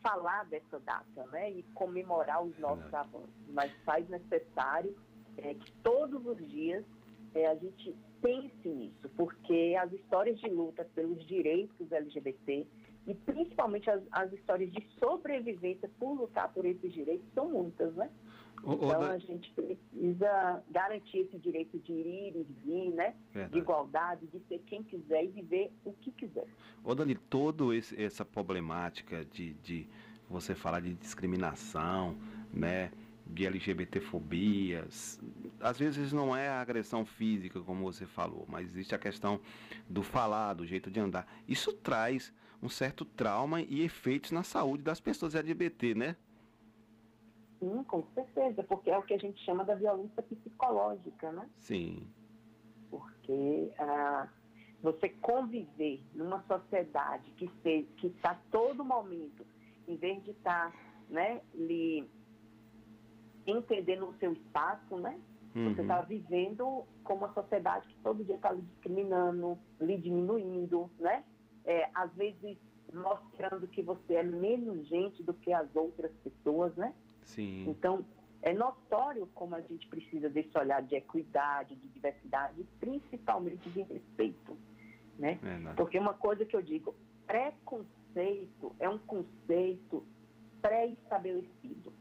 falar 0.08 0.44
dessa 0.46 0.80
data, 0.80 1.26
né, 1.26 1.50
e 1.50 1.62
comemorar 1.74 2.42
os 2.42 2.58
nossos 2.58 2.92
avanços, 2.94 3.28
mas 3.48 3.70
faz 3.84 4.08
necessário 4.08 4.96
é, 5.36 5.52
que 5.54 5.72
todos 5.82 6.24
os 6.24 6.48
dias 6.48 6.82
é, 7.34 7.46
a 7.46 7.54
gente 7.54 7.94
pense 8.22 8.68
nisso, 8.68 9.08
porque 9.16 9.76
as 9.78 9.92
histórias 9.92 10.40
de 10.40 10.48
luta 10.48 10.84
pelos 10.94 11.24
direitos 11.26 11.92
LGBT 11.92 12.66
e 13.06 13.14
principalmente 13.14 13.90
as, 13.90 14.02
as 14.10 14.32
histórias 14.32 14.72
de 14.72 14.82
sobrevivência 14.98 15.90
por 15.98 16.14
lutar 16.14 16.52
por 16.52 16.64
esses 16.64 16.92
direitos 16.92 17.26
são 17.34 17.50
muitas, 17.50 17.94
né? 17.94 18.10
Então 18.62 19.02
a 19.02 19.18
gente 19.18 19.52
precisa 19.52 20.62
garantir 20.70 21.18
esse 21.18 21.38
direito 21.38 21.78
de 21.78 21.92
ir 21.92 22.36
e 22.36 22.46
vir, 22.64 22.90
né? 22.92 23.14
Verdade. 23.32 23.52
De 23.52 23.58
igualdade, 23.58 24.26
de 24.26 24.40
ser 24.48 24.58
quem 24.66 24.82
quiser 24.82 25.24
e 25.24 25.28
viver 25.28 25.72
o 25.84 25.92
que 25.92 26.10
quiser. 26.12 26.46
Ô 26.84 26.94
Dani, 26.94 27.14
toda 27.14 27.64
essa 27.96 28.24
problemática 28.24 29.24
de, 29.26 29.54
de 29.54 29.86
você 30.28 30.54
falar 30.54 30.80
de 30.80 30.94
discriminação, 30.94 32.16
né, 32.52 32.90
de 33.26 33.46
LGBTfobia, 33.46 34.84
s- 34.88 35.20
às 35.60 35.78
vezes 35.78 36.12
não 36.12 36.34
é 36.36 36.48
a 36.48 36.60
agressão 36.60 37.04
física, 37.04 37.60
como 37.60 37.82
você 37.82 38.06
falou, 38.06 38.44
mas 38.48 38.68
existe 38.68 38.94
a 38.94 38.98
questão 38.98 39.40
do 39.88 40.02
falar, 40.02 40.54
do 40.54 40.66
jeito 40.66 40.90
de 40.90 41.00
andar. 41.00 41.26
Isso 41.46 41.72
traz 41.72 42.32
um 42.62 42.68
certo 42.68 43.04
trauma 43.04 43.60
e 43.62 43.82
efeitos 43.82 44.30
na 44.32 44.42
saúde 44.42 44.82
das 44.82 45.00
pessoas 45.00 45.34
LGBT, 45.34 45.94
né? 45.94 46.16
Sim, 47.58 47.82
com 47.84 48.02
certeza, 48.14 48.62
porque 48.62 48.90
é 48.90 48.98
o 48.98 49.02
que 49.02 49.14
a 49.14 49.18
gente 49.18 49.42
chama 49.44 49.64
da 49.64 49.74
violência 49.74 50.22
psicológica, 50.22 51.32
né? 51.32 51.48
Sim. 51.58 52.08
Porque 52.90 53.72
ah, 53.78 54.28
você 54.82 55.08
conviver 55.08 56.02
numa 56.14 56.42
sociedade 56.46 57.30
que 57.32 57.48
se, 57.62 57.82
que 57.96 58.06
está 58.08 58.34
todo 58.50 58.84
momento, 58.84 59.44
em 59.86 59.96
vez 59.96 60.22
de 60.24 60.30
estar 60.30 60.72
né, 61.08 61.40
lhe 61.54 62.08
entendendo 63.46 64.08
o 64.08 64.14
seu 64.18 64.32
espaço, 64.32 64.96
né? 64.98 65.18
Você 65.54 65.58
Uhum. 65.60 65.72
está 65.72 66.02
vivendo 66.02 66.84
como 67.02 67.24
uma 67.24 67.32
sociedade 67.32 67.88
que 67.88 67.96
todo 68.02 68.22
dia 68.22 68.36
está 68.36 68.52
lhe 68.52 68.62
discriminando, 68.62 69.58
lhe 69.80 69.96
diminuindo, 69.96 70.90
né? 70.98 71.24
É, 71.64 71.88
às 71.94 72.12
vezes 72.14 72.56
mostrando 72.92 73.66
que 73.66 73.82
você 73.82 74.14
é 74.14 74.22
menos 74.22 74.86
gente 74.88 75.22
do 75.22 75.34
que 75.34 75.52
as 75.52 75.74
outras 75.74 76.12
pessoas, 76.22 76.74
né? 76.76 76.94
Sim. 77.28 77.68
Então, 77.68 78.04
é 78.42 78.52
notório 78.54 79.26
como 79.34 79.54
a 79.54 79.60
gente 79.60 79.86
precisa 79.88 80.28
desse 80.28 80.56
olhar 80.56 80.82
de 80.82 80.94
equidade, 80.94 81.74
de 81.76 81.88
diversidade, 81.88 82.64
principalmente 82.80 83.68
de 83.70 83.82
respeito, 83.82 84.56
né? 85.18 85.38
Verdade. 85.42 85.76
Porque 85.76 85.98
uma 85.98 86.14
coisa 86.14 86.44
que 86.44 86.56
eu 86.56 86.62
digo, 86.62 86.94
preconceito 87.26 88.74
é 88.78 88.88
um 88.88 88.98
conceito 88.98 90.04
pré-estabelecido. 90.62 91.92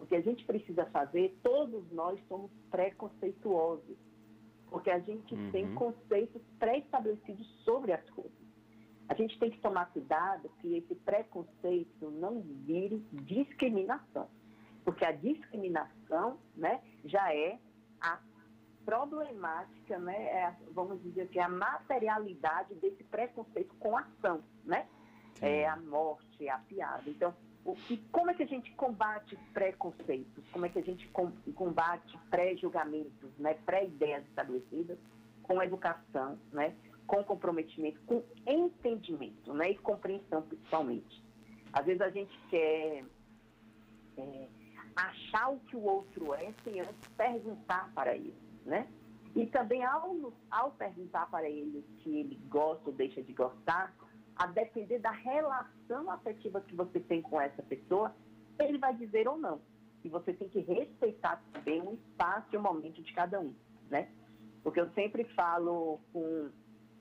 O 0.00 0.06
que 0.06 0.14
a 0.14 0.20
gente 0.20 0.44
precisa 0.44 0.86
fazer, 0.86 1.36
todos 1.42 1.90
nós 1.92 2.18
somos 2.28 2.50
preconceituosos, 2.70 3.96
porque 4.70 4.90
a 4.90 4.98
gente 5.00 5.34
Uhum. 5.34 5.50
tem 5.50 5.74
conceitos 5.74 6.40
pré-estabelecidos 6.58 7.46
sobre 7.64 7.92
as 7.92 8.08
coisas. 8.10 8.37
A 9.08 9.14
gente 9.14 9.38
tem 9.38 9.50
que 9.50 9.58
tomar 9.58 9.86
cuidado 9.86 10.50
que 10.60 10.76
esse 10.76 10.94
preconceito 10.94 12.10
não 12.10 12.40
vire 12.42 12.98
discriminação, 13.12 14.28
porque 14.84 15.04
a 15.04 15.12
discriminação 15.12 16.38
né, 16.54 16.80
já 17.04 17.34
é 17.34 17.58
a 18.00 18.18
problemática, 18.84 19.98
né, 19.98 20.14
é 20.14 20.56
vamos 20.72 21.02
dizer 21.02 21.28
que 21.28 21.38
é 21.38 21.42
a 21.42 21.48
materialidade 21.48 22.74
desse 22.76 23.04
preconceito 23.04 23.74
com 23.78 23.96
ação, 23.96 24.42
né? 24.64 24.86
É 25.40 25.68
a 25.68 25.76
morte, 25.76 26.46
é 26.46 26.50
a 26.50 26.58
piada. 26.58 27.02
Então, 27.06 27.34
o 27.64 27.74
que, 27.74 27.98
como 28.10 28.30
é 28.30 28.34
que 28.34 28.42
a 28.42 28.46
gente 28.46 28.72
combate 28.72 29.36
preconceitos? 29.52 30.42
Como 30.50 30.66
é 30.66 30.68
que 30.68 30.78
a 30.78 30.82
gente 30.82 31.06
com- 31.08 31.30
combate 31.54 32.18
pré-julgamentos, 32.30 33.30
né, 33.38 33.54
pré-ideias 33.66 34.24
estabelecidas? 34.26 34.98
Com 35.42 35.62
educação, 35.62 36.38
né, 36.52 36.74
com 37.08 37.24
comprometimento, 37.24 37.98
com 38.02 38.22
entendimento 38.46 39.52
né, 39.54 39.70
e 39.70 39.78
compreensão, 39.78 40.42
principalmente. 40.42 41.24
Às 41.72 41.86
vezes 41.86 42.02
a 42.02 42.10
gente 42.10 42.38
quer 42.50 43.02
é, 44.18 44.48
achar 44.94 45.48
o 45.48 45.58
que 45.60 45.74
o 45.74 45.82
outro 45.82 46.34
é 46.34 46.52
sem 46.62 46.80
antes 46.80 47.08
perguntar 47.16 47.90
para 47.94 48.14
ele, 48.14 48.36
né? 48.64 48.86
E 49.34 49.46
também 49.46 49.84
ao, 49.84 50.32
ao 50.50 50.70
perguntar 50.72 51.30
para 51.30 51.48
ele 51.48 51.84
se 52.02 52.10
ele 52.10 52.36
gosta 52.48 52.90
ou 52.90 52.94
deixa 52.94 53.22
de 53.22 53.32
gostar, 53.32 53.94
a 54.36 54.46
depender 54.46 54.98
da 54.98 55.10
relação 55.10 56.10
afetiva 56.10 56.60
que 56.60 56.74
você 56.74 57.00
tem 57.00 57.22
com 57.22 57.40
essa 57.40 57.62
pessoa, 57.62 58.14
ele 58.58 58.78
vai 58.78 58.94
dizer 58.94 59.26
ou 59.28 59.38
não. 59.38 59.60
E 60.04 60.08
você 60.08 60.32
tem 60.32 60.48
que 60.48 60.60
respeitar 60.60 61.42
também 61.52 61.80
o 61.80 61.94
espaço 61.94 62.48
e 62.52 62.56
o 62.56 62.62
momento 62.62 63.02
de 63.02 63.12
cada 63.12 63.40
um, 63.40 63.54
né? 63.90 64.10
Porque 64.62 64.80
eu 64.80 64.90
sempre 64.90 65.24
falo 65.34 66.00
com, 66.12 66.50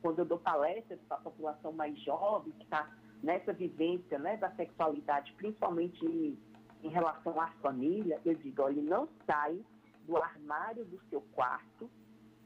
quando 0.02 0.20
eu 0.20 0.26
dou 0.26 0.40
palestras 0.40 1.00
para 1.08 1.18
a 1.18 1.22
população 1.22 1.72
mais 1.72 1.98
jovem, 2.02 2.52
que 2.54 2.64
está 2.64 2.90
nessa 3.22 3.54
vivência 3.54 4.20
né, 4.20 4.38
da 4.38 4.52
sexualidade, 4.52 5.34
principalmente 5.34 6.06
em, 6.06 6.38
em 6.84 6.90
relação 6.90 7.40
à 7.40 7.48
família, 7.62 8.22
eu 8.24 8.36
digo, 8.36 8.62
olha, 8.62 8.82
não 8.82 9.10
sai 9.26 9.60
do 10.06 10.18
armário 10.18 10.86
do 10.86 11.00
seu 11.10 11.22
quarto 11.34 11.90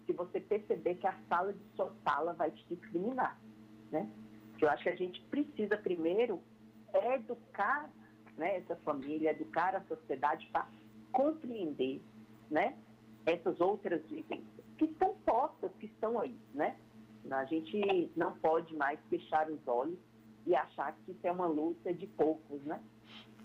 se 0.06 0.14
você 0.14 0.40
perceber 0.40 0.96
que 0.96 1.08
a 1.08 1.16
sala 1.30 1.54
de 1.54 1.64
sua 1.76 1.94
sala 2.04 2.34
vai 2.34 2.52
te 2.52 2.66
discriminar, 2.68 3.40
né? 3.92 4.10
Eu 4.60 4.70
acho 4.70 4.84
que 4.84 4.90
a 4.90 4.96
gente 4.96 5.22
precisa 5.24 5.78
primeiro 5.78 6.42
educar 6.94 7.90
né, 8.38 8.58
essa 8.58 8.76
família, 8.78 9.32
educar 9.32 9.76
a 9.76 9.82
sociedade 9.86 10.48
para 10.52 10.68
compreender, 11.12 12.02
né? 12.50 12.78
Essas 13.26 13.60
outras 13.62 14.02
vivências 14.08 14.66
que 14.78 14.86
estão 14.86 15.16
postas, 15.26 15.72
que 15.80 15.86
estão 15.86 16.20
aí, 16.20 16.38
né? 16.54 16.78
A 17.30 17.46
gente 17.46 18.12
não 18.16 18.34
pode 18.34 18.76
mais 18.76 19.00
fechar 19.10 19.50
os 19.50 19.66
olhos 19.68 20.00
e 20.46 20.56
achar 20.56 20.94
que 20.94 21.12
isso 21.12 21.28
é 21.28 21.32
uma 21.32 21.48
luta 21.48 21.94
de 21.94 22.08
poucos, 22.08 22.62
né? 22.64 22.82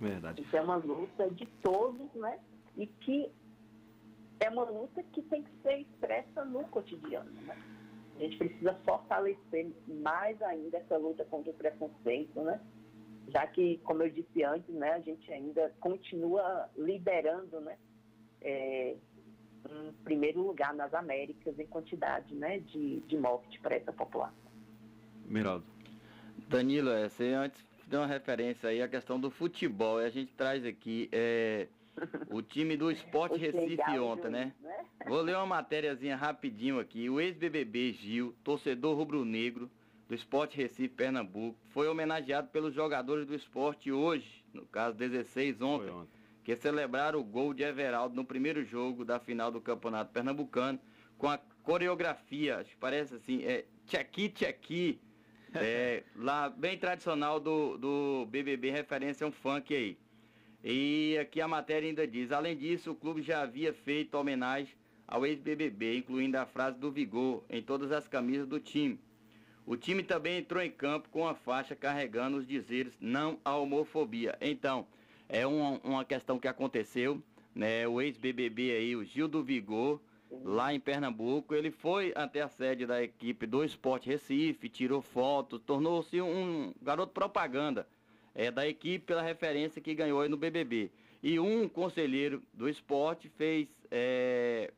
Verdade. 0.00 0.42
Isso 0.42 0.56
é 0.56 0.60
uma 0.60 0.76
luta 0.76 1.28
de 1.30 1.46
todos, 1.62 2.12
né? 2.14 2.38
E 2.76 2.86
que 2.86 3.30
é 4.40 4.50
uma 4.50 4.64
luta 4.64 5.02
que 5.02 5.22
tem 5.22 5.42
que 5.42 5.50
ser 5.62 5.80
expressa 5.80 6.44
no 6.44 6.64
cotidiano, 6.64 7.30
né? 7.42 7.56
A 8.16 8.20
gente 8.20 8.38
precisa 8.38 8.74
fortalecer 8.84 9.70
mais 9.86 10.40
ainda 10.42 10.78
essa 10.78 10.96
luta 10.96 11.24
contra 11.24 11.50
o 11.50 11.54
preconceito, 11.54 12.40
né? 12.40 12.60
Já 13.28 13.46
que, 13.46 13.78
como 13.78 14.02
eu 14.02 14.10
disse 14.10 14.42
antes, 14.42 14.74
né, 14.74 14.92
a 14.92 15.00
gente 15.00 15.30
ainda 15.32 15.74
continua 15.80 16.70
liderando, 16.76 17.60
né? 17.60 17.76
É, 18.40 18.96
em 19.70 19.92
primeiro 20.04 20.42
lugar 20.42 20.74
nas 20.74 20.92
Américas 20.94 21.58
em 21.58 21.66
quantidade, 21.66 22.34
né, 22.34 22.58
de, 22.58 23.00
de 23.00 23.16
morte 23.16 23.58
para 23.60 23.76
essa 23.76 23.92
população. 23.92 24.50
Miraldo. 25.26 25.64
Danilo, 26.48 26.90
é, 26.90 27.08
você 27.08 27.32
antes 27.32 27.66
deu 27.86 28.00
uma 28.00 28.06
referência 28.06 28.68
aí 28.68 28.82
à 28.82 28.88
questão 28.88 29.18
do 29.18 29.30
futebol. 29.30 30.00
E 30.00 30.04
a 30.04 30.10
gente 30.10 30.32
traz 30.32 30.64
aqui 30.64 31.08
é, 31.12 31.68
o 32.28 32.42
time 32.42 32.76
do 32.76 32.90
Esporte 32.90 33.38
Recife 33.38 33.98
ontem, 33.98 34.30
né? 34.30 34.52
Né? 34.60 34.84
Vou 35.06 35.22
ler 35.22 35.36
uma 35.36 35.46
matériazinha 35.46 36.16
rapidinho 36.16 36.78
aqui. 36.78 37.08
O 37.08 37.20
ex-BBB 37.20 37.92
Gil, 37.92 38.34
torcedor 38.44 38.96
rubro-negro 38.96 39.70
do 40.08 40.14
Esporte 40.14 40.56
Recife 40.56 40.94
Pernambuco, 40.94 41.58
foi 41.70 41.88
homenageado 41.88 42.48
pelos 42.48 42.74
jogadores 42.74 43.26
do 43.26 43.34
esporte 43.34 43.90
hoje, 43.90 44.44
no 44.52 44.64
caso 44.66 44.96
16 44.96 45.60
ontem, 45.60 45.90
que 46.46 46.54
celebraram 46.54 47.18
o 47.18 47.24
gol 47.24 47.52
de 47.52 47.64
Everaldo 47.64 48.14
no 48.14 48.24
primeiro 48.24 48.64
jogo 48.64 49.04
da 49.04 49.18
final 49.18 49.50
do 49.50 49.60
Campeonato 49.60 50.12
Pernambucano 50.12 50.78
com 51.18 51.28
a 51.28 51.38
coreografia, 51.64 52.58
acho 52.58 52.70
que 52.70 52.76
parece 52.76 53.16
assim, 53.16 53.42
é 53.42 53.64
tchaki 53.84 54.28
tchaki, 54.28 55.00
é, 55.56 56.04
lá 56.14 56.48
bem 56.48 56.78
tradicional 56.78 57.40
do, 57.40 57.76
do 57.76 58.26
BBB, 58.26 58.70
referência 58.70 59.24
a 59.24 59.28
um 59.28 59.32
funk 59.32 59.74
aí. 59.74 59.98
E 60.62 61.18
aqui 61.20 61.40
a 61.40 61.48
matéria 61.48 61.88
ainda 61.88 62.06
diz, 62.06 62.30
além 62.30 62.56
disso, 62.56 62.92
o 62.92 62.94
clube 62.94 63.22
já 63.22 63.42
havia 63.42 63.72
feito 63.72 64.14
homenagem 64.14 64.72
ao 65.04 65.26
ex-BBB, 65.26 65.96
incluindo 65.96 66.38
a 66.38 66.46
frase 66.46 66.78
do 66.78 66.92
Vigor 66.92 67.44
em 67.50 67.60
todas 67.60 67.90
as 67.90 68.06
camisas 68.06 68.46
do 68.46 68.60
time. 68.60 69.00
O 69.66 69.76
time 69.76 70.04
também 70.04 70.38
entrou 70.38 70.62
em 70.62 70.70
campo 70.70 71.08
com 71.08 71.26
a 71.26 71.34
faixa 71.34 71.74
carregando 71.74 72.36
os 72.36 72.46
dizeres 72.46 72.96
não 73.00 73.36
à 73.44 73.56
homofobia. 73.56 74.38
Então, 74.40 74.86
é 75.28 75.46
uma, 75.46 75.80
uma 75.82 76.04
questão 76.04 76.38
que 76.38 76.48
aconteceu, 76.48 77.22
né? 77.54 77.86
O 77.86 78.00
ex-BBB 78.00 78.72
aí, 78.72 78.96
o 78.96 79.04
Gil 79.04 79.28
do 79.28 79.42
Vigor, 79.42 80.00
lá 80.44 80.72
em 80.72 80.80
Pernambuco, 80.80 81.54
ele 81.54 81.70
foi 81.70 82.12
até 82.14 82.42
a 82.42 82.48
sede 82.48 82.86
da 82.86 83.02
equipe 83.02 83.46
do 83.46 83.64
Esporte 83.64 84.08
Recife, 84.08 84.68
tirou 84.68 85.00
fotos, 85.00 85.60
tornou-se 85.64 86.20
um 86.20 86.72
garoto 86.82 87.12
propaganda 87.12 87.86
é, 88.34 88.50
da 88.50 88.66
equipe 88.68 89.04
pela 89.04 89.22
referência 89.22 89.80
que 89.80 89.94
ganhou 89.94 90.20
aí 90.20 90.28
no 90.28 90.36
BBB. 90.36 90.90
E 91.22 91.40
um 91.40 91.68
conselheiro 91.68 92.42
do 92.52 92.68
esporte 92.68 93.28
fez, 93.30 93.68
é, 93.90 94.72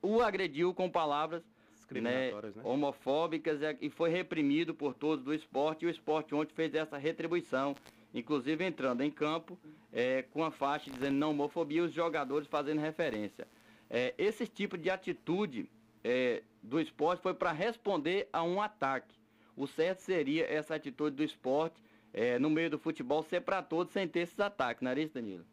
o 0.00 0.20
agrediu 0.20 0.72
com 0.74 0.90
palavras 0.90 1.42
né, 1.90 2.30
né? 2.30 2.52
homofóbicas 2.64 3.60
e 3.80 3.90
foi 3.90 4.10
reprimido 4.10 4.74
por 4.74 4.94
todos 4.94 5.24
do 5.24 5.34
esporte. 5.34 5.84
E 5.84 5.86
o 5.86 5.90
esporte 5.90 6.34
ontem 6.34 6.54
fez 6.54 6.74
essa 6.74 6.96
retribuição, 6.96 7.76
inclusive 8.14 8.64
entrando 8.64 9.02
em 9.02 9.10
campo 9.10 9.58
é, 9.92 10.22
com 10.22 10.44
a 10.44 10.50
faixa 10.50 10.90
dizendo 10.90 11.16
não 11.16 11.30
homofobia 11.30 11.78
e 11.78 11.82
os 11.82 11.92
jogadores 11.92 12.48
fazendo 12.48 12.80
referência. 12.80 13.46
É, 13.88 14.14
esse 14.16 14.46
tipo 14.46 14.78
de 14.78 14.90
atitude 14.90 15.68
é, 16.02 16.42
do 16.62 16.80
esporte 16.80 17.22
foi 17.22 17.34
para 17.34 17.52
responder 17.52 18.28
a 18.32 18.42
um 18.42 18.60
ataque. 18.60 19.14
O 19.56 19.66
certo 19.66 19.98
seria 19.98 20.46
essa 20.46 20.74
atitude 20.74 21.16
do 21.16 21.22
esporte 21.22 21.82
é, 22.12 22.38
no 22.38 22.50
meio 22.50 22.70
do 22.70 22.78
futebol 22.78 23.22
ser 23.22 23.40
para 23.40 23.62
todos 23.62 23.92
sem 23.92 24.06
ter 24.08 24.20
esses 24.20 24.38
ataques, 24.38 24.82
não 24.82 24.90
é 24.90 25.00
isso, 25.00 25.14
Danilo? 25.14 25.44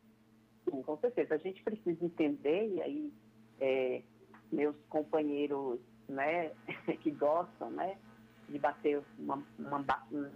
Sim, 0.70 0.82
com 0.84 0.98
certeza. 0.98 1.36
A 1.36 1.38
gente 1.38 1.64
precisa 1.64 2.04
entender, 2.04 2.74
e 2.76 2.82
aí 2.82 3.14
é, 3.60 4.02
meus 4.52 4.76
companheiros 4.90 5.80
né, 6.08 6.52
que 7.02 7.12
gostam 7.12 7.72
né, 7.72 7.98
de 8.48 8.58
bater 8.58 9.02
uma, 9.18 9.44
uma, 9.58 9.78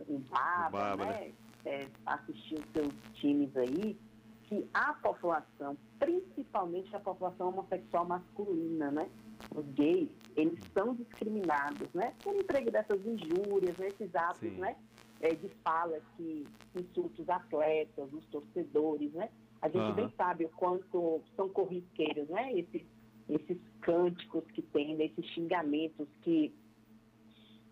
um 0.08 0.20
baba, 0.30 0.70
baba, 0.70 1.06
né, 1.06 1.32
é, 1.66 1.88
assistir 2.06 2.56
os 2.56 2.66
seus 2.74 2.94
times 3.16 3.56
aí, 3.56 3.98
que 4.44 4.68
a 4.74 4.94
população, 4.94 5.78
principalmente 6.00 6.96
a 6.96 7.00
população 7.00 7.50
homossexual 7.50 8.06
masculina, 8.06 8.92
né, 8.92 9.10
os 9.56 9.66
gays, 9.74 10.10
eles 10.36 10.60
são 10.74 10.96
discriminados, 10.96 11.88
né, 11.94 12.14
por 12.22 12.36
emprego 12.36 12.72
dessas 12.72 13.06
injúrias, 13.06 13.78
né, 13.78 13.88
esses 13.88 14.14
atos, 14.16 14.40
Sim. 14.40 14.60
né, 14.60 14.76
é, 15.24 15.34
de 15.34 15.48
fala 15.64 16.00
que 16.18 16.46
insulta 16.76 17.22
os 17.22 17.30
atletas, 17.30 18.12
os 18.12 18.26
torcedores, 18.26 19.12
né? 19.14 19.30
A 19.62 19.70
gente 19.70 19.80
Aham. 19.80 19.94
bem 19.94 20.14
sabe 20.18 20.46
o 20.46 20.50
quanto 20.50 21.22
são 21.38 21.48
corriqueiros, 21.48 22.28
né? 22.28 22.52
Esses, 22.52 22.82
esses 23.30 23.58
cânticos 23.80 24.44
que 24.52 24.62
tem, 24.62 24.98
né? 24.98 25.06
esses 25.06 25.26
xingamentos 25.28 26.10
que 26.22 26.54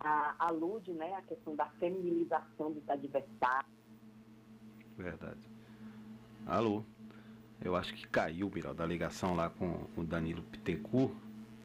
a, 0.00 0.34
alude, 0.46 0.92
né? 0.92 1.12
A 1.12 1.22
questão 1.22 1.54
da 1.54 1.66
feminilização 1.78 2.72
dos 2.72 2.88
adversários. 2.88 3.81
Verdade. 4.96 5.40
Alô? 6.46 6.84
Eu 7.60 7.76
acho 7.76 7.94
que 7.94 8.06
caiu, 8.08 8.50
Miraldo, 8.52 8.78
da 8.78 8.86
ligação 8.86 9.34
lá 9.34 9.48
com 9.48 9.86
o 9.96 10.02
Danilo 10.02 10.42
Pittencourt. 10.42 11.14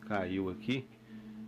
Caiu 0.02 0.50
aqui. 0.50 0.88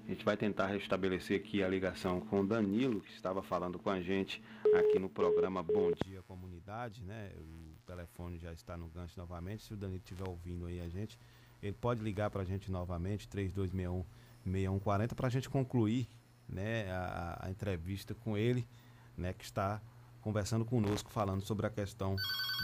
A 0.06 0.10
gente 0.10 0.26
vai 0.26 0.36
tentar 0.36 0.66
restabelecer 0.68 1.40
aqui 1.40 1.62
a 1.62 1.68
ligação 1.68 2.20
com 2.20 2.42
o 2.42 2.48
Danilo, 2.48 3.00
que 3.00 3.12
estava 3.12 3.44
falando 3.44 3.78
com 3.78 3.92
a 3.92 4.02
gente 4.02 4.42
aqui 4.76 4.98
no 4.98 5.08
programa 5.08 5.62
Bom 5.62 5.92
Dia 6.04 6.24
Comunidade, 6.24 7.04
né? 7.04 7.32
O 7.38 7.76
telefone 7.86 8.40
já 8.40 8.52
está 8.52 8.76
no 8.76 8.88
gancho 8.88 9.20
novamente. 9.20 9.64
Se 9.64 9.74
o 9.74 9.78
Danilo 9.78 10.00
estiver 10.00 10.28
ouvindo 10.28 10.66
aí 10.66 10.82
a 10.82 10.90
gente, 10.90 11.20
ele 11.62 11.74
pode 11.74 12.02
ligar 12.02 12.32
para 12.32 12.42
a 12.42 12.46
gente 12.46 12.72
novamente, 12.72 13.28
3261-6140, 13.28 15.14
para 15.14 15.28
a 15.28 15.30
gente 15.30 15.48
concluir 15.48 16.08
né, 16.48 16.90
a, 16.92 17.46
a 17.46 17.52
entrevista 17.52 18.16
com 18.16 18.36
ele, 18.36 18.68
né, 19.16 19.32
que 19.34 19.44
está 19.44 19.80
conversando 20.22 20.66
conosco, 20.66 21.12
falando 21.12 21.42
sobre 21.42 21.66
a 21.66 21.70
questão 21.70 22.16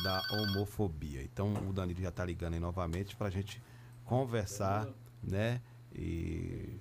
da 0.04 0.22
homofobia. 0.32 1.24
Então 1.24 1.54
o 1.68 1.74
Danilo 1.74 2.02
já 2.02 2.10
está 2.10 2.26
ligando 2.26 2.54
aí 2.54 2.60
novamente 2.60 3.16
para 3.16 3.28
a 3.28 3.30
gente 3.30 3.62
conversar, 4.04 4.88
né? 5.24 5.62
E 5.98 6.78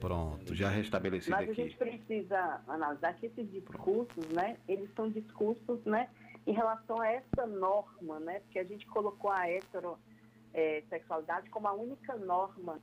pronto, 0.00 0.56
já 0.56 0.68
restabelecido 0.68 1.36
Mas 1.36 1.48
a 1.48 1.52
aqui. 1.52 1.62
gente 1.62 1.76
precisa 1.76 2.60
analisar 2.66 3.14
que 3.14 3.26
esses 3.26 3.48
discursos, 3.52 4.26
né, 4.30 4.56
eles 4.66 4.90
são 4.96 5.08
discursos, 5.08 5.84
né, 5.84 6.10
em 6.44 6.52
relação 6.52 7.00
a 7.00 7.06
essa 7.06 7.46
norma, 7.46 8.18
né, 8.18 8.40
porque 8.40 8.58
a 8.58 8.64
gente 8.64 8.84
colocou 8.86 9.30
a 9.30 9.48
heterossexualidade 9.48 11.48
como 11.50 11.68
a 11.68 11.72
única 11.72 12.16
norma. 12.16 12.80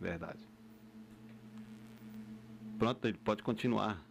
Verdade. 0.00 0.44
Pronto, 2.78 3.06
ele 3.06 3.18
pode 3.18 3.44
continuar. 3.44 4.04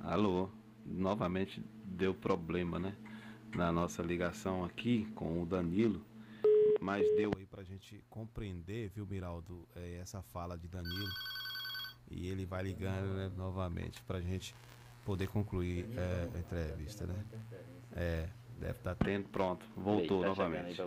Alô, 0.00 0.48
novamente 0.86 1.62
deu 1.84 2.14
problema, 2.14 2.78
né? 2.78 2.94
Na 3.54 3.72
nossa 3.72 4.02
ligação 4.02 4.64
aqui 4.64 5.06
com 5.14 5.42
o 5.42 5.46
Danilo. 5.46 6.00
Mas 6.80 7.04
deu 7.16 7.32
aí 7.36 7.44
pra 7.46 7.64
gente 7.64 8.02
compreender, 8.08 8.88
viu, 8.90 9.04
Miraldo, 9.06 9.66
é, 9.74 9.96
essa 9.96 10.22
fala 10.22 10.56
de 10.56 10.68
Danilo. 10.68 11.14
E 12.10 12.28
ele 12.28 12.46
vai 12.46 12.62
ligando 12.62 13.14
né, 13.16 13.30
novamente 13.36 14.00
pra 14.02 14.20
gente 14.20 14.54
poder 15.04 15.28
concluir 15.28 15.84
é, 15.98 16.28
a 16.36 16.38
entrevista, 16.38 17.06
né? 17.06 17.24
É, 17.92 18.28
deve 18.60 18.78
estar 18.78 18.94
tendo. 18.94 19.28
Pronto, 19.28 19.66
voltou 19.76 20.22
Tá 20.22 20.28
novamente. 20.28 20.80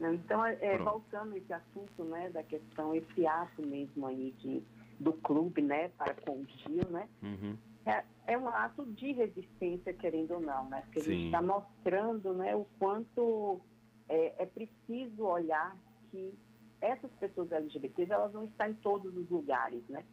Então, 0.00 0.44
é, 0.44 0.58
é, 0.60 0.76
voltando 0.76 1.34
a 1.34 1.38
esse 1.38 1.52
assunto, 1.52 2.04
né, 2.04 2.28
da 2.30 2.42
questão, 2.42 2.94
esse 2.94 3.26
ato 3.26 3.62
mesmo 3.62 4.06
aí 4.06 4.32
de, 4.42 4.62
do 5.00 5.12
clube, 5.14 5.62
né, 5.62 5.88
para 5.90 6.14
com 6.14 6.42
o 6.42 6.46
Gil, 6.46 6.88
né, 6.90 7.08
Uhum. 7.22 7.56
É, 7.86 8.04
é 8.26 8.36
um 8.36 8.48
ato 8.48 8.84
de 8.84 9.12
resistência, 9.12 9.94
querendo 9.94 10.34
ou 10.34 10.40
não, 10.40 10.68
né? 10.68 10.82
Porque 10.82 10.98
a 10.98 11.02
gente 11.02 11.20
Sim. 11.20 11.26
está 11.26 11.40
mostrando 11.40 12.34
né, 12.34 12.54
o 12.54 12.66
quanto 12.78 13.60
é, 14.08 14.42
é 14.42 14.46
preciso 14.46 15.24
olhar 15.24 15.76
que 16.10 16.34
essas 16.80 17.10
pessoas 17.12 17.50
LGBTs 17.52 18.12
elas 18.12 18.32
não 18.32 18.44
estão 18.44 18.68
em 18.68 18.74
todos 18.74 19.16
os 19.16 19.30
lugares, 19.30 19.82
né? 19.88 20.04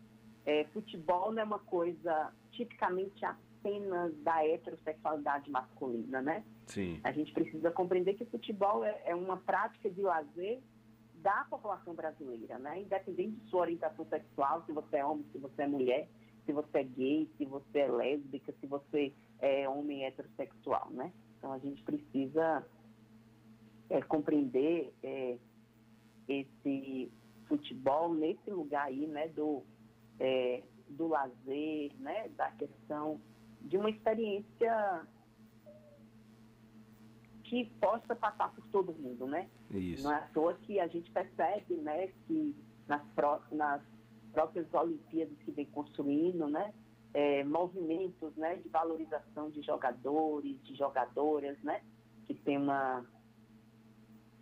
É, 0.45 0.65
futebol 0.65 1.31
não 1.31 1.41
é 1.41 1.45
uma 1.45 1.59
coisa 1.59 2.31
tipicamente 2.51 3.25
apenas 3.25 4.13
da 4.23 4.45
heterossexualidade 4.45 5.49
masculina, 5.49 6.21
né? 6.21 6.43
Sim. 6.67 6.99
A 7.03 7.11
gente 7.11 7.33
precisa 7.33 7.71
compreender 7.71 8.13
que 8.13 8.23
o 8.23 8.29
futebol 8.29 8.83
é, 8.83 9.01
é 9.05 9.15
uma 9.15 9.37
prática 9.37 9.89
de 9.89 10.01
lazer 10.01 10.61
da 11.15 11.45
população 11.49 11.95
brasileira, 11.95 12.59
né? 12.59 12.81
Independente 12.81 13.37
de 13.37 13.49
sua 13.49 13.61
orientação 13.61 14.05
sexual, 14.05 14.63
se 14.65 14.73
você 14.73 14.97
é 14.97 15.05
homem, 15.05 15.25
se 15.31 15.37
você 15.39 15.63
é 15.63 15.67
mulher, 15.67 16.07
se 16.45 16.51
você 16.51 16.79
é 16.79 16.83
gay, 16.83 17.29
se 17.37 17.45
você 17.45 17.79
é 17.79 17.87
lésbica, 17.91 18.53
se 18.59 18.67
você 18.67 19.13
é 19.39 19.67
homem 19.67 20.05
heterossexual, 20.05 20.89
né? 20.91 21.11
Então 21.37 21.51
a 21.51 21.57
gente 21.59 21.81
precisa 21.83 22.65
é, 23.89 24.01
compreender 24.01 24.93
é, 25.03 25.37
esse 26.27 27.11
futebol 27.47 28.13
nesse 28.13 28.49
lugar 28.49 28.85
aí, 28.87 29.05
né? 29.07 29.27
Do, 29.29 29.63
é, 30.19 30.63
do 30.89 31.07
lazer, 31.07 31.91
né? 31.99 32.29
Da 32.29 32.51
questão 32.51 33.19
de 33.61 33.77
uma 33.77 33.89
experiência 33.89 35.07
que 37.43 37.65
possa 37.79 38.15
passar 38.15 38.53
por 38.53 38.65
todo 38.67 38.93
mundo, 38.93 39.27
né? 39.27 39.49
Isso. 39.71 40.03
Não 40.03 40.11
é 40.11 40.15
à 40.15 40.27
toa 40.29 40.53
que 40.55 40.79
a 40.79 40.87
gente 40.87 41.09
percebe, 41.11 41.75
né, 41.75 42.07
que 42.27 42.55
nas, 42.87 43.03
pró- 43.13 43.41
nas 43.51 43.81
próprias 44.33 44.67
Olimpíadas 44.73 45.37
que 45.45 45.51
vem 45.51 45.65
construindo, 45.67 46.47
né, 46.47 46.73
é, 47.13 47.43
movimentos, 47.43 48.35
né, 48.35 48.55
de 48.55 48.67
valorização 48.69 49.49
de 49.51 49.61
jogadores, 49.61 50.57
de 50.63 50.75
jogadoras, 50.75 51.57
né, 51.63 51.81
que 52.25 52.33
tem 52.33 52.57
uma 52.57 53.05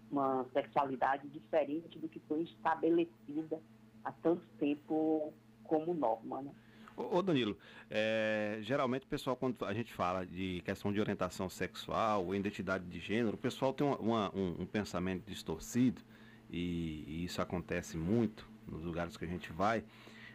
uma 0.09 0.45
sexualidade 0.51 1.27
diferente 1.29 1.97
do 1.97 2.09
que 2.09 2.19
foi 2.27 2.41
estabelecida 2.41 3.61
há 4.03 4.11
tanto 4.11 4.45
tempo 4.59 5.33
como 5.63 5.93
norma, 5.93 6.41
né? 6.41 6.51
Ô, 6.97 7.21
Danilo, 7.21 7.57
é, 7.89 8.59
geralmente 8.61 9.05
o 9.05 9.07
pessoal, 9.07 9.37
quando 9.37 9.63
a 9.65 9.73
gente 9.73 9.93
fala 9.93 10.25
de 10.25 10.61
questão 10.65 10.91
de 10.91 10.99
orientação 10.99 11.49
sexual 11.49 12.35
identidade 12.35 12.83
de 12.85 12.99
gênero, 12.99 13.35
o 13.35 13.39
pessoal 13.39 13.73
tem 13.73 13.87
uma- 13.87 13.97
uma- 13.99 14.35
um, 14.35 14.63
um 14.63 14.65
pensamento 14.65 15.23
distorcido, 15.25 16.01
e, 16.49 17.05
e 17.07 17.23
isso 17.23 17.41
acontece 17.41 17.95
muito 17.97 18.45
nos 18.67 18.81
lugares 18.83 19.15
que 19.17 19.25
a 19.25 19.27
gente 19.27 19.51
vai. 19.51 19.83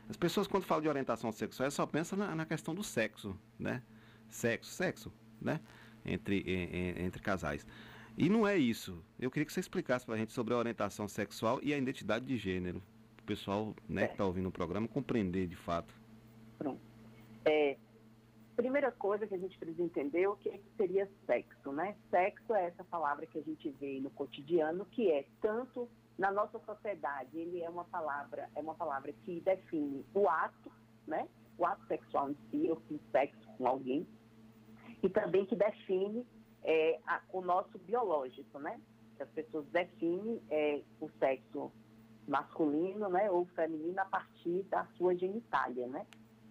As 0.09 0.17
pessoas, 0.17 0.47
quando 0.47 0.65
falam 0.65 0.83
de 0.83 0.89
orientação 0.89 1.33
sexual, 1.33 1.71
só 1.71 1.85
pensam 1.87 2.19
na, 2.19 2.35
na 2.35 2.47
questão 2.47 2.75
do 2.75 2.83
sexo, 2.85 3.37
né? 3.59 3.83
Sexo, 4.29 4.71
sexo, 4.71 5.13
né? 5.41 5.61
Entre, 6.05 6.41
em- 6.41 7.05
entre 7.05 7.21
casais. 7.21 7.67
E 8.17 8.29
não 8.29 8.47
é 8.47 8.57
isso. 8.57 9.03
Eu 9.19 9.31
queria 9.31 9.45
que 9.45 9.53
você 9.53 9.61
explicasse 9.61 10.07
pra 10.07 10.17
gente 10.17 10.33
sobre 10.33 10.55
a 10.55 10.57
orientação 10.57 11.09
sexual 11.09 11.59
e 11.63 11.75
a 11.75 11.79
identidade 11.79 12.25
de 12.25 12.37
gênero. 12.37 12.81
O 13.21 13.23
pessoal 13.25 13.75
né, 13.89 14.07
que 14.07 14.13
está 14.13 14.25
ouvindo 14.25 14.49
o 14.49 14.53
programa 14.53 14.87
compreender 14.87 15.47
de 15.49 15.57
fato. 15.57 15.93
Pronto. 16.57 16.81
É, 17.45 17.77
primeira 18.57 18.91
coisa 18.93 19.27
que 19.27 19.35
a 19.35 19.39
gente 19.39 19.59
precisa 19.59 19.83
entender 19.83 20.23
é 20.23 20.29
o 20.29 20.37
que, 20.37 20.49
que 20.51 20.65
seria 20.77 21.11
sexo, 21.27 21.73
né? 21.73 21.97
Sexo 22.11 22.55
é 22.55 22.67
essa 22.67 22.85
palavra 22.85 23.27
que 23.27 23.39
a 23.39 23.43
gente 23.43 23.69
vê 23.81 24.01
no 24.01 24.11
cotidiano, 24.11 24.87
que 24.87 25.11
é 25.11 25.25
tanto 25.43 25.89
na 26.19 26.31
nossa 26.31 26.59
sociedade, 26.61 27.39
ele 27.39 27.63
é 27.63 27.69
uma 27.69 27.85
palavra, 27.85 28.49
é 28.55 28.61
uma 28.61 28.75
palavra 28.75 29.13
que 29.13 29.41
define 29.41 30.05
o 30.15 30.29
ato, 30.29 30.73
né? 31.07 31.29
O 31.59 31.65
ato 31.67 31.87
sexual 31.87 32.31
em 32.31 32.37
si, 32.51 32.67
eu 32.67 32.77
fiz 32.89 33.01
sexo 33.11 33.47
com 33.59 33.67
alguém, 33.67 34.07
e 35.03 35.09
também 35.09 35.45
que 35.47 35.55
define 35.57 36.27
é, 36.69 36.99
a- 37.07 37.23
o 37.33 37.41
nosso 37.41 37.79
biológico, 37.79 38.59
né? 38.59 38.81
As 39.21 39.29
pessoas 39.31 39.65
definem 39.69 40.43
é, 40.51 40.83
o 41.01 41.09
sexo 41.19 41.71
masculino, 42.27 43.09
né, 43.09 43.31
ou 43.31 43.47
feminino 43.47 44.01
a 44.01 44.05
partir 44.05 44.65
da 44.65 44.85
sua 44.97 45.15
genitália, 45.15 45.87
né? 45.87 46.05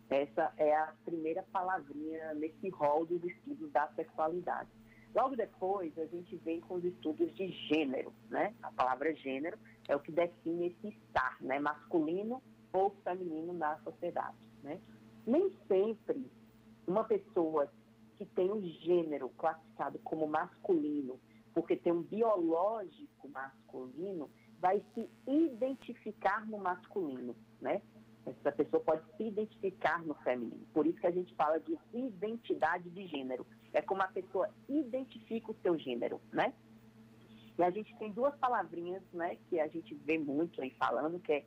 Essa 0.10 0.54
é 0.58 0.74
a 0.74 0.94
primeira 1.04 1.44
palavrinha 1.52 2.34
nesse 2.36 2.70
rol 2.70 3.06
dos 3.06 3.22
estudos 3.24 3.70
da 3.72 3.88
sexualidade. 3.90 4.70
Logo 5.16 5.34
depois, 5.34 5.98
a 5.98 6.06
gente 6.08 6.36
vem 6.36 6.60
com 6.60 6.76
os 6.76 6.84
estudos 6.84 7.34
de 7.36 7.48
gênero, 7.70 8.14
né? 8.30 8.54
A 8.62 8.70
palavra 8.70 9.16
gênero 9.16 9.58
é 9.88 9.96
o 9.96 10.00
que 10.02 10.12
define 10.12 10.68
esse 10.68 10.90
estar, 10.90 11.38
né? 11.40 11.58
Masculino 11.58 12.44
ou 12.74 12.90
feminino 13.02 13.54
na 13.54 13.78
sociedade, 13.80 14.38
né? 14.62 14.78
Nem 15.26 15.50
sempre 15.70 16.30
uma 16.86 17.06
pessoa 17.06 17.72
que 18.18 18.26
tem 18.26 18.52
um 18.52 18.62
gênero 18.62 19.30
classificado 19.38 20.00
como 20.00 20.28
masculino, 20.28 21.18
porque 21.54 21.78
tem 21.78 21.94
um 21.94 22.02
biológico 22.02 23.30
masculino, 23.30 24.30
vai 24.60 24.84
se 24.94 25.10
identificar 25.26 26.46
no 26.46 26.58
masculino, 26.58 27.34
né? 27.62 27.82
Essa 28.26 28.52
pessoa 28.52 28.82
pode 28.82 29.04
se 29.16 29.24
identificar 29.24 30.04
no 30.04 30.16
feminino. 30.16 30.66
Por 30.74 30.88
isso 30.88 31.00
que 31.00 31.08
a 31.08 31.12
gente 31.12 31.34
fala 31.36 31.60
de 31.60 31.78
identidade 31.94 32.90
de 32.90 33.06
gênero. 33.08 33.46
É 33.72 33.82
como 33.82 34.02
a 34.02 34.08
pessoa 34.08 34.50
identifica 34.68 35.52
o 35.52 35.56
seu 35.62 35.78
gênero, 35.78 36.20
né? 36.32 36.54
E 37.58 37.64
a 37.64 37.70
gente 37.70 37.96
tem 37.98 38.12
duas 38.12 38.36
palavrinhas, 38.36 39.04
né, 39.14 39.38
que 39.50 39.60
a 39.60 39.68
gente 39.68 39.94
vê 39.96 40.18
muito 40.18 40.62
aí 40.62 40.72
falando, 40.72 41.20
que 41.20 41.32
é 41.32 41.46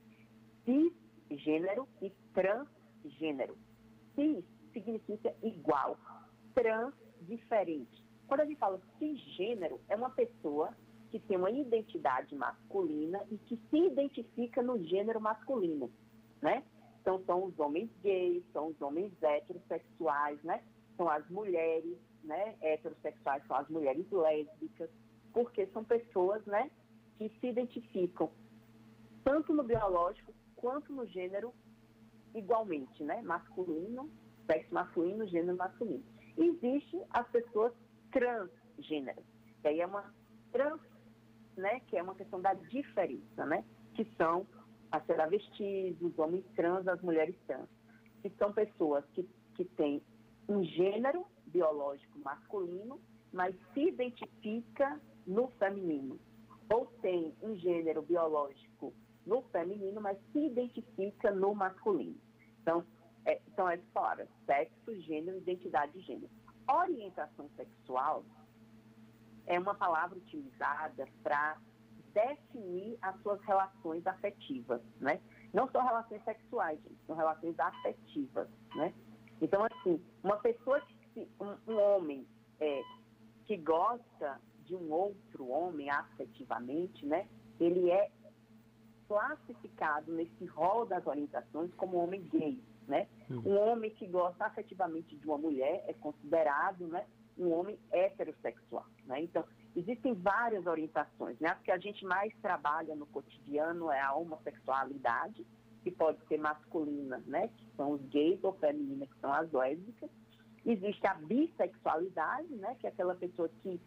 cisgênero 0.65 1.87
e 2.01 2.11
transgênero. 2.33 3.59
Cis 4.15 4.45
significa 4.73 5.35
igual, 5.43 5.99
trans 6.55 6.95
diferente. 7.23 8.03
Quando 8.27 8.41
a 8.41 8.47
gente 8.47 8.59
fala 8.59 8.81
cisgênero, 8.99 9.81
é 9.89 9.97
uma 9.97 10.11
pessoa 10.11 10.75
que 11.11 11.19
tem 11.19 11.37
uma 11.37 11.51
identidade 11.51 12.35
masculina 12.35 13.23
e 13.31 13.39
que 13.39 13.57
se 13.71 13.77
identifica 13.77 14.63
no 14.63 14.83
gênero 14.85 15.21
masculino, 15.21 15.91
né? 16.41 16.63
Então 17.01 17.23
são 17.25 17.45
os 17.45 17.59
homens 17.59 17.91
gays, 18.03 18.45
são 18.53 18.69
os 18.69 18.81
homens 18.81 19.13
heterossexuais, 19.23 20.43
né? 20.43 20.63
São 20.97 21.09
as 21.09 21.29
mulheres, 21.31 21.97
né? 22.23 22.57
Heterossexuais 22.61 23.47
são 23.47 23.57
as 23.57 23.69
mulheres 23.69 24.11
lésbicas, 24.11 24.91
porque 25.33 25.67
são 25.69 25.85
pessoas, 25.85 26.45
né? 26.45 26.71
Que 27.17 27.29
se 27.41 27.47
identificam 27.47 28.31
tanto 29.25 29.53
no 29.53 29.63
biológico 29.63 30.33
quanto 30.57 30.93
no 30.93 31.07
gênero 31.07 31.53
igualmente, 32.35 33.03
né? 33.05 33.23
Masculino, 33.23 34.11
sexo 34.47 34.73
masculino, 34.73 35.27
gênero 35.27 35.57
masculino. 35.57 36.05
Existe 36.37 37.03
as 37.11 37.27
pessoas 37.29 37.73
transgêneras, 38.13 39.25
que 39.61 39.69
aí 39.69 39.81
é 39.81 39.87
uma 39.87 40.15
trans, 40.53 40.81
né? 41.57 41.81
Que 41.81 41.97
é 41.97 42.03
uma 42.03 42.15
questão 42.15 42.41
da 42.41 42.55
diferença, 42.55 43.47
né? 43.47 43.65
Que 43.95 44.05
são 44.17 44.47
as 44.91 45.05
travestis, 45.07 46.01
os 46.01 46.19
homens 46.19 46.45
trans, 46.55 46.87
as 46.89 47.01
mulheres 47.03 47.37
trans, 47.47 47.69
que 48.23 48.31
são 48.31 48.53
pessoas 48.53 49.05
que, 49.13 49.29
que 49.55 49.65
têm 49.65 50.03
um 50.49 50.65
gênero 50.65 51.27
biológico 51.47 52.19
masculino, 52.21 53.01
mas 53.33 53.55
se 53.75 53.89
identifica 53.89 55.01
no 55.27 55.49
feminino. 55.59 56.19
Ou 56.73 56.87
tem 57.03 57.35
um 57.43 57.55
gênero 57.57 58.03
biológico 58.03 58.93
no 59.27 59.43
feminino, 59.43 60.01
mas 60.01 60.19
se 60.33 60.47
identifica 60.47 61.31
no 61.31 61.55
masculino. 61.55 62.17
Então, 62.63 62.85
é, 63.25 63.41
são 63.55 63.69
essas 63.69 64.29
sexo, 64.47 65.01
gênero, 65.03 65.37
identidade 65.39 65.93
de 65.93 66.01
gênero. 66.01 66.31
Orientação 66.71 67.49
sexual 67.57 68.25
é 69.47 69.59
uma 69.59 69.75
palavra 69.75 70.19
utilizada 70.19 71.07
para 71.23 71.59
definir 72.19 72.99
as 73.01 73.21
suas 73.23 73.41
relações 73.43 74.07
afetivas, 74.07 74.81
né? 75.01 75.21
Não 75.53 75.71
são 75.71 75.83
relações 75.85 76.23
sexuais, 76.25 76.79
gente, 76.83 76.99
são 77.07 77.17
relações 77.17 77.59
afetivas, 77.59 78.49
né? 78.75 78.93
Então, 79.41 79.65
assim, 79.65 80.03
uma 80.23 80.37
pessoa 80.39 80.81
que, 81.15 81.29
um, 81.41 81.73
um 81.73 81.81
homem 81.81 82.27
é, 82.61 82.83
que 83.47 83.57
gosta 83.57 84.41
de 84.65 84.75
um 84.75 84.91
outro 84.91 85.49
homem 85.49 85.89
afetivamente, 85.91 87.07
né? 87.07 87.29
Ele 87.61 87.91
é 87.91 88.11
classificado 89.07 90.13
nesse 90.13 90.45
rol 90.47 90.85
das 90.85 91.07
orientações 91.07 91.73
como 91.75 91.97
homem 91.97 92.23
gay, 92.23 92.63
né? 92.87 93.09
Um 93.31 93.57
homem 93.57 93.91
que 93.91 94.07
gosta 94.07 94.45
afetivamente 94.45 95.17
de 95.17 95.27
uma 95.27 95.39
mulher 95.39 95.85
é 95.87 95.93
considerado, 95.95 96.87
né? 96.89 97.07
Um 97.39 97.53
homem 97.53 97.79
heterossexual, 97.93 98.87
né? 99.07 99.23
Então, 99.23 99.45
existem 99.77 100.15
várias 100.15 100.67
orientações, 100.67 101.39
né? 101.39 101.49
A 101.49 101.55
que 101.57 101.71
a 101.71 101.79
gente 101.79 102.05
mais 102.05 102.33
trabalha 102.41 102.95
no 102.95 103.07
cotidiano 103.07 103.91
é 103.91 104.01
a 104.01 104.15
homossexualidade, 104.15 105.47
que 105.83 105.91
pode 105.91 106.19
ser 106.27 106.39
masculina, 106.39 107.23
né? 107.27 107.49
Que 107.49 107.67
são 107.77 107.93
os 107.93 108.03
gays 108.09 108.43
ou 108.43 108.53
feminina, 108.55 109.07
que 109.07 109.21
são 109.21 109.33
as 109.33 109.51
lésbicas. 109.53 110.11
Existe 110.67 111.07
a 111.07 111.15
bissexualidade, 111.15 112.55
né? 112.57 112.77
Que 112.81 112.87
é 112.87 112.91
aquela 112.91 113.15
pessoa 113.15 113.49
que 113.63 113.81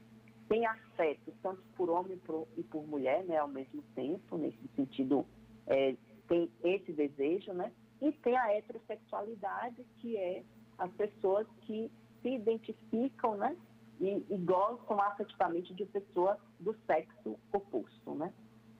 tem 0.47 0.65
afeto 0.65 1.33
tanto 1.41 1.61
por 1.75 1.89
homem 1.89 2.19
e 2.57 2.63
por 2.63 2.87
mulher, 2.87 3.23
né? 3.25 3.37
Ao 3.37 3.47
mesmo 3.47 3.81
tempo, 3.95 4.37
nesse 4.37 4.67
sentido, 4.75 5.25
é, 5.67 5.95
tem 6.27 6.49
esse 6.63 6.91
desejo, 6.91 7.53
né? 7.53 7.71
E 8.01 8.11
tem 8.11 8.37
a 8.37 8.53
heterossexualidade, 8.53 9.85
que 9.99 10.17
é 10.17 10.43
as 10.77 10.91
pessoas 10.93 11.47
que 11.61 11.91
se 12.21 12.29
identificam, 12.29 13.35
né? 13.37 13.55
E, 14.01 14.25
e 14.29 14.37
gostam 14.39 14.99
afetivamente 14.99 15.75
de 15.75 15.85
pessoa 15.85 16.37
do 16.59 16.75
sexo 16.87 17.39
oposto, 17.53 18.15
né? 18.15 18.33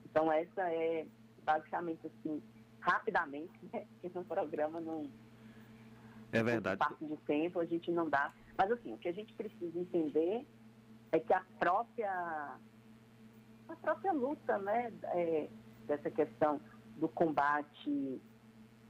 Então 0.04 0.32
essa 0.32 0.62
é 0.64 1.06
basicamente 1.44 2.08
assim, 2.08 2.42
rapidamente, 2.80 3.54
né? 3.72 3.86
Porque 3.92 4.18
no 4.18 4.26
programa 4.26 4.82
não 4.82 5.08
É 6.32 6.42
verdade. 6.42 6.80
parte 6.80 7.06
de 7.06 7.18
tempo 7.18 7.60
a 7.60 7.66
gente 7.66 7.92
não 7.92 8.10
dá. 8.10 8.34
Mas 8.58 8.72
assim, 8.72 8.94
o 8.94 8.98
que 8.98 9.08
a 9.08 9.14
gente 9.14 9.32
precisa 9.36 9.78
entender 9.80 10.44
é 11.12 11.20
que 11.20 11.34
a 11.34 11.46
própria 11.60 12.58
a 13.70 13.76
própria 13.76 14.12
luta, 14.12 14.58
né, 14.58 14.92
é, 15.14 15.50
dessa 15.86 16.10
questão 16.10 16.60
do 16.98 17.08
combate 17.08 18.22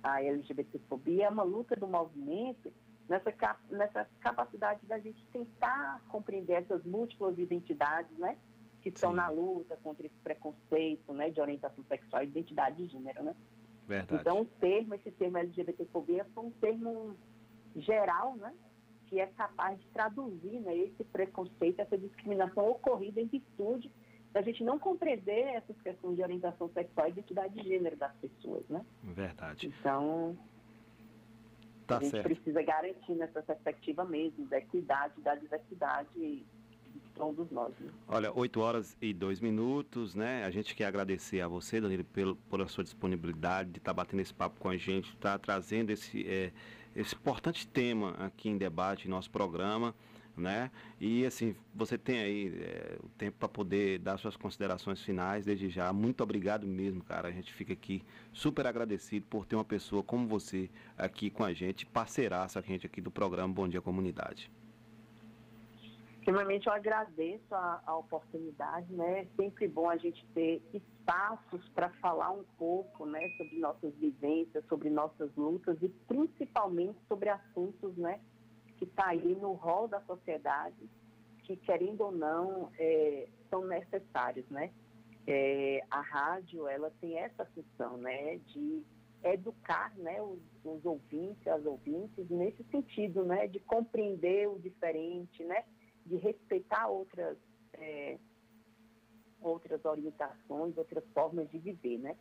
à 0.01 0.23
LGBTfobia 0.23 1.25
é 1.25 1.29
uma 1.29 1.43
luta 1.43 1.75
do 1.75 1.88
movimento 1.88 2.71
nessa, 3.12 3.57
nessa 3.70 4.09
capacidade 4.22 4.86
da 4.88 4.97
gente 4.97 5.24
tentar 5.34 6.01
compreender 6.07 6.53
essas 6.53 6.84
múltiplas 6.86 7.38
identidades, 7.38 8.18
né, 8.18 8.38
que 8.82 8.89
estão 8.89 9.12
na 9.14 9.30
luta 9.30 9.78
contra 9.84 10.05
esse 10.07 10.16
preconceito, 10.24 11.14
né, 11.14 11.30
de 11.30 11.41
orientação 11.41 11.84
sexual 11.84 12.24
e 12.24 12.28
identidade 12.28 12.78
de 12.78 12.88
gênero, 12.88 13.24
né. 13.24 13.36
Verdade. 13.88 14.22
Então, 14.22 14.41
o 14.41 14.45
termo, 14.45 14.95
esse 14.95 15.12
termo 15.12 15.38
LGBTfobia 15.38 16.26
foi 16.34 16.45
um 16.45 16.51
termo 16.51 17.16
geral, 17.76 18.38
né? 18.38 18.53
Que 19.07 19.20
é 19.20 19.28
capaz 19.28 19.78
de 19.78 19.86
traduzir 19.88 20.62
né, 20.62 20.74
esse 20.78 21.03
preconceito, 21.03 21.80
essa 21.82 21.97
discriminação 21.97 22.70
ocorrida 22.70 23.20
em 23.20 23.26
virtude 23.26 23.91
da 24.32 24.41
gente 24.41 24.64
não 24.64 24.80
compreender 24.80 25.55
essas 25.55 25.76
questões 25.82 26.16
de 26.16 26.24
orientação 26.24 26.70
sexual 26.70 27.07
e 27.07 27.12
identidade 27.12 27.53
de 27.53 27.68
gênero 27.68 27.97
das 27.97 28.16
pessoas, 28.16 28.66
né? 28.70 28.86
Verdade. 29.03 29.68
Então, 29.68 30.38
Tá 31.91 31.97
a 31.97 32.01
gente 32.01 32.11
certo. 32.11 32.23
precisa 32.23 32.61
garantir 32.61 33.13
nessa 33.13 33.41
perspectiva 33.41 34.05
mesmo 34.05 34.45
da 34.45 34.57
equidade, 34.57 35.13
da 35.21 35.35
diversidade 35.35 36.09
de 36.13 36.45
todos 37.15 37.49
nós. 37.51 37.73
Né? 37.79 37.91
Olha, 38.07 38.31
8 38.33 38.59
horas 38.59 38.97
e 39.01 39.13
2 39.13 39.39
minutos, 39.39 40.15
né? 40.15 40.43
A 40.45 40.51
gente 40.51 40.75
quer 40.75 40.85
agradecer 40.85 41.41
a 41.41 41.47
você, 41.47 41.79
Danilo, 41.81 42.03
pelo, 42.05 42.35
pela 42.35 42.67
sua 42.67 42.83
disponibilidade 42.83 43.71
de 43.71 43.77
estar 43.79 43.93
batendo 43.93 44.21
esse 44.21 44.33
papo 44.33 44.59
com 44.59 44.69
a 44.69 44.77
gente, 44.77 45.09
estar 45.09 45.37
trazendo 45.39 45.91
esse, 45.91 46.27
é, 46.27 46.51
esse 46.95 47.15
importante 47.15 47.67
tema 47.67 48.11
aqui 48.19 48.49
em 48.49 48.57
debate 48.57 49.07
em 49.07 49.11
nosso 49.11 49.29
programa, 49.29 49.93
né? 50.41 50.71
E 50.99 51.25
assim, 51.25 51.55
você 51.73 51.97
tem 51.97 52.19
aí 52.19 52.61
é, 52.61 52.97
o 53.03 53.09
tempo 53.09 53.37
para 53.37 53.47
poder 53.47 53.99
dar 53.99 54.17
suas 54.17 54.35
considerações 54.35 55.01
finais 55.01 55.45
desde 55.45 55.69
já. 55.69 55.93
Muito 55.93 56.21
obrigado 56.21 56.67
mesmo, 56.67 57.03
cara. 57.03 57.27
A 57.27 57.31
gente 57.31 57.53
fica 57.53 57.73
aqui 57.73 58.03
super 58.33 58.65
agradecido 58.67 59.25
por 59.29 59.45
ter 59.45 59.55
uma 59.55 59.65
pessoa 59.65 60.03
como 60.03 60.27
você 60.27 60.69
aqui 60.97 61.29
com 61.29 61.43
a 61.43 61.53
gente, 61.53 61.85
parceiraça 61.85 62.59
a 62.59 62.61
gente 62.61 62.85
aqui 62.85 62.99
do 62.99 63.11
programa 63.11 63.53
Bom 63.53 63.67
Dia 63.67 63.81
Comunidade. 63.81 64.51
Primeiramente, 66.23 66.67
eu 66.67 66.73
agradeço 66.73 67.53
a, 67.53 67.81
a 67.85 67.97
oportunidade, 67.97 68.93
né? 68.93 69.21
É 69.21 69.27
sempre 69.35 69.67
bom 69.67 69.89
a 69.89 69.97
gente 69.97 70.23
ter 70.35 70.61
espaços 70.71 71.67
para 71.69 71.89
falar 71.93 72.31
um 72.31 72.43
pouco, 72.57 73.05
né, 73.05 73.29
sobre 73.37 73.57
nossas 73.57 73.93
vivências, 73.95 74.63
sobre 74.67 74.89
nossas 74.89 75.33
lutas 75.35 75.77
e 75.81 75.89
principalmente 75.89 76.97
sobre 77.07 77.29
assuntos, 77.29 77.95
né, 77.97 78.19
que 78.82 78.86
está 78.86 79.09
aí 79.09 79.36
no 79.36 79.53
rol 79.53 79.88
da 79.88 80.01
sociedade, 80.01 80.89
que 81.43 81.55
querendo 81.55 82.01
ou 82.01 82.11
não 82.11 82.71
é, 82.79 83.27
são 83.47 83.63
necessários, 83.63 84.49
né? 84.49 84.73
É, 85.27 85.86
a 85.91 86.01
rádio, 86.01 86.67
ela 86.67 86.89
tem 86.99 87.15
essa 87.15 87.45
função, 87.45 87.97
né, 87.97 88.38
de 88.38 88.84
educar, 89.23 89.95
né, 89.97 90.19
os, 90.19 90.39
os 90.65 90.84
ouvintes, 90.84 91.45
as 91.45 91.63
ouvintes 91.63 92.27
nesse 92.27 92.63
sentido, 92.71 93.23
né, 93.23 93.45
de 93.45 93.59
compreender 93.59 94.49
o 94.49 94.57
diferente, 94.57 95.43
né, 95.43 95.63
de 96.03 96.15
respeitar 96.15 96.88
outras 96.88 97.38
é, 97.73 98.17
outras 99.39 99.86
orientações, 99.86 100.75
outras 100.75 101.03
formas 101.13 101.47
de 101.51 101.59
viver, 101.59 101.99
né? 101.99 102.17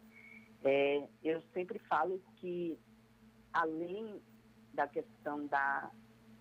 É, 0.62 1.08
eu 1.24 1.40
sempre 1.54 1.78
falo 1.78 2.20
que 2.36 2.78
além 3.50 4.20
da 4.74 4.86
questão 4.86 5.46
da, 5.46 5.90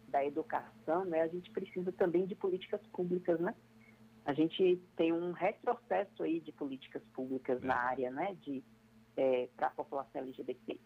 da 0.10 0.26
educação, 0.26 1.05
né, 1.05 1.22
a 1.22 1.28
gente 1.28 1.49
precisa 1.51 1.91
também 1.91 2.26
de 2.26 2.36
políticas 2.36 2.82
públicas, 2.88 3.39
né? 3.39 3.55
A 4.26 4.34
gente 4.34 4.82
tem 4.95 5.14
um 5.14 5.32
retrocesso 5.32 6.24
aí 6.24 6.39
de 6.39 6.51
políticas 6.51 7.01
públicas 7.14 7.62
na 7.62 7.76
área, 7.76 8.12
né, 8.12 8.36
de 8.41 8.64
para 9.57 9.68
a 9.68 9.72
população 9.72 10.22
LGBT. 10.22 10.80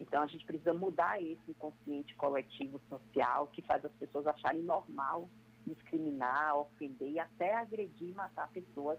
Então 0.00 0.22
a 0.22 0.26
gente 0.26 0.46
precisa 0.46 0.72
mudar 0.72 1.20
esse 1.20 1.50
inconsciente 1.50 2.14
coletivo 2.14 2.80
social 2.88 3.48
que 3.48 3.60
faz 3.62 3.84
as 3.84 3.92
pessoas 3.92 4.26
acharem 4.26 4.62
normal 4.62 5.28
discriminar, 5.66 6.56
ofender 6.56 7.10
e 7.10 7.18
até 7.18 7.54
agredir 7.54 8.10
e 8.10 8.14
matar 8.14 8.48
pessoas 8.50 8.98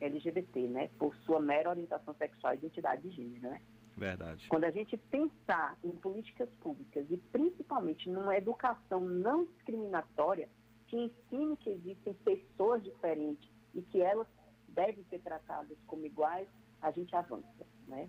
LGBT, 0.00 0.66
né, 0.68 0.90
por 0.98 1.14
sua 1.24 1.40
mera 1.40 1.70
orientação 1.70 2.14
sexual 2.14 2.54
e 2.54 2.56
identidade 2.56 3.08
de 3.08 3.10
gênero, 3.10 3.42
né? 3.42 3.60
Verdade. 4.00 4.48
Quando 4.48 4.64
a 4.64 4.70
gente 4.70 4.96
pensar 4.96 5.76
em 5.84 5.90
políticas 5.90 6.48
públicas 6.62 7.04
e 7.10 7.18
principalmente 7.18 8.08
numa 8.08 8.34
educação 8.34 8.98
não 8.98 9.44
discriminatória 9.44 10.48
que 10.86 10.96
ensine 10.96 11.54
que 11.58 11.68
existem 11.68 12.14
pessoas 12.14 12.82
diferentes 12.82 13.46
e 13.74 13.82
que 13.82 14.00
elas 14.00 14.26
devem 14.68 15.04
ser 15.10 15.18
tratadas 15.20 15.76
como 15.86 16.06
iguais, 16.06 16.48
a 16.80 16.90
gente 16.90 17.14
avança, 17.14 17.66
né? 17.86 18.08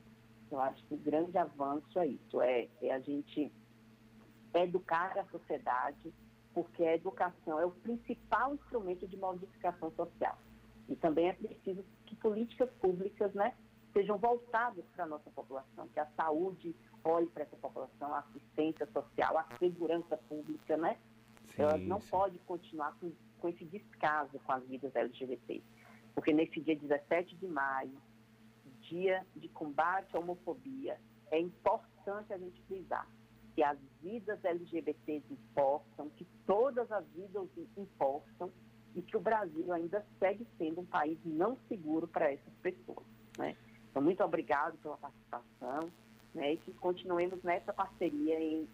Eu 0.50 0.62
acho 0.62 0.82
que 0.86 0.94
o 0.94 0.98
grande 0.98 1.38
avanço 1.38 2.00
é 2.00 2.08
isso, 2.08 2.42
é, 2.42 2.70
é 2.82 2.94
a 2.94 3.00
gente 3.00 3.52
educar 4.54 5.18
a 5.18 5.26
sociedade, 5.26 6.14
porque 6.54 6.86
a 6.86 6.96
educação 6.96 7.60
é 7.60 7.66
o 7.66 7.72
principal 7.72 8.56
instrumento 8.56 9.06
de 9.06 9.18
modificação 9.18 9.92
social. 9.92 10.38
E 10.88 10.96
também 10.96 11.28
é 11.28 11.34
preciso 11.34 11.84
que 12.06 12.16
políticas 12.16 12.70
públicas, 12.82 13.34
né, 13.34 13.54
sejam 13.94 14.18
voltadas 14.18 14.86
para 14.96 15.06
a 15.06 15.08
nossa 15.08 15.30
população, 15.32 15.88
que 15.90 16.00
a 16.00 16.06
saúde 16.18 16.76
olhe 17.04 17.28
para 17.28 17.44
essa 17.44 17.56
população, 17.58 18.14
a 18.14 18.20
assistência 18.20 18.88
social, 18.88 19.38
a 19.38 19.48
segurança 19.58 20.18
pública, 20.30 20.78
né? 20.78 20.98
Ela 21.58 21.78
não 21.78 22.00
pode 22.00 22.40
continuar 22.40 22.96
com, 23.00 23.12
com 23.40 23.50
esse 23.50 23.66
descaso 23.66 24.40
com 24.40 24.52
as 24.54 24.64
vidas 24.66 24.96
LGBT. 24.96 25.62
Porque 26.16 26.34
nesse 26.34 26.60
dia 26.62 26.76
17 26.76 27.36
de 27.36 27.48
maio, 27.48 27.98
dia 28.82 29.26
de 29.36 29.48
combate 29.50 30.16
à 30.16 30.20
homofobia, 30.20 31.00
é 31.30 31.40
importante 31.40 32.34
a 32.34 32.38
gente 32.38 32.62
frisar 32.64 33.08
que 33.54 33.64
as 33.64 33.78
vidas 34.02 34.44
LGBTs 34.44 35.26
importam, 35.30 36.10
que 36.12 36.26
todas 36.46 36.90
as 36.92 37.06
vidas 37.10 37.48
importam 37.78 38.52
e 38.96 39.02
que 39.02 39.16
o 39.16 39.20
Brasil 39.20 39.72
ainda 39.74 40.06
segue 40.20 40.48
sendo 40.58 40.82
um 40.82 40.86
país 40.86 41.18
não 41.26 41.58
seguro 41.68 42.08
para 42.08 42.32
essas 42.32 42.54
pessoas. 42.62 43.06
Né? 43.38 43.56
Então, 43.92 44.02
muito 44.02 44.24
obrigado 44.24 44.78
pela 44.78 44.98
participação 44.98 45.92
né? 46.34 46.54
e 46.54 46.58
que 46.58 46.74
continuemos 46.74 47.44
nessa 47.44 47.74
parceria 47.74 48.40
em 48.40 48.68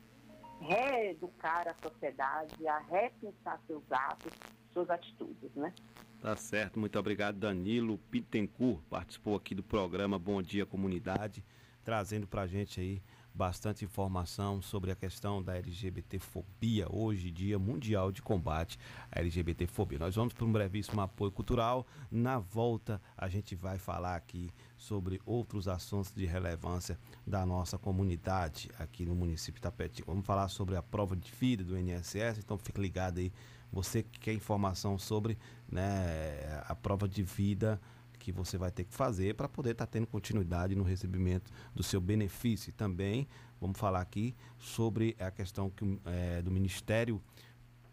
reeducar 0.61 1.67
a 1.67 1.75
sociedade, 1.87 2.67
a 2.67 2.79
repensar 2.79 3.59
seus 3.67 3.83
atos, 3.91 4.31
suas 4.73 4.89
atitudes. 4.89 5.51
Né? 5.55 5.73
Tá 6.21 6.35
certo, 6.35 6.79
muito 6.79 6.97
obrigado. 6.97 7.37
Danilo 7.37 7.97
Pittencourt 8.09 8.81
participou 8.89 9.35
aqui 9.35 9.53
do 9.53 9.63
programa 9.63 10.17
Bom 10.17 10.41
Dia 10.41 10.65
Comunidade, 10.65 11.43
trazendo 11.83 12.27
pra 12.27 12.47
gente 12.47 12.79
aí 12.79 13.01
bastante 13.37 13.85
informação 13.85 14.63
sobre 14.63 14.89
a 14.89 14.95
questão 14.95 15.43
da 15.43 15.55
LGBTfobia, 15.55 16.87
hoje, 16.89 17.29
Dia 17.29 17.59
Mundial 17.59 18.11
de 18.11 18.19
Combate 18.19 18.79
à 19.11 19.19
LGBTfobia. 19.19 19.99
Nós 19.99 20.15
vamos 20.15 20.33
para 20.33 20.43
um 20.43 20.51
brevíssimo 20.51 20.99
apoio 21.01 21.31
cultural. 21.31 21.85
Na 22.11 22.39
volta, 22.39 22.99
a 23.15 23.29
gente 23.29 23.53
vai 23.53 23.77
falar 23.77 24.15
aqui 24.15 24.49
sobre 24.75 25.21
outros 25.23 25.67
assuntos 25.67 26.11
de 26.11 26.25
relevância 26.25 26.97
da 27.27 27.45
nossa 27.45 27.77
comunidade 27.77 28.71
aqui 28.79 29.05
no 29.05 29.13
município 29.13 29.59
de 29.59 29.61
Tapeti. 29.61 30.03
Vamos 30.03 30.25
falar 30.25 30.47
sobre 30.47 30.75
a 30.75 30.81
prova 30.81 31.15
de 31.15 31.31
vida 31.31 31.63
do 31.63 31.77
INSS, 31.77 32.39
então 32.39 32.57
fique 32.57 32.81
ligado 32.81 33.19
aí. 33.19 33.31
Você 33.71 34.01
que 34.01 34.19
quer 34.19 34.33
informação 34.33 34.97
sobre 34.97 35.37
né, 35.69 36.63
a 36.65 36.73
prova 36.73 37.07
de 37.07 37.21
vida 37.21 37.79
que 38.27 38.31
você 38.33 38.57
vai 38.57 38.69
ter 38.69 38.83
que 38.83 38.93
fazer 38.93 39.35
para 39.35 39.47
poder 39.47 39.71
estar 39.71 39.85
tá 39.85 39.91
tendo 39.91 40.05
continuidade 40.05 40.75
no 40.75 40.83
recebimento 40.83 41.49
do 41.73 41.81
seu 41.81 42.01
benefício. 42.01 42.73
Também 42.73 43.25
vamos 43.59 43.79
falar 43.79 44.01
aqui 44.01 44.35
sobre 44.59 45.15
a 45.17 45.31
questão 45.31 45.69
que, 45.69 45.97
é, 46.03 46.41
do 46.41 46.51
Ministério 46.51 47.21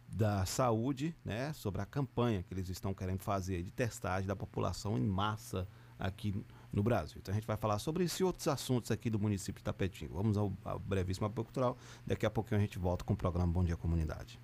da 0.09 0.45
Saúde, 0.45 1.14
né, 1.24 1.53
sobre 1.53 1.80
a 1.80 1.87
campanha 1.87 2.43
que 2.43 2.53
eles 2.53 2.68
estão 2.68 2.93
querendo 2.93 3.20
fazer 3.20 3.62
de 3.62 3.70
testagem 3.70 4.26
da 4.26 4.35
população 4.35 4.99
em 4.99 5.07
massa 5.07 5.68
aqui 5.97 6.45
no 6.72 6.82
Brasil. 6.82 7.18
Então 7.20 7.32
a 7.32 7.37
gente 7.37 7.47
vai 7.47 7.57
falar 7.57 7.78
sobre 7.78 8.03
isso 8.03 8.20
e 8.20 8.24
outros 8.24 8.49
assuntos 8.49 8.91
aqui 8.91 9.09
do 9.09 9.20
município 9.20 9.61
de 9.61 9.64
Tapetinho. 9.64 10.11
Vamos 10.12 10.37
ao, 10.37 10.53
ao 10.64 10.80
brevíssimo 10.80 11.28
apoio 11.28 11.45
cultural. 11.45 11.78
Daqui 12.05 12.26
a 12.26 12.30
pouquinho 12.30 12.59
a 12.59 12.61
gente 12.61 12.76
volta 12.76 13.05
com 13.05 13.14
o 13.14 13.16
programa 13.16 13.53
Bom 13.53 13.62
Dia 13.62 13.76
Comunidade. 13.76 14.43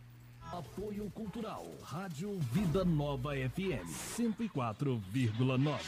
Apoio 0.53 1.09
Cultural, 1.13 1.65
Rádio 1.81 2.37
Vida 2.53 2.85
Nova 2.85 3.35
FM 3.35 3.87
104,9. 3.87 5.81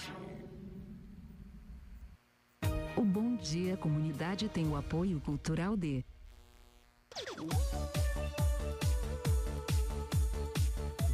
O 2.96 3.02
Bom 3.02 3.34
Dia 3.34 3.76
Comunidade 3.76 4.48
tem 4.48 4.68
o 4.68 4.76
apoio 4.76 5.20
cultural 5.20 5.76
de 5.76 6.04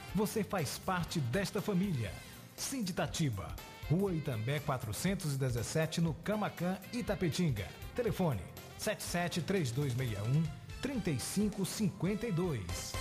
você 0.13 0.43
faz 0.43 0.77
parte 0.77 1.19
desta 1.19 1.59
família. 1.61 2.11
Sinditatiba, 2.55 3.55
Rua 3.89 4.13
Itambé 4.13 4.59
417, 4.59 6.01
no 6.01 6.13
Camacan, 6.23 6.77
Itapetinga. 6.93 7.67
Telefone 7.95 8.41
773261 8.77 10.43
3552. 10.81 12.93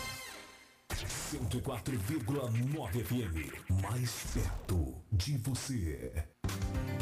104,9 1.31 3.05
FM. 3.05 3.81
Mais 3.81 4.27
perto 4.35 4.97
de 5.13 5.39
você. 5.39 6.25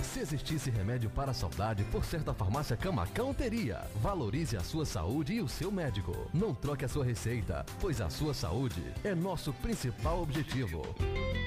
Se 0.02 0.20
existisse 0.20 0.68
remédio 0.68 1.08
para 1.08 1.30
a 1.30 1.34
saudade, 1.34 1.82
por 1.84 2.04
certa 2.04 2.34
farmácia 2.34 2.76
Camacão 2.76 3.32
teria. 3.32 3.80
Valorize 4.02 4.54
a 4.56 4.60
sua 4.60 4.84
saúde 4.84 5.32
e 5.34 5.40
o 5.40 5.48
seu 5.48 5.72
médico. 5.72 6.12
Não 6.34 6.54
troque 6.54 6.84
a 6.84 6.88
sua 6.88 7.04
receita, 7.04 7.64
pois 7.80 8.02
a 8.02 8.10
sua 8.10 8.34
saúde 8.34 8.82
é 9.02 9.14
nosso 9.14 9.52
principal 9.54 10.22
objetivo. 10.22 10.82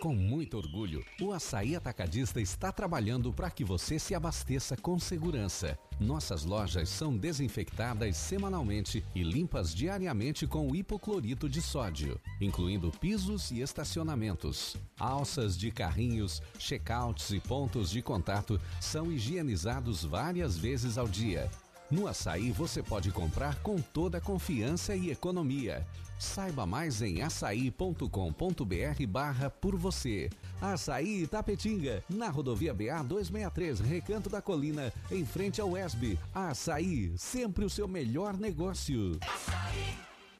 Com 0.00 0.14
muito 0.14 0.56
orgulho, 0.56 1.04
o 1.20 1.30
Açaí 1.30 1.76
Atacadista 1.76 2.40
está 2.40 2.72
trabalhando 2.72 3.30
para 3.34 3.50
que 3.50 3.62
você 3.62 3.98
se 3.98 4.14
abasteça 4.14 4.74
com 4.74 4.98
segurança. 4.98 5.78
Nossas 6.00 6.42
lojas 6.42 6.88
são 6.88 7.14
desinfectadas 7.14 8.16
semanalmente 8.16 9.04
e 9.14 9.22
limpas 9.22 9.74
diariamente 9.74 10.46
com 10.46 10.74
hipoclorito 10.74 11.50
de 11.50 11.60
sódio, 11.60 12.18
incluindo 12.40 12.90
pisos 12.90 13.50
e 13.50 13.60
estacionamentos. 13.60 14.74
Alças 14.98 15.54
de 15.54 15.70
carrinhos, 15.70 16.40
checkouts 16.58 17.30
e 17.32 17.38
pontos 17.38 17.90
de 17.90 18.00
contato 18.00 18.58
são 18.80 19.12
higienizados 19.12 20.02
várias 20.02 20.56
vezes 20.56 20.96
ao 20.96 21.06
dia. 21.06 21.50
No 21.90 22.06
açaí 22.06 22.50
você 22.50 22.82
pode 22.82 23.10
comprar 23.10 23.56
com 23.56 23.76
toda 23.76 24.18
confiança 24.18 24.96
e 24.96 25.10
economia. 25.10 25.86
Saiba 26.20 26.66
mais 26.66 27.00
em 27.00 27.22
açaí.com.br 27.22 29.06
barra 29.08 29.48
por 29.48 29.74
você. 29.74 30.28
Açaí 30.60 31.22
Itapetinga, 31.22 32.04
na 32.10 32.28
rodovia 32.28 32.74
BA 32.74 33.02
263, 33.02 33.80
Recanto 33.80 34.28
da 34.28 34.42
Colina, 34.42 34.92
em 35.10 35.24
frente 35.24 35.62
ao 35.62 35.78
ESB. 35.78 36.18
Açaí, 36.34 37.16
sempre 37.16 37.64
o 37.64 37.70
seu 37.70 37.88
melhor 37.88 38.36
negócio. 38.36 39.18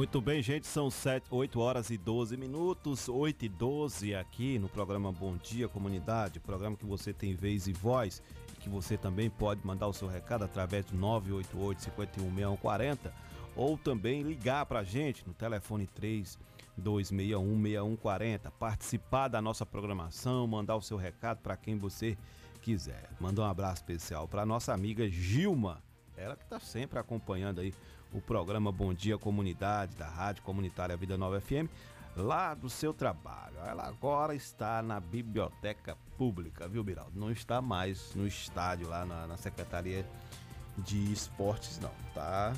Muito 0.00 0.18
bem, 0.18 0.42
gente, 0.42 0.66
são 0.66 0.90
7, 0.90 1.26
8 1.30 1.60
horas 1.60 1.90
e 1.90 1.98
12 1.98 2.34
minutos, 2.36 3.06
8 3.06 3.44
e 3.44 3.48
12 3.50 4.14
aqui 4.14 4.58
no 4.58 4.66
programa 4.66 5.12
Bom 5.12 5.36
Dia 5.36 5.68
Comunidade, 5.68 6.40
programa 6.40 6.74
que 6.74 6.86
você 6.86 7.12
tem 7.12 7.34
vez 7.34 7.66
e 7.66 7.72
voz 7.74 8.22
que 8.60 8.68
você 8.68 8.96
também 8.96 9.28
pode 9.28 9.66
mandar 9.66 9.88
o 9.88 9.92
seu 9.92 10.06
recado 10.06 10.44
através 10.44 10.84
do 10.84 10.96
988 10.96 11.82
516140 11.82 13.12
ou 13.56 13.76
também 13.76 14.22
ligar 14.22 14.64
pra 14.66 14.84
gente 14.84 15.26
no 15.26 15.34
telefone 15.34 15.86
3 15.86 16.38
261 16.76 17.62
6140, 17.62 18.50
participar 18.52 19.28
da 19.28 19.42
nossa 19.42 19.66
programação, 19.66 20.46
mandar 20.46 20.76
o 20.76 20.82
seu 20.82 20.96
recado 20.96 21.38
para 21.38 21.56
quem 21.56 21.76
você 21.76 22.16
quiser. 22.62 23.10
Manda 23.18 23.42
um 23.42 23.44
abraço 23.44 23.82
especial 23.82 24.28
para 24.28 24.46
nossa 24.46 24.72
amiga 24.72 25.08
Gilma, 25.08 25.82
ela 26.16 26.36
que 26.36 26.44
está 26.44 26.60
sempre 26.60 26.98
acompanhando 26.98 27.60
aí 27.60 27.74
o 28.12 28.20
programa 28.20 28.70
Bom 28.72 28.92
Dia 28.92 29.18
Comunidade 29.18 29.96
da 29.96 30.08
Rádio 30.08 30.42
Comunitária 30.42 30.96
Vida 30.96 31.16
Nova 31.16 31.40
FM, 31.40 31.68
lá 32.16 32.54
do 32.54 32.68
seu 32.68 32.92
trabalho. 32.92 33.56
Ela 33.66 33.86
agora 33.86 34.34
está 34.34 34.82
na 34.82 35.00
Biblioteca 35.00 35.96
Pública, 36.20 36.68
viu, 36.68 36.84
Biraldo? 36.84 37.18
Não 37.18 37.32
está 37.32 37.62
mais 37.62 38.14
no 38.14 38.26
estádio 38.26 38.86
lá 38.86 39.06
na, 39.06 39.26
na 39.26 39.38
Secretaria 39.38 40.04
de 40.76 41.10
Esportes, 41.10 41.80
não, 41.80 41.90
tá? 42.12 42.52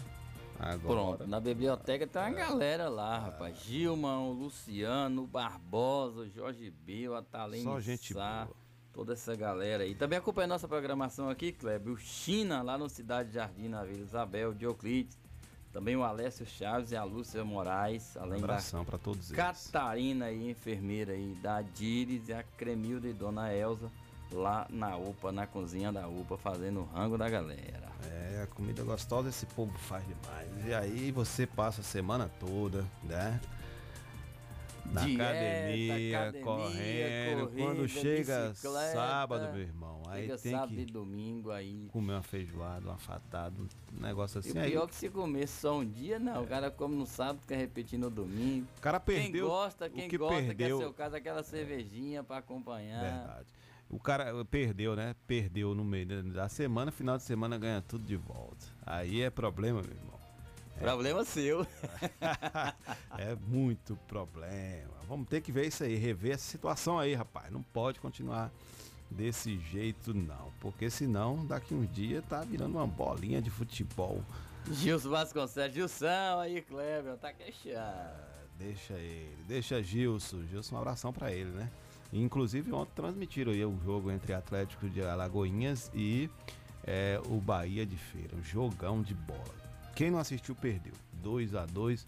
Agora. 0.58 0.78
Pronto, 0.78 1.26
na 1.28 1.38
biblioteca 1.38 2.04
tem 2.04 2.22
uma 2.22 2.30
galera 2.32 2.88
lá, 2.88 3.20
rapaz. 3.20 3.56
Gilma, 3.62 4.18
o 4.18 4.32
Luciano, 4.32 5.22
o 5.22 5.26
Barbosa, 5.28 6.28
Jorge 6.28 6.72
Bill, 6.72 7.14
a 7.14 7.22
Talene 7.22 7.62
Só 7.62 7.78
gente 7.78 8.14
Sá, 8.14 8.48
toda 8.92 9.12
essa 9.12 9.36
galera 9.36 9.84
aí. 9.84 9.94
Também 9.94 10.18
acompanha 10.18 10.48
nossa 10.48 10.66
programação 10.66 11.30
aqui, 11.30 11.52
Kleber. 11.52 11.92
O 11.92 11.96
China, 11.96 12.62
lá 12.62 12.76
no 12.76 12.88
Cidade 12.88 13.32
Jardim, 13.32 13.68
na 13.68 13.84
Vila 13.84 14.02
Isabel, 14.02 14.52
Dioclides. 14.52 15.16
Também 15.72 15.96
o 15.96 16.04
Alessio 16.04 16.44
Chaves 16.44 16.90
e 16.92 16.96
a 16.96 17.02
Lúcia 17.02 17.42
Moraes, 17.44 18.16
além 18.16 18.40
Um 18.40 18.44
abração 18.44 18.84
para 18.84 18.98
todos 18.98 19.30
eles. 19.30 19.36
Catarina 19.36 20.26
aí, 20.26 20.50
enfermeira 20.50 21.12
aí, 21.12 21.34
da 21.42 21.62
Dires 21.62 22.28
e 22.28 22.32
a 22.32 22.42
Cremilda 22.42 23.08
e 23.08 23.12
Dona 23.14 23.54
Elza, 23.54 23.90
lá 24.30 24.66
na 24.68 24.96
UPA, 24.96 25.32
na 25.32 25.46
cozinha 25.46 25.90
da 25.90 26.06
UPA, 26.06 26.36
fazendo 26.36 26.80
o 26.80 26.84
rango 26.84 27.16
da 27.16 27.28
galera. 27.28 27.90
É, 28.04 28.42
a 28.42 28.46
comida 28.48 28.82
gostosa 28.82 29.30
esse 29.30 29.46
povo 29.46 29.72
faz 29.78 30.04
demais. 30.06 30.66
E 30.66 30.74
aí 30.74 31.10
você 31.10 31.46
passa 31.46 31.80
a 31.80 31.84
semana 31.84 32.30
toda, 32.38 32.84
né? 33.02 33.40
Na 34.84 35.00
Dieta, 35.04 35.22
academia, 35.22 36.18
academia, 36.20 36.44
correndo. 36.44 37.40
corrida, 37.46 37.64
Quando 37.64 37.88
chega 37.88 38.54
sábado, 38.54 39.52
meu 39.52 39.62
irmão, 39.62 40.02
aí 40.08 40.22
Chega 40.22 40.38
tem 40.38 40.52
sábado 40.52 40.74
que 40.74 40.80
e 40.82 40.84
domingo 40.86 41.50
aí. 41.50 41.88
comer 41.90 42.12
uma 42.14 42.22
feijoada, 42.22 42.86
uma 42.88 42.98
fatada, 42.98 43.54
um 43.60 44.00
negócio 44.02 44.38
E 44.38 44.40
assim. 44.40 44.58
Aí, 44.58 44.70
pior 44.72 44.86
que 44.86 44.94
se 44.94 45.08
comer 45.08 45.46
só 45.46 45.78
um 45.78 45.84
dia, 45.88 46.18
não. 46.18 46.42
O 46.42 46.46
cara 46.46 46.70
come 46.70 46.94
no 46.96 47.06
sábado, 47.06 47.40
quer 47.46 47.56
repetir 47.56 47.98
no 47.98 48.10
domingo. 48.10 48.66
o 48.76 48.80
cara 48.80 49.00
perdeu 49.00 49.30
Quem 49.30 49.40
gosta, 49.56 49.88
quem 49.88 50.08
que 50.08 50.18
gosta, 50.18 50.34
perdeu. 50.42 50.76
que 50.78 50.82
é 50.82 50.86
seu 50.86 50.92
caso, 50.92 51.16
aquela 51.16 51.42
cervejinha 51.42 52.22
pra 52.22 52.38
acompanhar. 52.38 53.00
Verdade. 53.00 53.46
O 53.88 53.98
cara 53.98 54.44
perdeu, 54.46 54.96
né? 54.96 55.14
Perdeu 55.26 55.74
no 55.74 55.84
meio 55.84 56.22
da 56.24 56.48
semana, 56.48 56.90
final 56.90 57.16
de 57.16 57.22
semana 57.24 57.58
ganha 57.58 57.80
tudo 57.82 58.04
de 58.04 58.16
volta. 58.16 58.66
Aí 58.84 59.20
é 59.22 59.30
problema, 59.30 59.80
meu 59.82 59.90
irmão. 59.96 60.11
Problema 60.82 61.24
seu. 61.24 61.64
é 63.16 63.36
muito 63.46 63.96
problema. 64.08 64.92
Vamos 65.08 65.28
ter 65.28 65.40
que 65.40 65.52
ver 65.52 65.66
isso 65.66 65.84
aí, 65.84 65.94
rever 65.94 66.32
essa 66.32 66.50
situação 66.50 66.98
aí, 66.98 67.14
rapaz. 67.14 67.50
Não 67.52 67.62
pode 67.62 68.00
continuar 68.00 68.50
desse 69.10 69.58
jeito, 69.58 70.12
não. 70.12 70.52
Porque 70.60 70.90
senão, 70.90 71.46
daqui 71.46 71.72
uns 71.72 71.90
dias, 71.92 72.24
tá 72.28 72.40
virando 72.42 72.78
uma 72.78 72.86
bolinha 72.86 73.40
de 73.40 73.48
futebol. 73.48 74.20
Gilson 74.70 75.10
Vasconcelos, 75.10 75.74
Gilson 75.74 76.40
aí, 76.40 76.60
Kleber, 76.62 77.16
tá 77.16 77.32
queixado. 77.32 78.32
Deixa 78.58 78.94
ele, 78.94 79.36
deixa 79.46 79.82
Gilson. 79.82 80.44
Gilson, 80.46 80.74
um 80.74 80.78
abração 80.78 81.12
pra 81.12 81.30
ele, 81.30 81.50
né? 81.50 81.70
Inclusive, 82.12 82.72
ontem 82.72 82.92
transmitiram 82.94 83.52
aí 83.52 83.64
o 83.64 83.78
jogo 83.84 84.10
entre 84.10 84.34
Atlético 84.34 84.88
de 84.88 85.02
Alagoinhas 85.02 85.90
e 85.94 86.28
é, 86.84 87.20
o 87.26 87.40
Bahia 87.40 87.86
de 87.86 87.96
Feira. 87.96 88.36
Um 88.36 88.42
jogão 88.42 89.00
de 89.00 89.14
bola. 89.14 89.61
Quem 89.94 90.10
não 90.10 90.18
assistiu, 90.18 90.54
perdeu. 90.54 90.92
2 91.22 91.54
a 91.54 91.66
2 91.66 92.06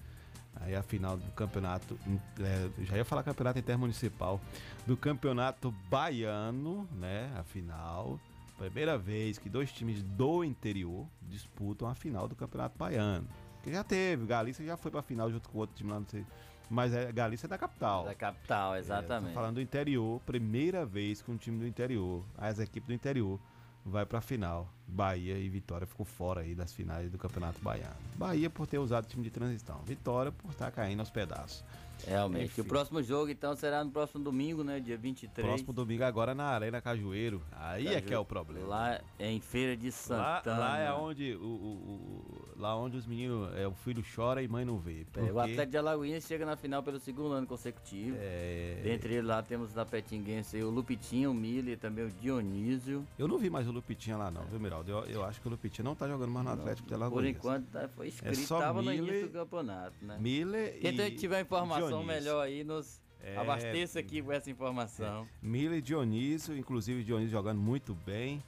Aí 0.60 0.74
a 0.74 0.82
final 0.82 1.16
do 1.16 1.30
campeonato, 1.32 1.98
é, 2.38 2.84
já 2.84 2.96
ia 2.96 3.04
falar 3.04 3.24
campeonato 3.24 3.58
intermunicipal, 3.58 4.40
do 4.86 4.96
campeonato 4.96 5.72
baiano, 5.90 6.88
né? 6.92 7.28
A 7.36 7.42
final. 7.42 8.20
Primeira 8.56 8.96
vez 8.96 9.36
que 9.36 9.48
dois 9.48 9.72
times 9.72 10.00
do 10.02 10.44
interior 10.44 11.06
disputam 11.22 11.88
a 11.88 11.94
final 11.94 12.28
do 12.28 12.36
campeonato 12.36 12.78
baiano. 12.78 13.26
Que 13.64 13.72
já 13.72 13.82
teve, 13.82 14.26
Galícia 14.26 14.64
já 14.64 14.76
foi 14.76 14.92
pra 14.92 15.02
final 15.02 15.28
junto 15.30 15.48
com 15.48 15.58
outro 15.58 15.74
time 15.74 15.90
lá, 15.90 15.98
não 15.98 16.06
sei. 16.06 16.24
Mas 16.70 16.94
é, 16.94 17.10
Galícia 17.10 17.46
é 17.46 17.48
da 17.48 17.58
capital. 17.58 18.04
Da 18.04 18.14
capital, 18.14 18.76
É, 18.76 18.78
exatamente. 18.78 19.30
tô 19.30 19.34
falando 19.34 19.54
do 19.56 19.60
interior, 19.60 20.20
primeira 20.24 20.86
vez 20.86 21.20
que 21.20 21.30
um 21.32 21.36
time 21.36 21.58
do 21.58 21.66
interior, 21.66 22.24
as 22.38 22.60
equipes 22.60 22.86
do 22.86 22.94
interior, 22.94 23.40
vai 23.84 24.06
pra 24.06 24.20
final. 24.20 24.68
Bahia 24.86 25.38
e 25.38 25.48
Vitória 25.48 25.86
ficou 25.86 26.06
fora 26.06 26.40
aí 26.42 26.54
das 26.54 26.72
finais 26.72 27.10
do 27.10 27.18
Campeonato 27.18 27.58
Baiano. 27.60 27.94
Bahia 28.16 28.48
por 28.48 28.66
ter 28.66 28.78
usado 28.78 29.04
o 29.04 29.08
time 29.08 29.22
de 29.22 29.30
transição, 29.30 29.80
Vitória 29.84 30.32
por 30.32 30.50
estar 30.50 30.70
caindo 30.70 31.00
aos 31.00 31.10
pedaços. 31.10 31.64
Realmente. 32.06 32.44
Enfim. 32.46 32.60
O 32.60 32.64
próximo 32.64 33.02
jogo, 33.02 33.30
então, 33.30 33.54
será 33.56 33.82
no 33.84 33.90
próximo 33.90 34.22
domingo, 34.22 34.62
né? 34.64 34.80
Dia 34.80 34.96
23. 34.96 35.46
Próximo 35.46 35.72
domingo 35.72 36.04
agora 36.04 36.34
na 36.34 36.44
Arena 36.44 36.80
Cajueiro. 36.80 37.42
Aí 37.52 37.86
é 37.88 38.00
que 38.00 38.12
é 38.12 38.18
o 38.18 38.24
problema. 38.24 38.66
Lá 38.66 39.00
é 39.18 39.30
em 39.30 39.40
Feira 39.40 39.76
de 39.76 39.86
Lá, 39.86 39.92
Santana. 39.92 40.58
lá 40.58 40.78
é 40.78 40.92
onde 40.92 41.34
o, 41.34 41.44
o- 41.44 41.46
o- 41.46 42.60
lá 42.60 42.76
onde 42.76 42.96
os 42.96 43.06
meninos, 43.06 43.54
é, 43.56 43.66
o 43.66 43.72
filho 43.74 44.02
chora 44.14 44.42
e 44.42 44.48
mãe 44.48 44.64
não 44.64 44.78
vê. 44.78 45.00
É, 45.00 45.04
porque- 45.12 45.30
o 45.30 45.38
Atlético 45.40 45.70
de 45.70 45.78
Alagoinhas 45.78 46.24
chega 46.24 46.44
na 46.46 46.56
final 46.56 46.82
pelo 46.82 46.98
segundo 46.98 47.32
ano 47.32 47.46
consecutivo. 47.46 48.16
É. 48.20 48.80
Dentre 48.82 49.14
eles 49.14 49.24
lá 49.26 49.42
temos 49.42 49.72
da 49.72 49.84
Petinguense 49.84 50.62
o 50.62 50.70
Lupitinho, 50.70 51.30
o 51.30 51.34
Miller 51.34 51.78
também 51.78 52.04
o 52.04 52.10
Dionísio. 52.10 53.06
Eu 53.18 53.26
não 53.28 53.38
vi 53.38 53.50
mais 53.50 53.66
o 53.68 53.72
Lupitinha 53.72 54.16
lá 54.16 54.30
não, 54.30 54.44
viu, 54.44 54.60
Miraldo? 54.60 54.90
Eu, 54.90 55.04
eu 55.06 55.24
acho 55.24 55.40
que 55.40 55.46
o 55.46 55.50
Lupitinha 55.50 55.84
não 55.84 55.94
tá 55.94 56.06
jogando 56.08 56.30
mais 56.30 56.44
no 56.46 56.52
Atlético 56.52 56.88
de 56.88 56.94
Por 56.94 57.02
Alagoinhas. 57.02 57.36
enquanto 57.36 57.66
tá- 57.66 57.88
foi 57.88 58.12
É 58.22 58.34
só 58.34 58.60
tava 58.60 58.82
no 58.82 58.90
Miller- 58.90 59.08
início 59.08 59.26
do 59.28 59.32
campeonato, 59.32 59.94
né? 60.02 60.16
Miller 60.20 60.78
Quem 60.80 60.98
e 61.00 61.10
tiver 61.12 61.40
informação 61.40 61.93
Dionísio. 61.98 62.22
melhor 62.24 62.40
aí, 62.44 62.64
nos 62.64 63.00
É. 63.20 63.36
abasteça 63.36 63.98
aqui 64.00 64.22
com 64.22 64.32
essa 64.32 64.50
informação. 64.50 65.26
Miller 65.42 65.78
e 65.78 65.82
Dionísio, 65.82 66.56
inclusive 66.56 67.02
Dionísio 67.04 67.32
jogando 67.32 67.60
muito 67.60 67.94
bem. 67.94 68.42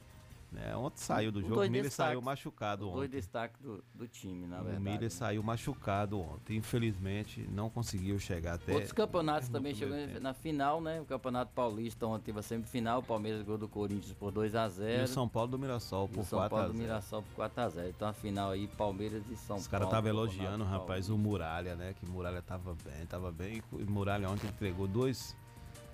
Né? 0.56 0.74
Ontem 0.74 0.96
saiu 1.02 1.30
do 1.30 1.40
Os 1.40 1.46
jogo, 1.46 1.62
o 1.62 1.70
Miller 1.70 1.90
saiu 1.92 2.22
machucado 2.22 2.86
Os 2.86 2.92
dois 2.94 3.08
ontem. 3.08 3.16
destaques 3.18 3.60
do, 3.60 3.84
do 3.94 4.08
time, 4.08 4.46
na 4.46 4.60
O 4.62 4.64
verdade. 4.64 4.82
Miller 4.82 5.02
né? 5.02 5.08
saiu 5.10 5.42
machucado 5.42 6.18
ontem. 6.18 6.56
Infelizmente, 6.56 7.46
não 7.52 7.68
conseguiu 7.68 8.18
chegar 8.18 8.54
até. 8.54 8.72
Outros 8.72 8.92
campeonatos 8.92 9.50
também 9.50 9.74
chegou 9.74 9.94
tempo. 9.94 10.18
na 10.18 10.32
final, 10.32 10.80
né? 10.80 10.98
O 10.98 11.04
Campeonato 11.04 11.52
Paulista 11.52 12.06
ontem 12.06 12.24
teve 12.24 12.38
a 12.38 12.42
semifinal, 12.42 13.00
o 13.00 13.02
Palmeiras 13.02 13.42
ganhou 13.42 13.58
do 13.58 13.68
Corinthians 13.68 14.14
por 14.14 14.32
2 14.32 14.54
a 14.54 14.66
0 14.66 15.00
E 15.02 15.04
o 15.04 15.08
São 15.08 15.28
Paulo 15.28 15.50
do 15.50 15.58
Mirassol 15.58 16.08
por 16.08 16.20
o 16.20 16.24
São 16.24 16.38
4 16.38 16.56
Paulo 16.56 16.72
do 16.72 16.78
0. 16.78 16.82
Mirassol 16.88 17.22
por 17.22 17.34
4 17.34 17.62
a 17.62 17.68
0 17.68 17.88
Então 17.90 18.08
a 18.08 18.12
final 18.14 18.50
aí, 18.52 18.66
Palmeiras 18.66 19.22
e 19.30 19.36
São 19.36 19.56
Os 19.56 19.68
Paulo. 19.68 19.70
caras 19.70 19.86
estavam 19.88 20.08
elogiando, 20.08 20.64
rapaz, 20.64 21.10
o 21.10 21.18
Muralha, 21.18 21.76
né? 21.76 21.94
Que 22.00 22.06
Muralha 22.08 22.40
tava 22.40 22.74
bem, 22.82 23.04
tava 23.06 23.30
bem. 23.30 23.62
E 23.78 23.82
o 23.82 23.90
Muralha 23.90 24.30
ontem 24.30 24.46
entregou 24.46 24.86
dois, 24.86 25.36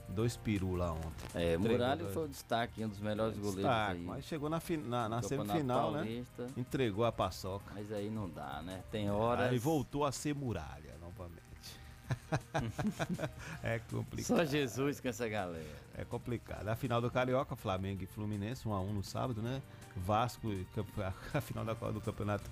dois 0.08 0.36
peru 0.36 0.74
lá 0.74 0.92
ontem. 0.92 1.10
É, 1.34 1.56
Muralha 1.56 1.96
dois- 2.02 2.14
foi 2.14 2.24
o 2.24 2.28
destaque, 2.28 2.84
um 2.84 2.88
dos 2.88 2.98
melhores 3.00 3.34
goleiros 3.36 3.56
Destaque, 3.56 3.92
aí. 4.00 4.04
mas 4.04 4.24
chegou 4.24 4.48
na, 4.50 4.60
na, 4.84 5.08
na 5.08 5.22
semifinal, 5.22 5.92
Paulista. 5.92 6.42
né? 6.44 6.50
Entregou 6.56 7.04
a 7.04 7.12
paçoca. 7.12 7.72
Mas 7.74 7.90
aí 7.92 8.10
não 8.10 8.28
dá, 8.28 8.62
né? 8.62 8.82
Tem 8.90 9.10
horas. 9.10 9.50
Aí 9.50 9.58
voltou 9.58 10.04
a 10.04 10.12
ser 10.12 10.34
muralha 10.34 10.96
novamente. 11.00 11.42
é 13.62 13.78
complicado. 13.78 14.26
Só 14.38 14.44
Jesus 14.44 15.00
com 15.00 15.08
essa 15.08 15.28
galera. 15.28 15.64
É 15.96 16.04
complicado. 16.04 16.68
A 16.68 16.76
final 16.76 17.00
do 17.00 17.10
Carioca, 17.10 17.56
Flamengo 17.56 18.02
e 18.02 18.06
Fluminense, 18.06 18.66
1 18.68 18.72
a 18.72 18.80
1 18.80 18.92
no 18.92 19.02
sábado, 19.02 19.40
né? 19.42 19.62
Vasco, 19.96 20.48
a 21.34 21.40
final 21.40 21.64
da, 21.64 21.74
do 21.74 22.00
campeonato 22.00 22.50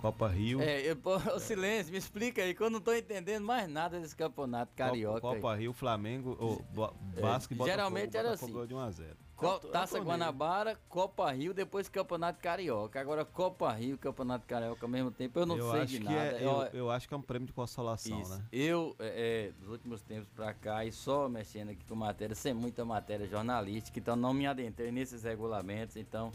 Copa 0.00 0.28
Rio. 0.28 0.60
É, 0.62 0.80
eu, 0.80 0.96
pô, 0.96 1.16
ô, 1.34 1.38
silêncio, 1.38 1.92
me 1.92 1.98
explica 1.98 2.42
aí, 2.42 2.54
que 2.54 2.62
eu 2.62 2.70
não 2.70 2.80
tô 2.80 2.92
entendendo 2.94 3.44
mais 3.44 3.68
nada 3.68 4.00
desse 4.00 4.16
campeonato 4.16 4.72
carioca. 4.74 5.20
Copa, 5.20 5.34
Copa 5.36 5.54
Rio, 5.56 5.72
Flamengo, 5.72 6.36
ou 6.40 6.62
Bo- 6.72 6.94
É, 7.16 7.20
Vasco 7.20 7.52
e 7.52 7.56
Botafogo. 7.56 7.76
geralmente 7.76 8.16
era 8.16 8.30
Botafogo 8.30 8.58
assim. 8.58 8.68
de 8.68 8.74
1 8.74 8.78
a 8.78 8.90
0. 8.90 9.16
Co- 9.36 9.58
Taça 9.58 9.98
tô 9.98 10.04
Guanabara, 10.04 10.78
Copa 10.88 11.30
Rio, 11.30 11.54
depois 11.54 11.88
Campeonato 11.88 12.38
Carioca. 12.42 13.00
Agora 13.00 13.24
Copa 13.24 13.72
Rio, 13.72 13.96
Campeonato 13.96 14.46
Carioca 14.46 14.84
ao 14.84 14.88
mesmo 14.90 15.10
tempo, 15.10 15.38
eu 15.38 15.46
não 15.46 15.56
eu 15.56 15.70
sei 15.70 15.80
acho 15.80 15.92
de 15.92 15.98
que 15.98 16.04
nada. 16.04 16.16
É, 16.38 16.44
eu, 16.44 16.80
eu 16.80 16.90
acho 16.90 17.08
que 17.08 17.14
é 17.14 17.16
um 17.16 17.22
prêmio 17.22 17.46
de 17.46 17.52
consolação, 17.52 18.20
Isso. 18.20 18.30
né? 18.36 18.44
Eu, 18.52 18.94
é, 18.98 19.48
é, 19.48 19.52
dos 19.52 19.70
últimos 19.70 20.02
tempos 20.02 20.28
pra 20.34 20.52
cá, 20.52 20.84
e 20.84 20.92
só 20.92 21.26
mexendo 21.28 21.70
aqui 21.70 21.84
com 21.86 21.94
matéria, 21.94 22.34
sem 22.34 22.52
muita 22.52 22.84
matéria 22.84 23.26
jornalística, 23.26 23.98
então 23.98 24.14
não 24.14 24.34
me 24.34 24.46
adentrei 24.46 24.90
nesses 24.92 25.22
regulamentos, 25.22 25.96
então 25.96 26.30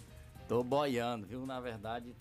tô 0.48 0.64
boiando, 0.64 1.28
viu? 1.28 1.46
Na 1.46 1.60
verdade, 1.60 2.16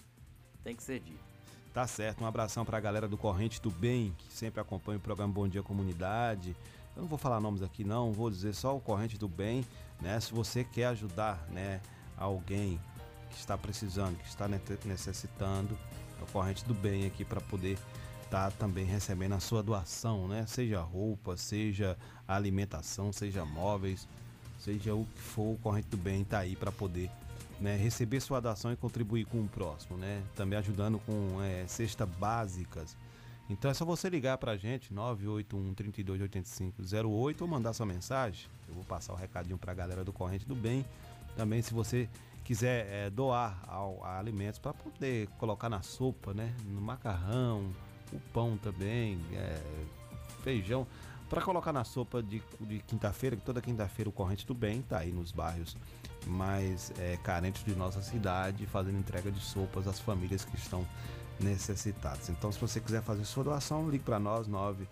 tem 0.62 0.76
que 0.76 0.82
ser 0.82 1.00
dito. 1.00 1.33
Tá 1.74 1.88
certo, 1.88 2.22
um 2.22 2.26
abração 2.28 2.64
pra 2.64 2.78
galera 2.78 3.08
do 3.08 3.16
Corrente 3.16 3.60
do 3.60 3.68
Bem, 3.68 4.14
que 4.16 4.32
sempre 4.32 4.60
acompanha 4.60 4.96
o 4.96 5.00
programa 5.00 5.32
Bom 5.32 5.48
Dia 5.48 5.60
Comunidade. 5.60 6.54
Eu 6.94 7.02
não 7.02 7.08
vou 7.08 7.18
falar 7.18 7.40
nomes 7.40 7.64
aqui 7.64 7.82
não, 7.82 8.12
vou 8.12 8.30
dizer 8.30 8.54
só 8.54 8.76
o 8.76 8.80
Corrente 8.80 9.18
do 9.18 9.26
Bem, 9.26 9.66
né? 10.00 10.20
Se 10.20 10.32
você 10.32 10.62
quer 10.62 10.86
ajudar, 10.86 11.44
né, 11.50 11.80
alguém 12.16 12.80
que 13.28 13.40
está 13.40 13.58
precisando, 13.58 14.16
que 14.16 14.28
está 14.28 14.46
ne- 14.46 14.60
necessitando, 14.84 15.76
é 16.20 16.22
o 16.22 16.26
Corrente 16.26 16.64
do 16.64 16.74
Bem 16.74 17.06
aqui 17.06 17.24
para 17.24 17.40
poder 17.40 17.76
estar 18.22 18.52
também 18.52 18.84
recebendo 18.84 19.32
a 19.32 19.40
sua 19.40 19.60
doação, 19.60 20.28
né? 20.28 20.46
Seja 20.46 20.80
roupa, 20.80 21.36
seja 21.36 21.98
alimentação, 22.28 23.12
seja 23.12 23.44
móveis, 23.44 24.06
seja 24.60 24.94
o 24.94 25.04
que 25.06 25.20
for, 25.20 25.54
o 25.54 25.58
Corrente 25.60 25.88
do 25.88 25.96
Bem 25.96 26.22
tá 26.22 26.38
aí 26.38 26.54
para 26.54 26.70
poder 26.70 27.10
né, 27.60 27.76
receber 27.76 28.20
sua 28.20 28.40
doação 28.40 28.72
e 28.72 28.76
contribuir 28.76 29.24
com 29.26 29.40
o 29.40 29.48
próximo, 29.48 29.96
né? 29.96 30.22
Também 30.34 30.58
ajudando 30.58 30.98
com 31.00 31.42
é, 31.42 31.66
cestas 31.66 32.08
básicas. 32.08 32.96
Então 33.48 33.70
é 33.70 33.74
só 33.74 33.84
você 33.84 34.08
ligar 34.08 34.38
pra 34.38 34.56
gente, 34.56 34.92
981 34.92 35.74
328508 35.74 37.42
ou 37.42 37.48
mandar 37.48 37.72
sua 37.72 37.86
mensagem. 37.86 38.46
Eu 38.68 38.74
vou 38.74 38.84
passar 38.84 39.12
o 39.12 39.16
recadinho 39.16 39.58
pra 39.58 39.74
galera 39.74 40.04
do 40.04 40.12
Corrente 40.12 40.46
do 40.46 40.54
Bem. 40.54 40.84
Também 41.36 41.60
se 41.60 41.74
você 41.74 42.08
quiser 42.42 42.86
é, 42.90 43.10
doar 43.10 43.62
ao, 43.66 44.02
a 44.04 44.18
alimentos 44.18 44.58
para 44.58 44.72
poder 44.72 45.28
colocar 45.38 45.68
na 45.68 45.82
sopa, 45.82 46.32
né? 46.32 46.54
No 46.64 46.80
macarrão, 46.80 47.70
o 48.12 48.18
pão 48.32 48.56
também, 48.56 49.18
é, 49.34 49.60
feijão. 50.42 50.86
Para 51.28 51.42
colocar 51.42 51.72
na 51.72 51.84
sopa 51.84 52.22
de, 52.22 52.42
de 52.60 52.78
quinta-feira, 52.80 53.36
que 53.36 53.42
toda 53.42 53.60
quinta-feira 53.60 54.08
o 54.08 54.12
Corrente 54.12 54.46
do 54.46 54.54
Bem 54.54 54.82
tá 54.82 54.98
aí 54.98 55.10
nos 55.10 55.32
bairros 55.32 55.76
mais 56.26 56.92
é, 56.98 57.16
carentes 57.22 57.64
de 57.64 57.74
nossa 57.74 58.02
cidade, 58.02 58.66
fazendo 58.66 58.98
entrega 58.98 59.30
de 59.30 59.40
sopas 59.40 59.86
às 59.86 60.00
famílias 60.00 60.44
que 60.44 60.56
estão 60.56 60.86
necessitadas. 61.40 62.28
Então, 62.28 62.50
se 62.52 62.60
você 62.60 62.80
quiser 62.80 63.02
fazer 63.02 63.24
sua 63.24 63.44
doação, 63.44 63.88
ligue 63.90 64.04
para 64.04 64.18
nós, 64.18 64.46
9 64.46 64.86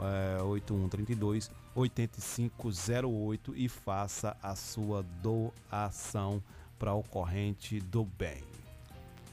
é, 0.00 0.42
8132 0.42 1.50
8508 1.74 3.54
e 3.56 3.68
faça 3.68 4.36
a 4.42 4.54
sua 4.54 5.02
doação 5.22 6.42
para 6.78 6.92
o 6.94 7.02
Corrente 7.02 7.80
do 7.80 8.04
Bem. 8.04 8.42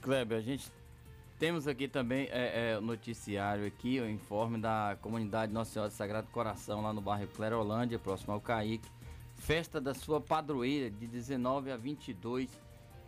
Kleber, 0.01 0.37
a 0.37 0.41
gente 0.41 0.71
temos 1.39 1.67
aqui 1.67 1.87
também 1.87 2.27
é, 2.31 2.71
é, 2.71 2.77
o 2.77 2.81
noticiário 2.81 3.65
aqui, 3.67 3.99
o 3.99 4.09
informe 4.09 4.57
da 4.57 4.97
comunidade 5.01 5.51
Nossa 5.51 5.71
Senhora 5.71 5.89
do 5.89 5.93
Sagrado 5.93 6.27
Coração, 6.27 6.81
lá 6.81 6.93
no 6.93 7.01
bairro 7.01 7.27
Clerolândia, 7.27 7.99
próximo 7.99 8.33
ao 8.33 8.39
Caíque. 8.39 8.87
Festa 9.45 9.79
da 9.79 9.93
sua 9.93 10.19
padroeira, 10.19 10.89
de 10.89 11.05
19 11.05 11.71
a 11.71 11.77
22 11.77 12.49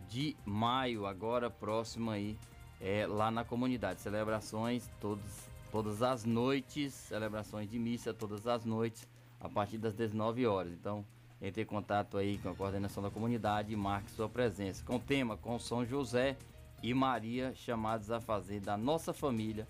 de 0.08 0.36
maio, 0.44 1.04
agora 1.04 1.50
próximo 1.50 2.12
aí, 2.12 2.38
é, 2.80 3.06
lá 3.08 3.28
na 3.28 3.44
comunidade. 3.44 4.00
Celebrações 4.00 4.88
todos, 5.00 5.48
todas 5.72 6.00
as 6.00 6.24
noites, 6.24 6.94
celebrações 6.94 7.68
de 7.68 7.76
missa 7.76 8.14
todas 8.14 8.46
as 8.46 8.64
noites, 8.64 9.06
a 9.40 9.48
partir 9.48 9.78
das 9.78 9.94
19 9.94 10.46
horas. 10.46 10.72
Então, 10.72 11.04
entre 11.42 11.62
em 11.62 11.66
contato 11.66 12.16
aí 12.16 12.38
com 12.38 12.50
a 12.50 12.54
coordenação 12.54 13.02
da 13.02 13.10
comunidade 13.10 13.72
e 13.72 13.76
marque 13.76 14.12
sua 14.12 14.28
presença. 14.28 14.84
Com 14.84 14.94
o 14.94 15.00
tema 15.00 15.36
com 15.36 15.58
São 15.58 15.84
José 15.84 16.36
e 16.84 16.94
Maria, 16.94 17.52
chamados 17.52 18.12
a 18.12 18.20
fazer 18.20 18.60
da 18.60 18.76
nossa 18.76 19.12
família 19.12 19.66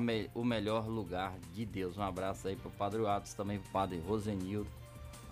me- 0.00 0.30
o 0.34 0.44
melhor 0.44 0.86
lugar 0.86 1.36
de 1.52 1.66
Deus. 1.66 1.98
Um 1.98 2.02
abraço 2.02 2.46
aí 2.46 2.54
pro 2.54 2.70
Padre 2.70 3.04
Atos, 3.08 3.34
também 3.34 3.58
pro 3.58 3.70
Padre 3.72 3.98
Rosenildo, 3.98 4.70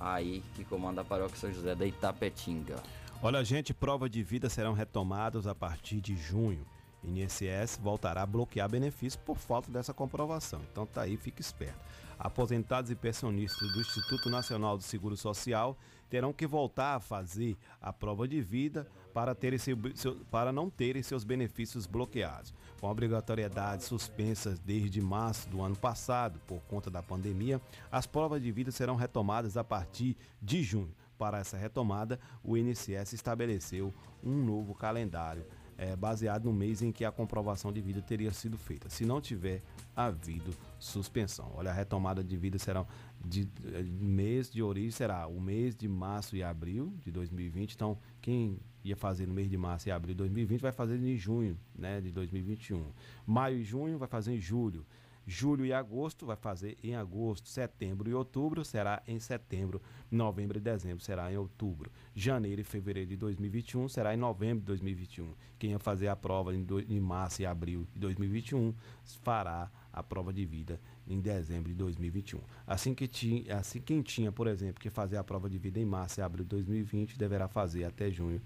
aí 0.00 0.42
que 0.54 0.64
comanda 0.64 1.02
a 1.02 1.04
paróquia 1.04 1.36
São 1.36 1.52
José 1.52 1.74
da 1.74 1.86
Itapetinga. 1.86 2.82
Olha, 3.22 3.44
gente, 3.44 3.74
prova 3.74 4.08
de 4.08 4.22
vida 4.22 4.48
serão 4.48 4.72
retomadas 4.72 5.46
a 5.46 5.54
partir 5.54 6.00
de 6.00 6.16
junho. 6.16 6.66
INSS 7.04 7.78
voltará 7.82 8.22
a 8.22 8.26
bloquear 8.26 8.68
benefícios 8.68 9.22
por 9.22 9.36
falta 9.36 9.70
dessa 9.70 9.92
comprovação. 9.92 10.60
Então 10.72 10.86
tá 10.86 11.02
aí, 11.02 11.16
fique 11.16 11.40
esperto. 11.40 11.78
Aposentados 12.18 12.90
e 12.90 12.94
pensionistas 12.94 13.72
do 13.72 13.80
Instituto 13.80 14.28
Nacional 14.28 14.76
do 14.76 14.82
Seguro 14.82 15.16
Social 15.16 15.76
terão 16.08 16.32
que 16.32 16.46
voltar 16.46 16.96
a 16.96 17.00
fazer 17.00 17.56
a 17.80 17.92
prova 17.92 18.26
de 18.26 18.40
vida 18.40 18.86
para, 19.12 19.34
terem 19.34 19.58
seu, 19.58 19.76
seu- 19.94 20.16
para 20.30 20.52
não 20.52 20.68
terem 20.70 21.02
seus 21.02 21.24
benefícios 21.24 21.86
bloqueados. 21.86 22.52
Com 22.80 22.86
a 22.86 22.90
obrigatoriedade 22.90 23.84
suspensa 23.84 24.56
desde 24.64 25.00
março 25.00 25.48
do 25.48 25.60
ano 25.60 25.76
passado 25.76 26.40
por 26.46 26.60
conta 26.62 26.90
da 26.90 27.02
pandemia, 27.02 27.60
as 27.92 28.06
provas 28.06 28.40
de 28.42 28.50
vida 28.50 28.70
serão 28.70 28.96
retomadas 28.96 29.56
a 29.56 29.64
partir 29.64 30.16
de 30.40 30.62
junho. 30.62 30.94
Para 31.18 31.38
essa 31.38 31.56
retomada, 31.58 32.18
o 32.42 32.56
INSS 32.56 33.12
estabeleceu 33.12 33.92
um 34.24 34.42
novo 34.42 34.74
calendário 34.74 35.44
é, 35.76 35.94
baseado 35.96 36.44
no 36.44 36.52
mês 36.52 36.80
em 36.82 36.92
que 36.92 37.04
a 37.06 37.12
comprovação 37.12 37.72
de 37.72 37.80
vida 37.80 38.00
teria 38.02 38.30
sido 38.32 38.56
feita. 38.58 38.88
Se 38.90 39.04
não 39.04 39.18
tiver 39.20 39.62
havido 39.96 40.54
suspensão. 40.78 41.52
Olha, 41.54 41.70
a 41.70 41.74
retomada 41.74 42.22
de 42.24 42.36
vida 42.36 42.58
será 42.58 42.86
de, 43.24 43.48
eh, 43.72 43.82
mês 43.82 44.50
de 44.50 44.62
origem 44.62 44.90
será 44.90 45.26
o 45.26 45.40
mês 45.40 45.74
de 45.74 45.88
março 45.88 46.36
e 46.36 46.42
abril 46.42 46.92
de 47.04 47.10
2020. 47.10 47.74
Então, 47.74 47.98
quem 48.20 48.58
ia 48.84 48.96
fazer 48.96 49.26
no 49.26 49.34
mês 49.34 49.48
de 49.48 49.56
março 49.56 49.88
e 49.88 49.92
abril 49.92 50.14
de 50.14 50.18
2020 50.18 50.60
vai 50.60 50.72
fazer 50.72 51.02
em 51.02 51.16
junho, 51.16 51.58
né, 51.74 52.00
de 52.00 52.10
2021. 52.10 52.84
Maio 53.26 53.58
e 53.58 53.64
junho 53.64 53.98
vai 53.98 54.08
fazer 54.08 54.34
em 54.34 54.40
julho. 54.40 54.84
Julho 55.26 55.64
e 55.64 55.72
agosto 55.72 56.26
vai 56.26 56.34
fazer 56.34 56.76
em 56.82 56.96
agosto, 56.96 57.48
setembro 57.48 58.10
e 58.10 58.14
outubro 58.14 58.64
será 58.64 59.02
em 59.06 59.20
setembro, 59.20 59.80
novembro 60.10 60.58
e 60.58 60.60
dezembro 60.60 61.04
será 61.04 61.32
em 61.32 61.36
outubro. 61.36 61.88
Janeiro 62.14 62.60
e 62.60 62.64
fevereiro 62.64 63.10
de 63.10 63.16
2021 63.16 63.88
será 63.88 64.12
em 64.12 64.16
novembro 64.16 64.60
de 64.60 64.66
2021. 64.66 65.32
Quem 65.58 65.70
ia 65.70 65.78
fazer 65.78 66.08
a 66.08 66.16
prova 66.16 66.52
em, 66.52 66.64
do, 66.64 66.80
em 66.80 66.98
março 66.98 67.42
e 67.42 67.46
abril 67.46 67.86
de 67.92 68.00
2021 68.00 68.74
fará 69.22 69.70
a 69.92 70.02
prova 70.02 70.32
de 70.32 70.44
vida 70.44 70.80
em 71.06 71.20
dezembro 71.20 71.68
de 71.68 71.76
2021. 71.76 72.40
Assim 72.66 72.94
que 72.94 73.06
tinha, 73.06 73.56
assim 73.56 73.80
quem 73.80 74.02
tinha, 74.02 74.32
por 74.32 74.46
exemplo, 74.46 74.80
que 74.80 74.90
fazer 74.90 75.16
a 75.16 75.22
prova 75.22 75.48
de 75.50 75.58
vida 75.58 75.78
em 75.78 75.84
março 75.84 76.18
e 76.18 76.22
abril 76.22 76.44
de 76.44 76.50
2020 76.50 77.18
deverá 77.18 77.46
fazer 77.46 77.84
até 77.84 78.10
junho 78.10 78.40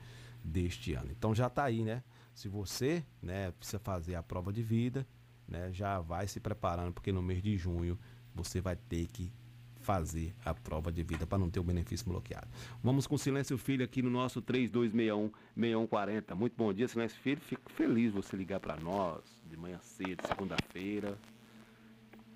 deste 0.45 0.93
ano. 0.93 1.11
Então 1.11 1.35
já 1.35 1.47
está 1.47 1.65
aí, 1.65 1.83
né? 1.83 2.03
Se 2.35 2.49
você, 2.49 3.03
né, 3.23 3.51
precisa 3.53 3.79
fazer 3.79 4.15
a 4.17 4.23
prova 4.23 4.53
de 4.53 4.63
vida, 4.63 5.07
né, 5.49 5.73
já 5.73 6.01
vai 6.01 6.27
se 6.27 6.39
preparando 6.41 6.93
porque 6.93 7.13
no 7.13 7.23
mês 7.23 7.43
de 7.43 7.57
junho 7.57 7.99
você 8.35 8.61
vai 8.61 8.77
ter 8.77 9.07
que 9.07 9.33
fazer 9.81 10.35
a 10.45 10.55
prova 10.55 10.91
de 10.91 11.03
vida 11.03 11.27
para 11.27 11.39
não 11.39 11.51
ter 11.51 11.61
o 11.61 11.63
benefício 11.63 12.07
bloqueado. 12.09 12.49
Vamos 12.83 13.07
com 13.07 13.19
Silêncio 13.19 13.57
Filho 13.59 13.85
aqui 13.85 14.03
no 14.03 14.11
nosso 14.11 14.43
3261-6140. 14.43 16.35
Muito 16.35 16.57
bom 16.57 16.73
dia, 16.73 16.89
Silêncio 16.89 17.21
Filho. 17.21 17.41
Fico 17.41 17.71
feliz 17.71 18.13
você 18.13 18.35
ligar 18.35 18.61
para 18.61 18.77
nós 18.77 19.23
de 19.45 19.57
manhã 19.57 19.79
cedo, 19.81 20.27
segunda-feira. 20.27 21.19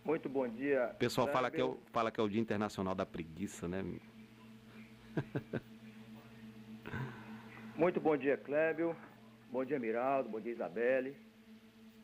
Muito 0.04 0.28
bom 0.28 0.46
dia. 0.46 0.90
O 0.94 0.98
pessoal 0.98 1.26
fala 1.28 1.50
que, 1.50 1.60
é 1.60 1.64
o, 1.64 1.78
fala 1.90 2.10
que 2.10 2.20
é 2.20 2.22
o 2.22 2.28
Dia 2.28 2.40
Internacional 2.40 2.94
da 2.94 3.06
Preguiça, 3.06 3.66
né? 3.66 3.82
Muito 7.78 8.00
bom 8.00 8.16
dia, 8.16 8.36
Clébio. 8.36 8.96
Bom 9.52 9.64
dia, 9.64 9.78
Miraldo. 9.78 10.28
Bom 10.28 10.40
dia, 10.40 10.50
Isabelle. 10.50 11.14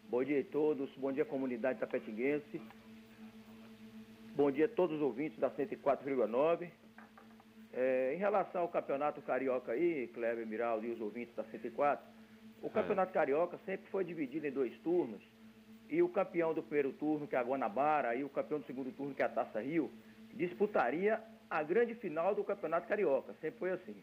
Bom 0.09 0.23
dia 0.23 0.39
a 0.41 0.45
todos. 0.45 0.89
Bom 0.97 1.13
dia, 1.13 1.25
comunidade 1.25 1.81
tapetinguense. 1.81 2.63
Bom 4.37 4.53
dia 4.53 4.67
a 4.67 4.69
todos 4.69 4.95
os 4.95 5.03
ouvintes 5.03 5.37
da 5.41 5.51
104,9. 5.51 6.71
É, 7.73 8.15
em 8.15 8.19
relação 8.19 8.61
ao 8.63 8.69
campeonato 8.69 9.21
carioca 9.23 9.73
aí, 9.73 10.07
Cleber 10.15 10.47
Miraldo 10.47 10.87
e 10.87 10.93
os 10.93 11.01
ouvintes 11.01 11.35
da 11.35 11.43
104, 11.43 12.07
o 12.63 12.71
campeonato 12.71 13.13
carioca 13.13 13.59
sempre 13.67 13.91
foi 13.91 14.05
dividido 14.05 14.47
em 14.47 14.53
dois 14.53 14.73
turnos. 14.79 15.23
E 15.91 16.01
o 16.05 16.09
campeão 16.09 16.55
do 16.55 16.63
primeiro 16.63 16.93
turno, 16.93 17.27
que 17.27 17.35
é 17.35 17.39
a 17.41 17.43
Guanabara, 17.43 18.15
e 18.15 18.23
o 18.23 18.29
campeão 18.29 18.61
do 18.61 18.67
segundo 18.67 18.93
turno, 18.93 19.13
que 19.13 19.23
é 19.23 19.25
a 19.25 19.29
Taça 19.29 19.61
Rio, 19.61 19.91
disputaria 20.35 21.21
a 21.51 21.65
grande 21.65 21.97
final 21.97 22.33
do 22.33 22.45
campeonato 22.45 22.87
carioca. 22.87 23.35
Sempre 23.41 23.59
foi 23.59 23.73
assim. 23.73 23.97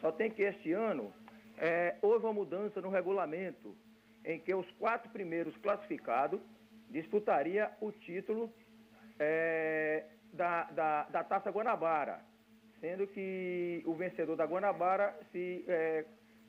Só 0.00 0.12
tem 0.12 0.30
que 0.30 0.42
este 0.42 0.72
ano 0.72 1.12
é, 1.58 1.96
houve 2.02 2.24
uma 2.24 2.32
mudança 2.32 2.80
no 2.80 2.90
regulamento 2.90 3.74
em 4.24 4.38
que 4.40 4.54
os 4.54 4.68
quatro 4.72 5.10
primeiros 5.10 5.56
classificados 5.58 6.40
disputaria 6.90 7.70
o 7.80 7.90
título 7.92 8.52
é, 9.18 10.04
da, 10.32 10.64
da, 10.64 11.02
da, 11.04 11.24
Taça 11.24 11.50
Guanabara, 11.50 12.20
sendo 12.80 13.06
que 13.06 13.82
o 13.86 13.94
vencedor 13.94 14.36
da 14.36 14.44
Guanabara 14.44 15.18
se, 15.32 15.64
é, 15.66 16.04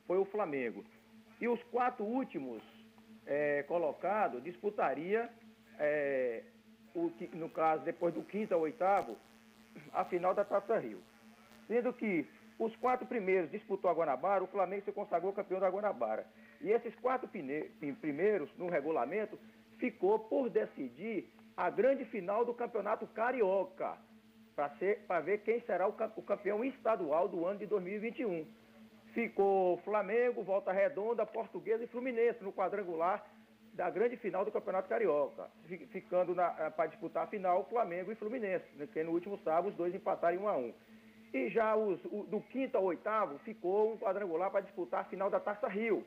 foi 0.06 0.18
o 0.18 0.24
Flamengo. 0.24 0.84
E 1.40 1.48
os 1.48 1.62
quatro 1.64 2.04
últimos 2.04 2.62
é, 3.26 3.62
colocados 3.64 4.42
disputaria, 4.42 5.30
é, 5.78 6.42
o, 6.94 7.12
no 7.34 7.48
caso, 7.48 7.84
depois 7.84 8.12
do 8.12 8.22
quinto 8.22 8.54
ao 8.54 8.60
oitavo, 8.60 9.16
a 9.92 10.04
final 10.04 10.34
da 10.34 10.44
Taça 10.44 10.78
Rio. 10.78 11.00
Sendo 11.68 11.92
que 11.92 12.26
os 12.58 12.74
quatro 12.76 13.06
primeiros 13.06 13.50
disputou 13.50 13.90
a 13.90 13.94
Guanabara, 13.94 14.42
o 14.42 14.48
Flamengo 14.48 14.84
se 14.84 14.92
consagrou 14.92 15.32
campeão 15.32 15.60
da 15.60 15.68
Guanabara. 15.68 16.26
E 16.60 16.70
esses 16.70 16.94
quatro 16.96 17.28
primeiros, 17.28 18.50
no 18.56 18.68
regulamento, 18.68 19.38
ficou 19.78 20.18
por 20.18 20.50
decidir 20.50 21.32
a 21.56 21.70
grande 21.70 22.04
final 22.06 22.44
do 22.44 22.52
Campeonato 22.54 23.06
Carioca, 23.08 23.96
para 24.54 25.20
ver 25.20 25.38
quem 25.42 25.60
será 25.60 25.88
o, 25.88 25.94
o 26.16 26.22
campeão 26.22 26.64
estadual 26.64 27.28
do 27.28 27.46
ano 27.46 27.60
de 27.60 27.66
2021. 27.66 28.44
Ficou 29.14 29.78
Flamengo, 29.78 30.42
Volta 30.42 30.72
Redonda, 30.72 31.24
Portuguesa 31.24 31.84
e 31.84 31.86
Fluminense 31.86 32.42
no 32.42 32.52
quadrangular 32.52 33.24
da 33.72 33.88
grande 33.88 34.16
final 34.16 34.44
do 34.44 34.50
Campeonato 34.50 34.88
Carioca, 34.88 35.48
ficando 35.90 36.34
para 36.76 36.86
disputar 36.86 37.24
a 37.24 37.26
final 37.28 37.64
Flamengo 37.66 38.10
e 38.10 38.16
Fluminense, 38.16 38.66
né, 38.74 38.88
que 38.92 39.04
no 39.04 39.12
último 39.12 39.38
sábado 39.38 39.68
os 39.68 39.76
dois 39.76 39.94
empataram 39.94 40.36
em 40.36 40.40
1 40.40 40.48
a 40.48 40.56
1. 40.56 40.74
E 41.32 41.48
já 41.50 41.76
os, 41.76 42.02
o, 42.06 42.24
do 42.24 42.40
quinto 42.40 42.76
ao 42.76 42.84
oitavo 42.84 43.38
ficou 43.40 43.92
um 43.92 43.98
quadrangular 43.98 44.50
para 44.50 44.62
disputar 44.62 45.00
a 45.00 45.04
final 45.04 45.28
da 45.28 45.38
Taça 45.38 45.68
Rio, 45.68 46.04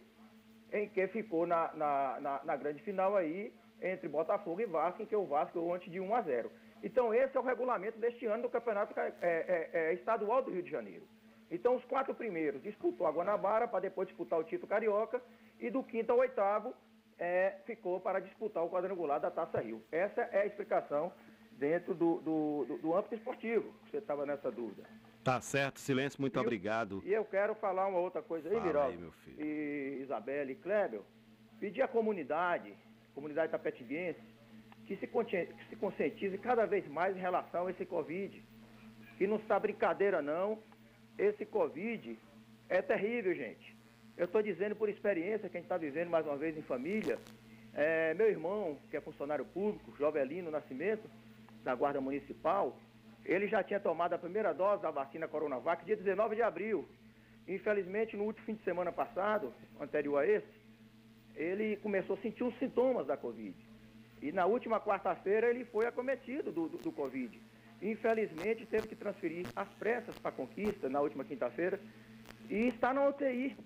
em 0.71 0.89
que 0.89 1.07
ficou 1.07 1.45
na, 1.45 1.71
na, 1.73 2.19
na, 2.19 2.41
na, 2.43 2.55
grande 2.55 2.81
final 2.81 3.15
aí 3.15 3.53
entre 3.81 4.07
Botafogo 4.07 4.61
e 4.61 4.65
Vasco, 4.65 5.01
em 5.01 5.05
que 5.05 5.15
o 5.15 5.25
Vasco 5.25 5.59
ganhou 5.59 5.73
antes 5.73 5.91
de 5.91 5.99
1 5.99 6.15
a 6.15 6.21
0. 6.21 6.51
Então 6.83 7.13
esse 7.13 7.37
é 7.37 7.39
o 7.39 7.43
regulamento 7.43 7.99
deste 7.99 8.25
ano 8.25 8.43
do 8.43 8.49
Campeonato 8.49 8.99
é, 8.99 9.13
é, 9.21 9.69
é, 9.73 9.93
Estadual 9.93 10.41
do 10.41 10.51
Rio 10.51 10.63
de 10.63 10.71
Janeiro. 10.71 11.07
Então 11.51 11.75
os 11.75 11.85
quatro 11.85 12.15
primeiros 12.15 12.61
disputou 12.63 13.05
a 13.05 13.11
Guanabara 13.11 13.67
para 13.67 13.81
depois 13.81 14.07
disputar 14.07 14.39
o 14.39 14.43
título 14.43 14.69
carioca 14.69 15.21
e 15.59 15.69
do 15.69 15.83
quinto 15.83 16.11
ao 16.11 16.19
oitavo 16.19 16.73
é, 17.19 17.57
ficou 17.65 17.99
para 17.99 18.19
disputar 18.19 18.63
o 18.63 18.69
quadrangular 18.69 19.19
da 19.19 19.29
Taça 19.29 19.59
Rio. 19.59 19.83
Essa 19.91 20.21
é 20.21 20.41
a 20.41 20.45
explicação 20.45 21.11
dentro 21.51 21.93
do, 21.93 22.19
do, 22.21 22.65
do, 22.65 22.77
do 22.79 22.97
âmbito 22.97 23.13
esportivo, 23.13 23.71
você 23.85 23.97
estava 23.97 24.25
nessa 24.25 24.49
dúvida. 24.49 24.83
Tá 25.23 25.39
certo, 25.39 25.79
silêncio, 25.79 26.19
muito 26.19 26.37
e 26.37 26.41
obrigado. 26.41 27.03
e 27.05 27.13
eu 27.13 27.23
quero 27.23 27.53
falar 27.55 27.87
uma 27.87 27.99
outra 27.99 28.21
coisa 28.21 28.49
aí, 28.49 28.59
Miró. 28.59 28.91
E 29.37 29.99
Isabela 30.01 30.51
e 30.51 30.55
Kleber, 30.55 31.01
pedir 31.59 31.83
à 31.83 31.87
comunidade, 31.87 32.73
comunidade 33.13 33.51
tapetinguense, 33.51 34.19
que 34.87 34.95
se, 34.97 35.07
que 35.07 35.69
se 35.69 35.75
conscientize 35.75 36.37
cada 36.39 36.65
vez 36.65 36.87
mais 36.87 37.15
em 37.15 37.19
relação 37.19 37.67
a 37.67 37.71
esse 37.71 37.85
Covid. 37.85 38.43
Que 39.17 39.27
não 39.27 39.37
está 39.37 39.59
brincadeira 39.59 40.21
não. 40.21 40.57
Esse 41.17 41.45
Covid 41.45 42.17
é 42.67 42.81
terrível, 42.81 43.33
gente. 43.35 43.77
Eu 44.17 44.25
estou 44.25 44.41
dizendo 44.41 44.75
por 44.75 44.89
experiência 44.89 45.47
que 45.49 45.57
a 45.57 45.59
gente 45.59 45.65
está 45.65 45.77
vivendo 45.77 46.09
mais 46.09 46.25
uma 46.25 46.35
vez 46.35 46.57
em 46.57 46.61
família. 46.63 47.19
É, 47.73 48.13
meu 48.15 48.27
irmão, 48.27 48.77
que 48.89 48.97
é 48.97 49.01
funcionário 49.01 49.45
público, 49.45 49.95
Jovelino 49.97 50.51
Nascimento, 50.51 51.07
da 51.63 51.73
Guarda 51.75 52.01
Municipal, 52.01 52.75
ele 53.25 53.47
já 53.47 53.63
tinha 53.63 53.79
tomado 53.79 54.13
a 54.13 54.17
primeira 54.17 54.53
dose 54.53 54.81
da 54.81 54.91
vacina 54.91 55.27
Coronavac 55.27 55.85
dia 55.85 55.95
19 55.95 56.35
de 56.35 56.41
abril. 56.41 56.87
Infelizmente, 57.47 58.15
no 58.15 58.23
último 58.23 58.45
fim 58.45 58.53
de 58.53 58.63
semana 58.63 58.91
passado, 58.91 59.53
anterior 59.79 60.17
a 60.17 60.27
esse, 60.27 60.61
ele 61.35 61.77
começou 61.77 62.15
a 62.15 62.19
sentir 62.19 62.43
os 62.43 62.57
sintomas 62.59 63.07
da 63.07 63.17
Covid. 63.17 63.55
E 64.21 64.31
na 64.31 64.45
última 64.45 64.79
quarta-feira 64.79 65.49
ele 65.49 65.65
foi 65.65 65.87
acometido 65.87 66.51
do, 66.51 66.67
do, 66.67 66.77
do, 66.77 66.91
Covid. 66.91 67.39
Infelizmente, 67.81 68.65
teve 68.65 68.87
que 68.87 68.95
transferir 68.95 69.47
as 69.55 69.67
pressas 69.69 70.17
para 70.19 70.29
a 70.29 70.33
Conquista 70.33 70.87
na 70.87 71.01
última 71.01 71.23
quinta-feira 71.23 71.79
e 72.49 72.67
está 72.67 72.93
na 72.93 73.07
UTI, 73.07 73.57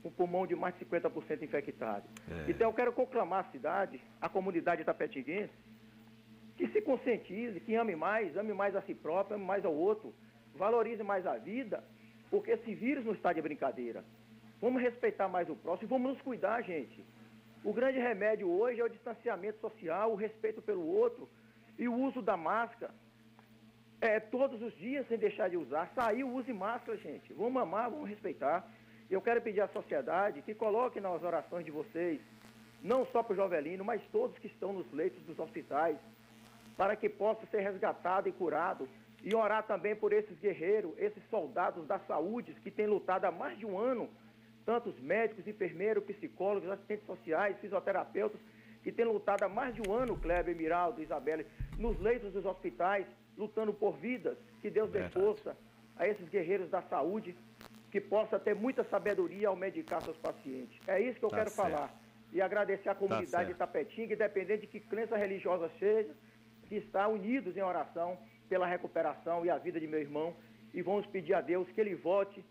com 0.00 0.08
o 0.08 0.12
pulmão 0.12 0.46
de 0.46 0.54
mais 0.54 0.76
de 0.78 0.84
50% 0.84 1.42
infectado. 1.42 2.04
É. 2.30 2.50
Então 2.50 2.68
eu 2.68 2.74
quero 2.74 2.92
conclamar 2.92 3.44
a 3.46 3.50
cidade, 3.50 4.00
a 4.20 4.28
comunidade 4.28 4.84
tapetinguense, 4.84 5.52
que 6.62 6.68
se 6.68 6.80
conscientize, 6.80 7.58
que 7.58 7.74
ame 7.74 7.96
mais, 7.96 8.36
ame 8.36 8.54
mais 8.54 8.76
a 8.76 8.82
si 8.82 8.94
próprio, 8.94 9.34
ame 9.34 9.44
mais 9.44 9.64
ao 9.64 9.74
outro, 9.74 10.14
valorize 10.54 11.02
mais 11.02 11.26
a 11.26 11.36
vida, 11.36 11.82
porque 12.30 12.52
esse 12.52 12.72
vírus 12.72 13.04
não 13.04 13.14
está 13.14 13.32
de 13.32 13.42
brincadeira. 13.42 14.04
Vamos 14.60 14.80
respeitar 14.80 15.26
mais 15.28 15.50
o 15.50 15.56
próximo, 15.56 15.88
vamos 15.88 16.12
nos 16.12 16.22
cuidar, 16.22 16.62
gente. 16.62 17.04
O 17.64 17.72
grande 17.72 17.98
remédio 17.98 18.48
hoje 18.48 18.80
é 18.80 18.84
o 18.84 18.88
distanciamento 18.88 19.58
social, 19.58 20.12
o 20.12 20.14
respeito 20.14 20.62
pelo 20.62 20.86
outro 20.86 21.28
e 21.76 21.88
o 21.88 21.94
uso 21.94 22.22
da 22.22 22.36
máscara. 22.36 22.94
É, 24.00 24.20
todos 24.20 24.62
os 24.62 24.72
dias 24.76 25.04
sem 25.08 25.18
deixar 25.18 25.50
de 25.50 25.56
usar. 25.56 25.90
Saiu, 25.96 26.32
use 26.32 26.52
máscara, 26.52 26.96
gente. 26.96 27.32
Vamos 27.32 27.60
amar, 27.60 27.90
vamos 27.90 28.08
respeitar. 28.08 28.64
Eu 29.10 29.20
quero 29.20 29.42
pedir 29.42 29.62
à 29.62 29.68
sociedade 29.68 30.42
que 30.42 30.54
coloque 30.54 31.00
nas 31.00 31.24
orações 31.24 31.64
de 31.64 31.72
vocês, 31.72 32.20
não 32.80 33.04
só 33.06 33.20
para 33.20 33.32
o 33.32 33.36
Jovelino, 33.36 33.84
mas 33.84 34.00
todos 34.12 34.38
que 34.38 34.46
estão 34.46 34.72
nos 34.72 34.88
leitos 34.92 35.20
dos 35.24 35.40
hospitais, 35.40 35.98
para 36.76 36.96
que 36.96 37.08
possa 37.08 37.46
ser 37.46 37.60
resgatado 37.60 38.28
e 38.28 38.32
curado. 38.32 38.88
E 39.22 39.34
orar 39.34 39.64
também 39.64 39.94
por 39.94 40.12
esses 40.12 40.36
guerreiros, 40.40 40.92
esses 40.98 41.22
soldados 41.30 41.86
da 41.86 41.98
saúde 42.00 42.54
que 42.62 42.70
têm 42.70 42.86
lutado 42.86 43.24
há 43.24 43.30
mais 43.30 43.56
de 43.56 43.64
um 43.64 43.78
ano, 43.78 44.10
tantos 44.66 44.98
médicos, 45.00 45.46
enfermeiros, 45.46 46.04
psicólogos, 46.04 46.68
assistentes 46.68 47.06
sociais, 47.06 47.56
fisioterapeutas, 47.60 48.40
que 48.82 48.90
têm 48.90 49.04
lutado 49.04 49.44
há 49.44 49.48
mais 49.48 49.74
de 49.74 49.88
um 49.88 49.92
ano, 49.92 50.16
Kleber, 50.16 50.56
Miraldo, 50.56 51.00
Isabelle, 51.00 51.46
nos 51.78 51.98
leitos 52.00 52.32
dos 52.32 52.44
hospitais, 52.44 53.06
lutando 53.38 53.72
por 53.72 53.96
vidas. 53.96 54.36
Que 54.60 54.70
Deus 54.70 54.90
dê 54.90 55.08
força 55.10 55.56
a 55.96 56.08
esses 56.08 56.28
guerreiros 56.28 56.68
da 56.68 56.82
saúde, 56.82 57.36
que 57.92 58.00
possa 58.00 58.38
ter 58.38 58.54
muita 58.54 58.82
sabedoria 58.84 59.48
ao 59.48 59.56
medicar 59.56 60.02
seus 60.02 60.16
pacientes. 60.16 60.76
É 60.88 61.00
isso 61.00 61.18
que 61.18 61.24
eu 61.24 61.30
tá 61.30 61.36
quero 61.36 61.50
certo. 61.50 61.70
falar. 61.70 61.94
E 62.32 62.40
agradecer 62.40 62.88
à 62.88 62.94
comunidade 62.94 63.30
tá 63.30 63.52
de 63.52 63.54
Tapetinga, 63.54 64.14
independente 64.14 64.62
de 64.62 64.66
que 64.66 64.80
crença 64.80 65.16
religiosa 65.16 65.70
seja, 65.78 66.12
que 66.72 66.78
está 66.78 67.06
unidos 67.06 67.54
em 67.54 67.60
oração 67.60 68.18
pela 68.48 68.66
recuperação 68.66 69.44
e 69.44 69.50
a 69.50 69.58
vida 69.58 69.78
de 69.78 69.86
meu 69.86 70.00
irmão 70.00 70.34
e 70.72 70.80
vamos 70.80 71.04
pedir 71.04 71.34
a 71.34 71.42
Deus 71.42 71.68
que 71.70 71.78
ele 71.78 71.94
volte 71.94 72.42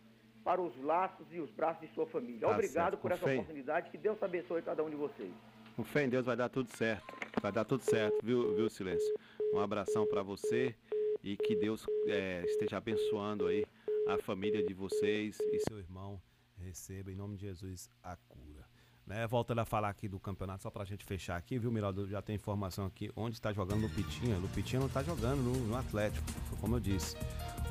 para 0.43 0.61
os 0.61 0.79
laços 0.83 1.25
e 1.31 1.39
os 1.39 1.49
braços 1.49 1.81
de 1.81 1.91
sua 1.95 2.05
família. 2.05 2.41
Tá 2.41 2.51
Obrigado 2.51 2.99
por 2.99 3.11
essa 3.11 3.25
oportunidade, 3.25 3.89
que 3.89 3.97
Deus 3.97 4.21
abençoe 4.21 4.61
cada 4.61 4.83
um 4.83 4.91
de 4.91 4.95
vocês. 4.95 5.33
Com 5.75 5.83
fé 5.83 6.03
em 6.03 6.09
Deus 6.09 6.23
vai 6.23 6.37
dar 6.37 6.49
tudo 6.49 6.69
certo. 6.69 7.03
Vai 7.41 7.51
dar 7.51 7.65
tudo 7.65 7.81
certo, 7.81 8.23
viu, 8.23 8.55
viu 8.55 8.69
Silêncio? 8.69 9.11
Um 9.55 9.59
abração 9.59 10.05
para 10.05 10.21
você 10.21 10.75
e 11.23 11.35
que 11.35 11.55
Deus 11.55 11.87
é, 12.05 12.43
esteja 12.45 12.77
abençoando 12.77 13.47
aí 13.47 13.65
a 14.07 14.19
família 14.19 14.63
de 14.63 14.73
vocês 14.75 15.39
e 15.51 15.59
seu 15.67 15.79
irmão 15.79 16.21
receba 16.59 17.11
em 17.11 17.15
nome 17.15 17.37
de 17.37 17.47
Jesus 17.47 17.89
a 18.03 18.15
cura. 18.27 18.60
Né? 19.05 19.25
Voltando 19.27 19.59
a 19.59 19.65
falar 19.65 19.89
aqui 19.89 20.07
do 20.07 20.19
campeonato, 20.19 20.63
só 20.63 20.69
pra 20.69 20.85
gente 20.85 21.03
fechar 21.03 21.37
aqui, 21.37 21.57
viu, 21.57 21.71
Miraldo? 21.71 22.07
Já 22.07 22.21
tem 22.21 22.35
informação 22.35 22.85
aqui 22.85 23.11
onde 23.15 23.35
está 23.35 23.51
jogando 23.51 23.79
o 23.79 23.81
Lupitinha. 23.83 24.37
Lupitinha 24.37 24.79
não 24.79 24.87
está 24.87 25.03
jogando 25.03 25.41
no, 25.41 25.53
no, 25.67 25.75
Atlético, 25.75 26.25
como 26.59 26.75
eu 26.75 26.79
disse. 26.79 27.15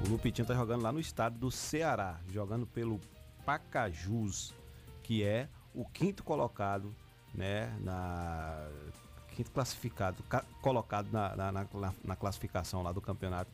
O 0.04 0.08
Lupitinha 0.08 0.44
está 0.44 0.54
jogando 0.54 0.82
lá 0.82 0.92
no 0.92 1.00
estado 1.00 1.38
do 1.38 1.50
Ceará, 1.50 2.20
jogando 2.28 2.66
pelo 2.66 3.00
Pacajus, 3.44 4.54
que 5.02 5.22
é 5.22 5.48
o 5.74 5.84
quinto 5.84 6.22
colocado, 6.22 6.94
né, 7.34 7.74
na 7.80 8.68
quinto 9.28 9.50
classificado, 9.52 10.22
ca, 10.24 10.44
colocado 10.60 11.10
na, 11.10 11.34
na, 11.36 11.52
na, 11.52 11.66
na, 12.04 12.16
classificação 12.16 12.82
lá 12.82 12.92
do 12.92 13.00
campeonato 13.00 13.50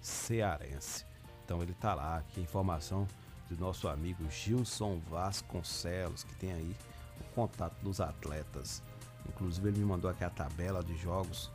cearense. 0.00 1.06
Então 1.44 1.62
ele 1.62 1.72
está 1.72 1.94
lá, 1.94 2.18
aqui 2.18 2.40
informação 2.40 3.06
do 3.48 3.56
nosso 3.56 3.88
amigo 3.88 4.28
Gilson 4.30 5.00
Vasconcelos, 5.08 6.24
que 6.24 6.34
tem 6.34 6.52
aí 6.52 6.76
contato 7.34 7.76
dos 7.82 8.00
atletas. 8.00 8.82
Inclusive 9.28 9.68
ele 9.68 9.78
me 9.78 9.84
mandou 9.84 10.10
aqui 10.10 10.24
a 10.24 10.30
tabela 10.30 10.82
de 10.82 10.96
jogos. 10.96 11.50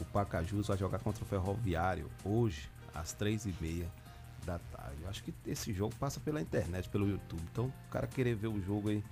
O 0.00 0.04
Pacajus 0.04 0.68
vai 0.68 0.78
jogar 0.78 0.98
contra 1.00 1.22
o 1.22 1.26
Ferroviário 1.26 2.10
hoje, 2.24 2.70
às 2.94 3.12
três 3.12 3.44
e 3.44 3.54
meia 3.60 3.90
da 4.44 4.58
tarde. 4.58 5.04
Acho 5.06 5.22
que 5.22 5.34
esse 5.46 5.72
jogo 5.72 5.94
passa 5.96 6.18
pela 6.20 6.40
internet, 6.40 6.88
pelo 6.88 7.08
YouTube. 7.08 7.42
Então 7.52 7.66
o 7.66 7.90
cara 7.90 8.06
querer 8.06 8.34
ver 8.34 8.48
o 8.48 8.60
jogo 8.62 8.88
aí, 8.88 9.04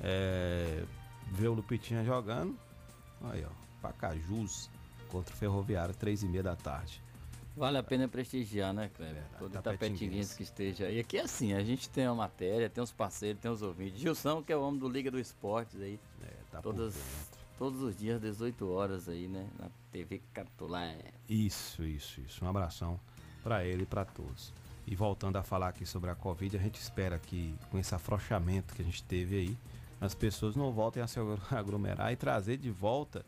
é, 0.00 0.84
ver 1.32 1.48
o 1.48 1.54
Lupitinha 1.54 2.04
jogando. 2.04 2.56
Aí 3.22 3.44
ó, 3.44 3.50
Pacajus 3.80 4.70
contra 5.08 5.34
o 5.34 5.36
Ferroviário, 5.36 5.94
três 5.94 6.22
e 6.22 6.26
meia 6.26 6.42
da 6.42 6.56
tarde. 6.56 7.02
Vale 7.54 7.78
a 7.78 7.82
pena 7.82 8.08
prestigiar, 8.08 8.72
né, 8.72 8.90
Kleber? 8.94 9.24
Todo 9.38 9.60
tapetinguense 9.60 10.36
que 10.36 10.42
esteja 10.42 10.86
aí. 10.86 10.98
Aqui 10.98 11.18
é 11.18 11.22
assim, 11.22 11.52
a 11.52 11.62
gente 11.62 11.88
tem 11.88 12.06
a 12.06 12.14
matéria, 12.14 12.70
tem 12.70 12.82
os 12.82 12.92
parceiros, 12.92 13.40
tem 13.42 13.50
os 13.50 13.60
ouvintes. 13.60 14.00
Gilson, 14.00 14.42
que 14.42 14.52
é 14.52 14.56
o 14.56 14.62
homem 14.62 14.80
do 14.80 14.88
Liga 14.88 15.10
do 15.10 15.18
Esportes 15.18 15.80
aí. 15.80 16.00
É, 16.22 16.30
tá 16.50 16.62
todas, 16.62 16.96
todos 17.58 17.82
os 17.82 17.96
dias, 17.96 18.20
18 18.20 18.70
horas 18.70 19.08
aí, 19.08 19.28
né? 19.28 19.46
Na 19.58 19.68
TV 19.90 20.22
Catulé. 20.32 20.96
Isso, 21.28 21.82
isso, 21.82 22.20
isso. 22.22 22.44
Um 22.44 22.48
abração 22.48 22.98
para 23.42 23.64
ele 23.64 23.82
e 23.82 23.86
para 23.86 24.06
todos. 24.06 24.52
E 24.86 24.96
voltando 24.96 25.36
a 25.36 25.42
falar 25.42 25.68
aqui 25.68 25.84
sobre 25.84 26.10
a 26.10 26.14
Covid, 26.14 26.56
a 26.56 26.60
gente 26.60 26.80
espera 26.80 27.18
que 27.18 27.54
com 27.70 27.78
esse 27.78 27.94
afrouxamento 27.94 28.74
que 28.74 28.82
a 28.82 28.84
gente 28.84 29.02
teve 29.04 29.36
aí, 29.36 29.58
as 30.00 30.14
pessoas 30.14 30.56
não 30.56 30.72
voltem 30.72 31.02
a 31.02 31.06
se 31.06 31.18
aglomerar 31.50 32.12
e 32.12 32.16
trazer 32.16 32.56
de 32.56 32.70
volta 32.70 33.24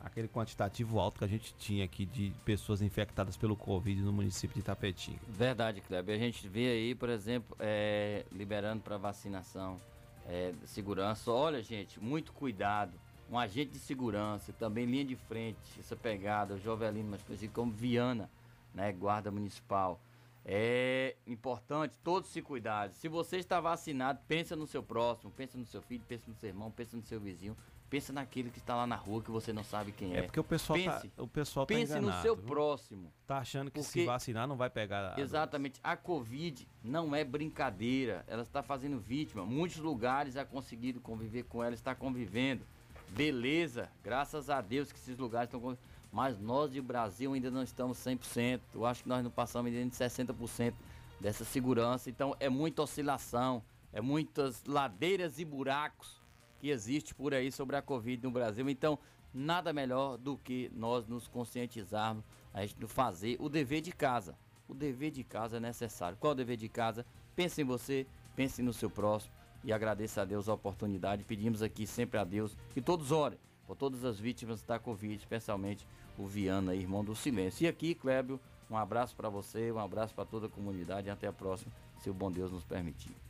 aquele 0.00 0.28
quantitativo 0.28 0.98
alto 0.98 1.18
que 1.18 1.24
a 1.24 1.28
gente 1.28 1.54
tinha 1.54 1.84
aqui 1.84 2.06
de 2.06 2.32
pessoas 2.44 2.80
infectadas 2.82 3.36
pelo 3.36 3.56
Covid 3.56 4.00
no 4.02 4.12
município 4.12 4.56
de 4.56 4.62
Tapetinga. 4.62 5.20
Verdade, 5.28 5.80
Kleber. 5.80 6.14
A 6.14 6.18
gente 6.18 6.48
vê 6.48 6.68
aí, 6.68 6.94
por 6.94 7.08
exemplo, 7.08 7.56
é, 7.58 8.24
liberando 8.32 8.82
para 8.82 8.96
vacinação, 8.96 9.80
é, 10.26 10.52
segurança. 10.64 11.30
Olha, 11.30 11.62
gente, 11.62 12.00
muito 12.00 12.32
cuidado. 12.32 12.92
Um 13.30 13.38
agente 13.38 13.72
de 13.72 13.78
segurança, 13.78 14.54
também 14.54 14.86
linha 14.86 15.04
de 15.04 15.16
frente, 15.16 15.58
essa 15.78 15.94
pegada, 15.94 16.54
o 16.54 16.58
Jovelino, 16.58 17.10
mais 17.10 17.22
conhecido 17.22 17.52
como 17.52 17.70
Viana, 17.70 18.30
né, 18.74 18.90
guarda 18.90 19.30
municipal. 19.30 20.00
É 20.46 21.14
importante 21.26 21.98
todos 22.02 22.30
se 22.30 22.40
cuidarem. 22.40 22.94
Se 22.94 23.06
você 23.06 23.36
está 23.36 23.60
vacinado, 23.60 24.20
pensa 24.26 24.56
no 24.56 24.66
seu 24.66 24.82
próximo, 24.82 25.30
pensa 25.30 25.58
no 25.58 25.66
seu 25.66 25.82
filho, 25.82 26.02
pensa 26.08 26.24
no 26.26 26.34
seu 26.36 26.48
irmão, 26.48 26.70
pensa 26.70 26.96
no 26.96 27.02
seu 27.02 27.20
vizinho, 27.20 27.54
Pensa 27.90 28.12
naquele 28.12 28.50
que 28.50 28.58
está 28.58 28.76
lá 28.76 28.86
na 28.86 28.96
rua 28.96 29.22
que 29.22 29.30
você 29.30 29.50
não 29.50 29.64
sabe 29.64 29.92
quem 29.92 30.14
é. 30.14 30.18
É 30.18 30.22
porque 30.22 30.38
o 30.38 30.44
pessoal 30.44 30.78
tá- 30.78 30.92
pense, 30.92 31.08
tá, 31.08 31.22
o 31.22 31.26
pessoal 31.26 31.64
tá 31.64 31.74
pense 31.74 31.92
enganado, 31.92 32.16
no 32.16 32.22
seu 32.22 32.36
próximo. 32.36 33.10
Tá 33.26 33.38
achando 33.38 33.70
que 33.70 33.82
se 33.82 34.04
vacinar 34.04 34.46
não 34.46 34.56
vai 34.56 34.68
pegar. 34.68 35.14
A 35.16 35.20
exatamente. 35.20 35.80
A 35.82 35.96
Covid 35.96 36.68
não 36.84 37.14
é 37.14 37.24
brincadeira. 37.24 38.24
Ela 38.26 38.42
está 38.42 38.62
fazendo 38.62 38.98
vítima. 38.98 39.46
Muitos 39.46 39.78
lugares 39.78 40.34
já 40.34 40.44
conseguiram 40.44 41.00
conviver 41.00 41.44
com 41.44 41.64
ela, 41.64 41.74
está 41.74 41.94
convivendo. 41.94 42.62
Beleza, 43.10 43.90
graças 44.04 44.50
a 44.50 44.60
Deus 44.60 44.92
que 44.92 44.98
esses 44.98 45.16
lugares 45.16 45.46
estão 45.48 45.58
convivendo. 45.60 45.88
Mas 46.12 46.38
nós 46.38 46.70
de 46.70 46.82
Brasil 46.82 47.32
ainda 47.32 47.50
não 47.50 47.62
estamos 47.62 47.96
100%. 47.98 48.60
Eu 48.74 48.84
acho 48.84 49.02
que 49.02 49.08
nós 49.08 49.24
não 49.24 49.30
passamos 49.30 49.72
ainda 49.72 49.88
de 49.88 49.96
60% 49.96 50.74
dessa 51.18 51.42
segurança. 51.42 52.10
Então 52.10 52.36
é 52.38 52.50
muita 52.50 52.82
oscilação, 52.82 53.62
é 53.94 54.02
muitas 54.02 54.62
ladeiras 54.66 55.38
e 55.38 55.44
buracos 55.44 56.17
que 56.58 56.70
existe 56.70 57.14
por 57.14 57.32
aí 57.32 57.50
sobre 57.50 57.76
a 57.76 57.82
Covid 57.82 58.22
no 58.22 58.30
Brasil. 58.30 58.68
Então, 58.68 58.98
nada 59.32 59.72
melhor 59.72 60.16
do 60.16 60.36
que 60.36 60.70
nós 60.74 61.06
nos 61.06 61.28
conscientizarmos 61.28 62.24
a 62.52 62.64
gente 62.64 62.86
fazer 62.86 63.36
o 63.40 63.48
dever 63.48 63.80
de 63.80 63.92
casa. 63.92 64.36
O 64.68 64.74
dever 64.74 65.10
de 65.10 65.24
casa 65.24 65.56
é 65.56 65.60
necessário. 65.60 66.18
Qual 66.18 66.32
é 66.32 66.34
o 66.34 66.36
dever 66.36 66.56
de 66.56 66.68
casa? 66.68 67.06
Pense 67.34 67.60
em 67.60 67.64
você, 67.64 68.06
pense 68.34 68.62
no 68.62 68.72
seu 68.72 68.90
próximo 68.90 69.32
e 69.64 69.72
agradeça 69.72 70.22
a 70.22 70.24
Deus 70.24 70.48
a 70.48 70.54
oportunidade. 70.54 71.24
Pedimos 71.24 71.62
aqui 71.62 71.86
sempre 71.86 72.18
a 72.18 72.24
Deus 72.24 72.56
que 72.74 72.82
todos 72.82 73.12
orem 73.12 73.38
por 73.66 73.76
todas 73.76 74.04
as 74.04 74.18
vítimas 74.18 74.62
da 74.62 74.78
Covid, 74.78 75.14
especialmente 75.14 75.86
o 76.16 76.26
Viana, 76.26 76.74
irmão 76.74 77.04
do 77.04 77.14
silêncio. 77.14 77.64
E 77.64 77.68
aqui, 77.68 77.94
Clébio, 77.94 78.40
um 78.70 78.76
abraço 78.76 79.14
para 79.14 79.28
você, 79.28 79.70
um 79.70 79.78
abraço 79.78 80.14
para 80.14 80.24
toda 80.24 80.46
a 80.46 80.50
comunidade 80.50 81.08
e 81.08 81.10
até 81.10 81.26
a 81.26 81.32
próxima, 81.32 81.72
se 81.98 82.10
o 82.10 82.14
bom 82.14 82.30
Deus 82.30 82.50
nos 82.50 82.64
permitir. 82.64 83.27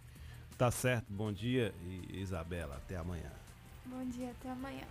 Tá 0.58 0.72
certo, 0.72 1.06
bom 1.08 1.32
dia 1.32 1.72
e 1.84 2.18
Isabela, 2.20 2.74
até 2.74 2.96
amanhã. 2.96 3.30
Bom 3.86 4.04
dia, 4.06 4.32
até 4.32 4.50
amanhã. 4.50 4.82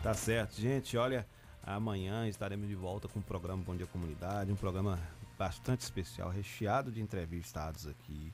Tá 0.00 0.14
certo, 0.14 0.60
gente, 0.60 0.96
olha, 0.96 1.26
amanhã 1.60 2.28
estaremos 2.28 2.68
de 2.68 2.76
volta 2.76 3.08
com 3.08 3.18
o 3.18 3.22
programa 3.22 3.60
Bom 3.64 3.74
Dia 3.74 3.88
Comunidade, 3.88 4.52
um 4.52 4.56
programa 4.56 5.00
bastante 5.36 5.80
especial, 5.80 6.30
recheado 6.30 6.92
de 6.92 7.02
entrevistados 7.02 7.88
aqui, 7.88 8.32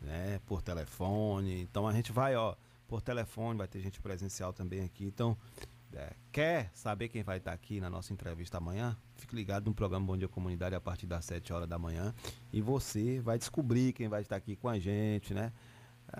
né, 0.00 0.40
por 0.46 0.62
telefone. 0.62 1.60
Então 1.62 1.84
a 1.84 1.92
gente 1.92 2.12
vai, 2.12 2.36
ó, 2.36 2.54
por 2.86 3.02
telefone, 3.02 3.58
vai 3.58 3.66
ter 3.66 3.80
gente 3.80 4.00
presencial 4.00 4.52
também 4.52 4.84
aqui. 4.84 5.04
Então, 5.04 5.36
é, 5.92 6.12
quer 6.30 6.70
saber 6.74 7.08
quem 7.08 7.24
vai 7.24 7.38
estar 7.38 7.52
aqui 7.52 7.80
na 7.80 7.90
nossa 7.90 8.12
entrevista 8.12 8.58
amanhã? 8.58 8.96
Fique 9.16 9.34
ligado 9.34 9.66
no 9.66 9.74
programa 9.74 10.06
Bom 10.06 10.16
Dia 10.16 10.28
Comunidade 10.28 10.76
a 10.76 10.80
partir 10.80 11.06
das 11.06 11.24
7 11.24 11.52
horas 11.52 11.68
da 11.68 11.76
manhã 11.76 12.14
e 12.52 12.60
você 12.60 13.18
vai 13.18 13.36
descobrir 13.36 13.92
quem 13.92 14.06
vai 14.06 14.22
estar 14.22 14.36
aqui 14.36 14.54
com 14.54 14.68
a 14.68 14.78
gente, 14.78 15.34
né? 15.34 15.52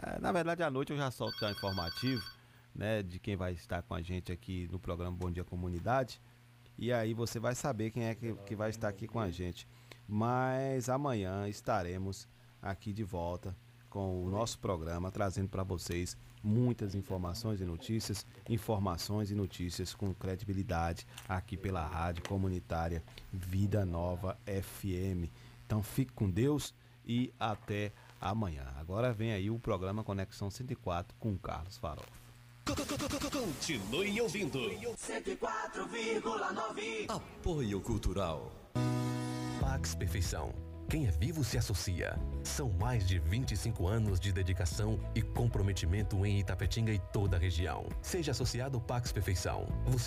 É, 0.02 0.20
na 0.20 0.32
verdade, 0.32 0.62
à 0.62 0.70
noite 0.70 0.92
eu 0.92 0.96
já 0.96 1.10
solto 1.10 1.38
já 1.38 1.50
informativo, 1.50 2.24
né, 2.74 3.02
de 3.02 3.18
quem 3.18 3.36
vai 3.36 3.52
estar 3.52 3.82
com 3.82 3.94
a 3.94 4.02
gente 4.02 4.32
aqui 4.32 4.68
no 4.70 4.78
programa 4.78 5.16
Bom 5.16 5.30
Dia 5.30 5.44
Comunidade. 5.44 6.20
E 6.76 6.92
aí 6.92 7.14
você 7.14 7.38
vai 7.38 7.54
saber 7.54 7.90
quem 7.90 8.04
é 8.04 8.14
que, 8.14 8.34
que 8.46 8.56
vai 8.56 8.70
estar 8.70 8.88
aqui 8.88 9.06
com 9.06 9.20
a 9.20 9.30
gente. 9.30 9.68
Mas 10.08 10.88
amanhã 10.88 11.48
estaremos 11.48 12.28
aqui 12.60 12.92
de 12.92 13.04
volta 13.04 13.56
com 13.88 14.24
o 14.24 14.28
nosso 14.28 14.58
programa, 14.58 15.10
trazendo 15.12 15.48
para 15.48 15.62
vocês 15.62 16.16
muitas 16.42 16.96
informações 16.96 17.60
e 17.60 17.64
notícias, 17.64 18.26
informações 18.48 19.30
e 19.30 19.36
notícias 19.36 19.94
com 19.94 20.12
credibilidade 20.12 21.06
aqui 21.28 21.56
pela 21.56 21.86
Rádio 21.86 22.24
Comunitária 22.24 23.04
Vida 23.32 23.86
Nova 23.86 24.36
FM. 24.46 25.30
Então 25.64 25.80
fique 25.80 26.12
com 26.12 26.28
Deus 26.28 26.74
e 27.06 27.32
até 27.38 27.92
amanhã. 28.24 28.66
Agora 28.76 29.12
vem 29.12 29.32
aí 29.32 29.50
o 29.50 29.58
programa 29.58 30.02
Conexão 30.02 30.50
104 30.50 31.14
com 31.18 31.36
Carlos 31.38 31.76
Farol. 31.76 32.06
Continue 32.64 34.20
ouvindo. 34.22 34.58
104,9 34.58 37.04
Apoio 37.08 37.80
Cultural. 37.80 38.50
Pax 39.60 39.94
Perfeição. 39.94 40.52
Quem 40.88 41.06
é 41.06 41.10
vivo 41.10 41.42
se 41.42 41.58
associa. 41.58 42.18
São 42.42 42.70
mais 42.70 43.06
de 43.06 43.18
25 43.18 43.86
anos 43.86 44.20
de 44.20 44.32
dedicação 44.32 45.00
e 45.14 45.22
comprometimento 45.22 46.24
em 46.24 46.40
Itapetinga 46.40 46.92
e 46.92 46.98
toda 47.12 47.36
a 47.36 47.40
região. 47.40 47.86
Seja 48.00 48.32
associado 48.32 48.80
Pax 48.80 49.10
Perfeição. 49.10 49.66
Você 49.86 50.02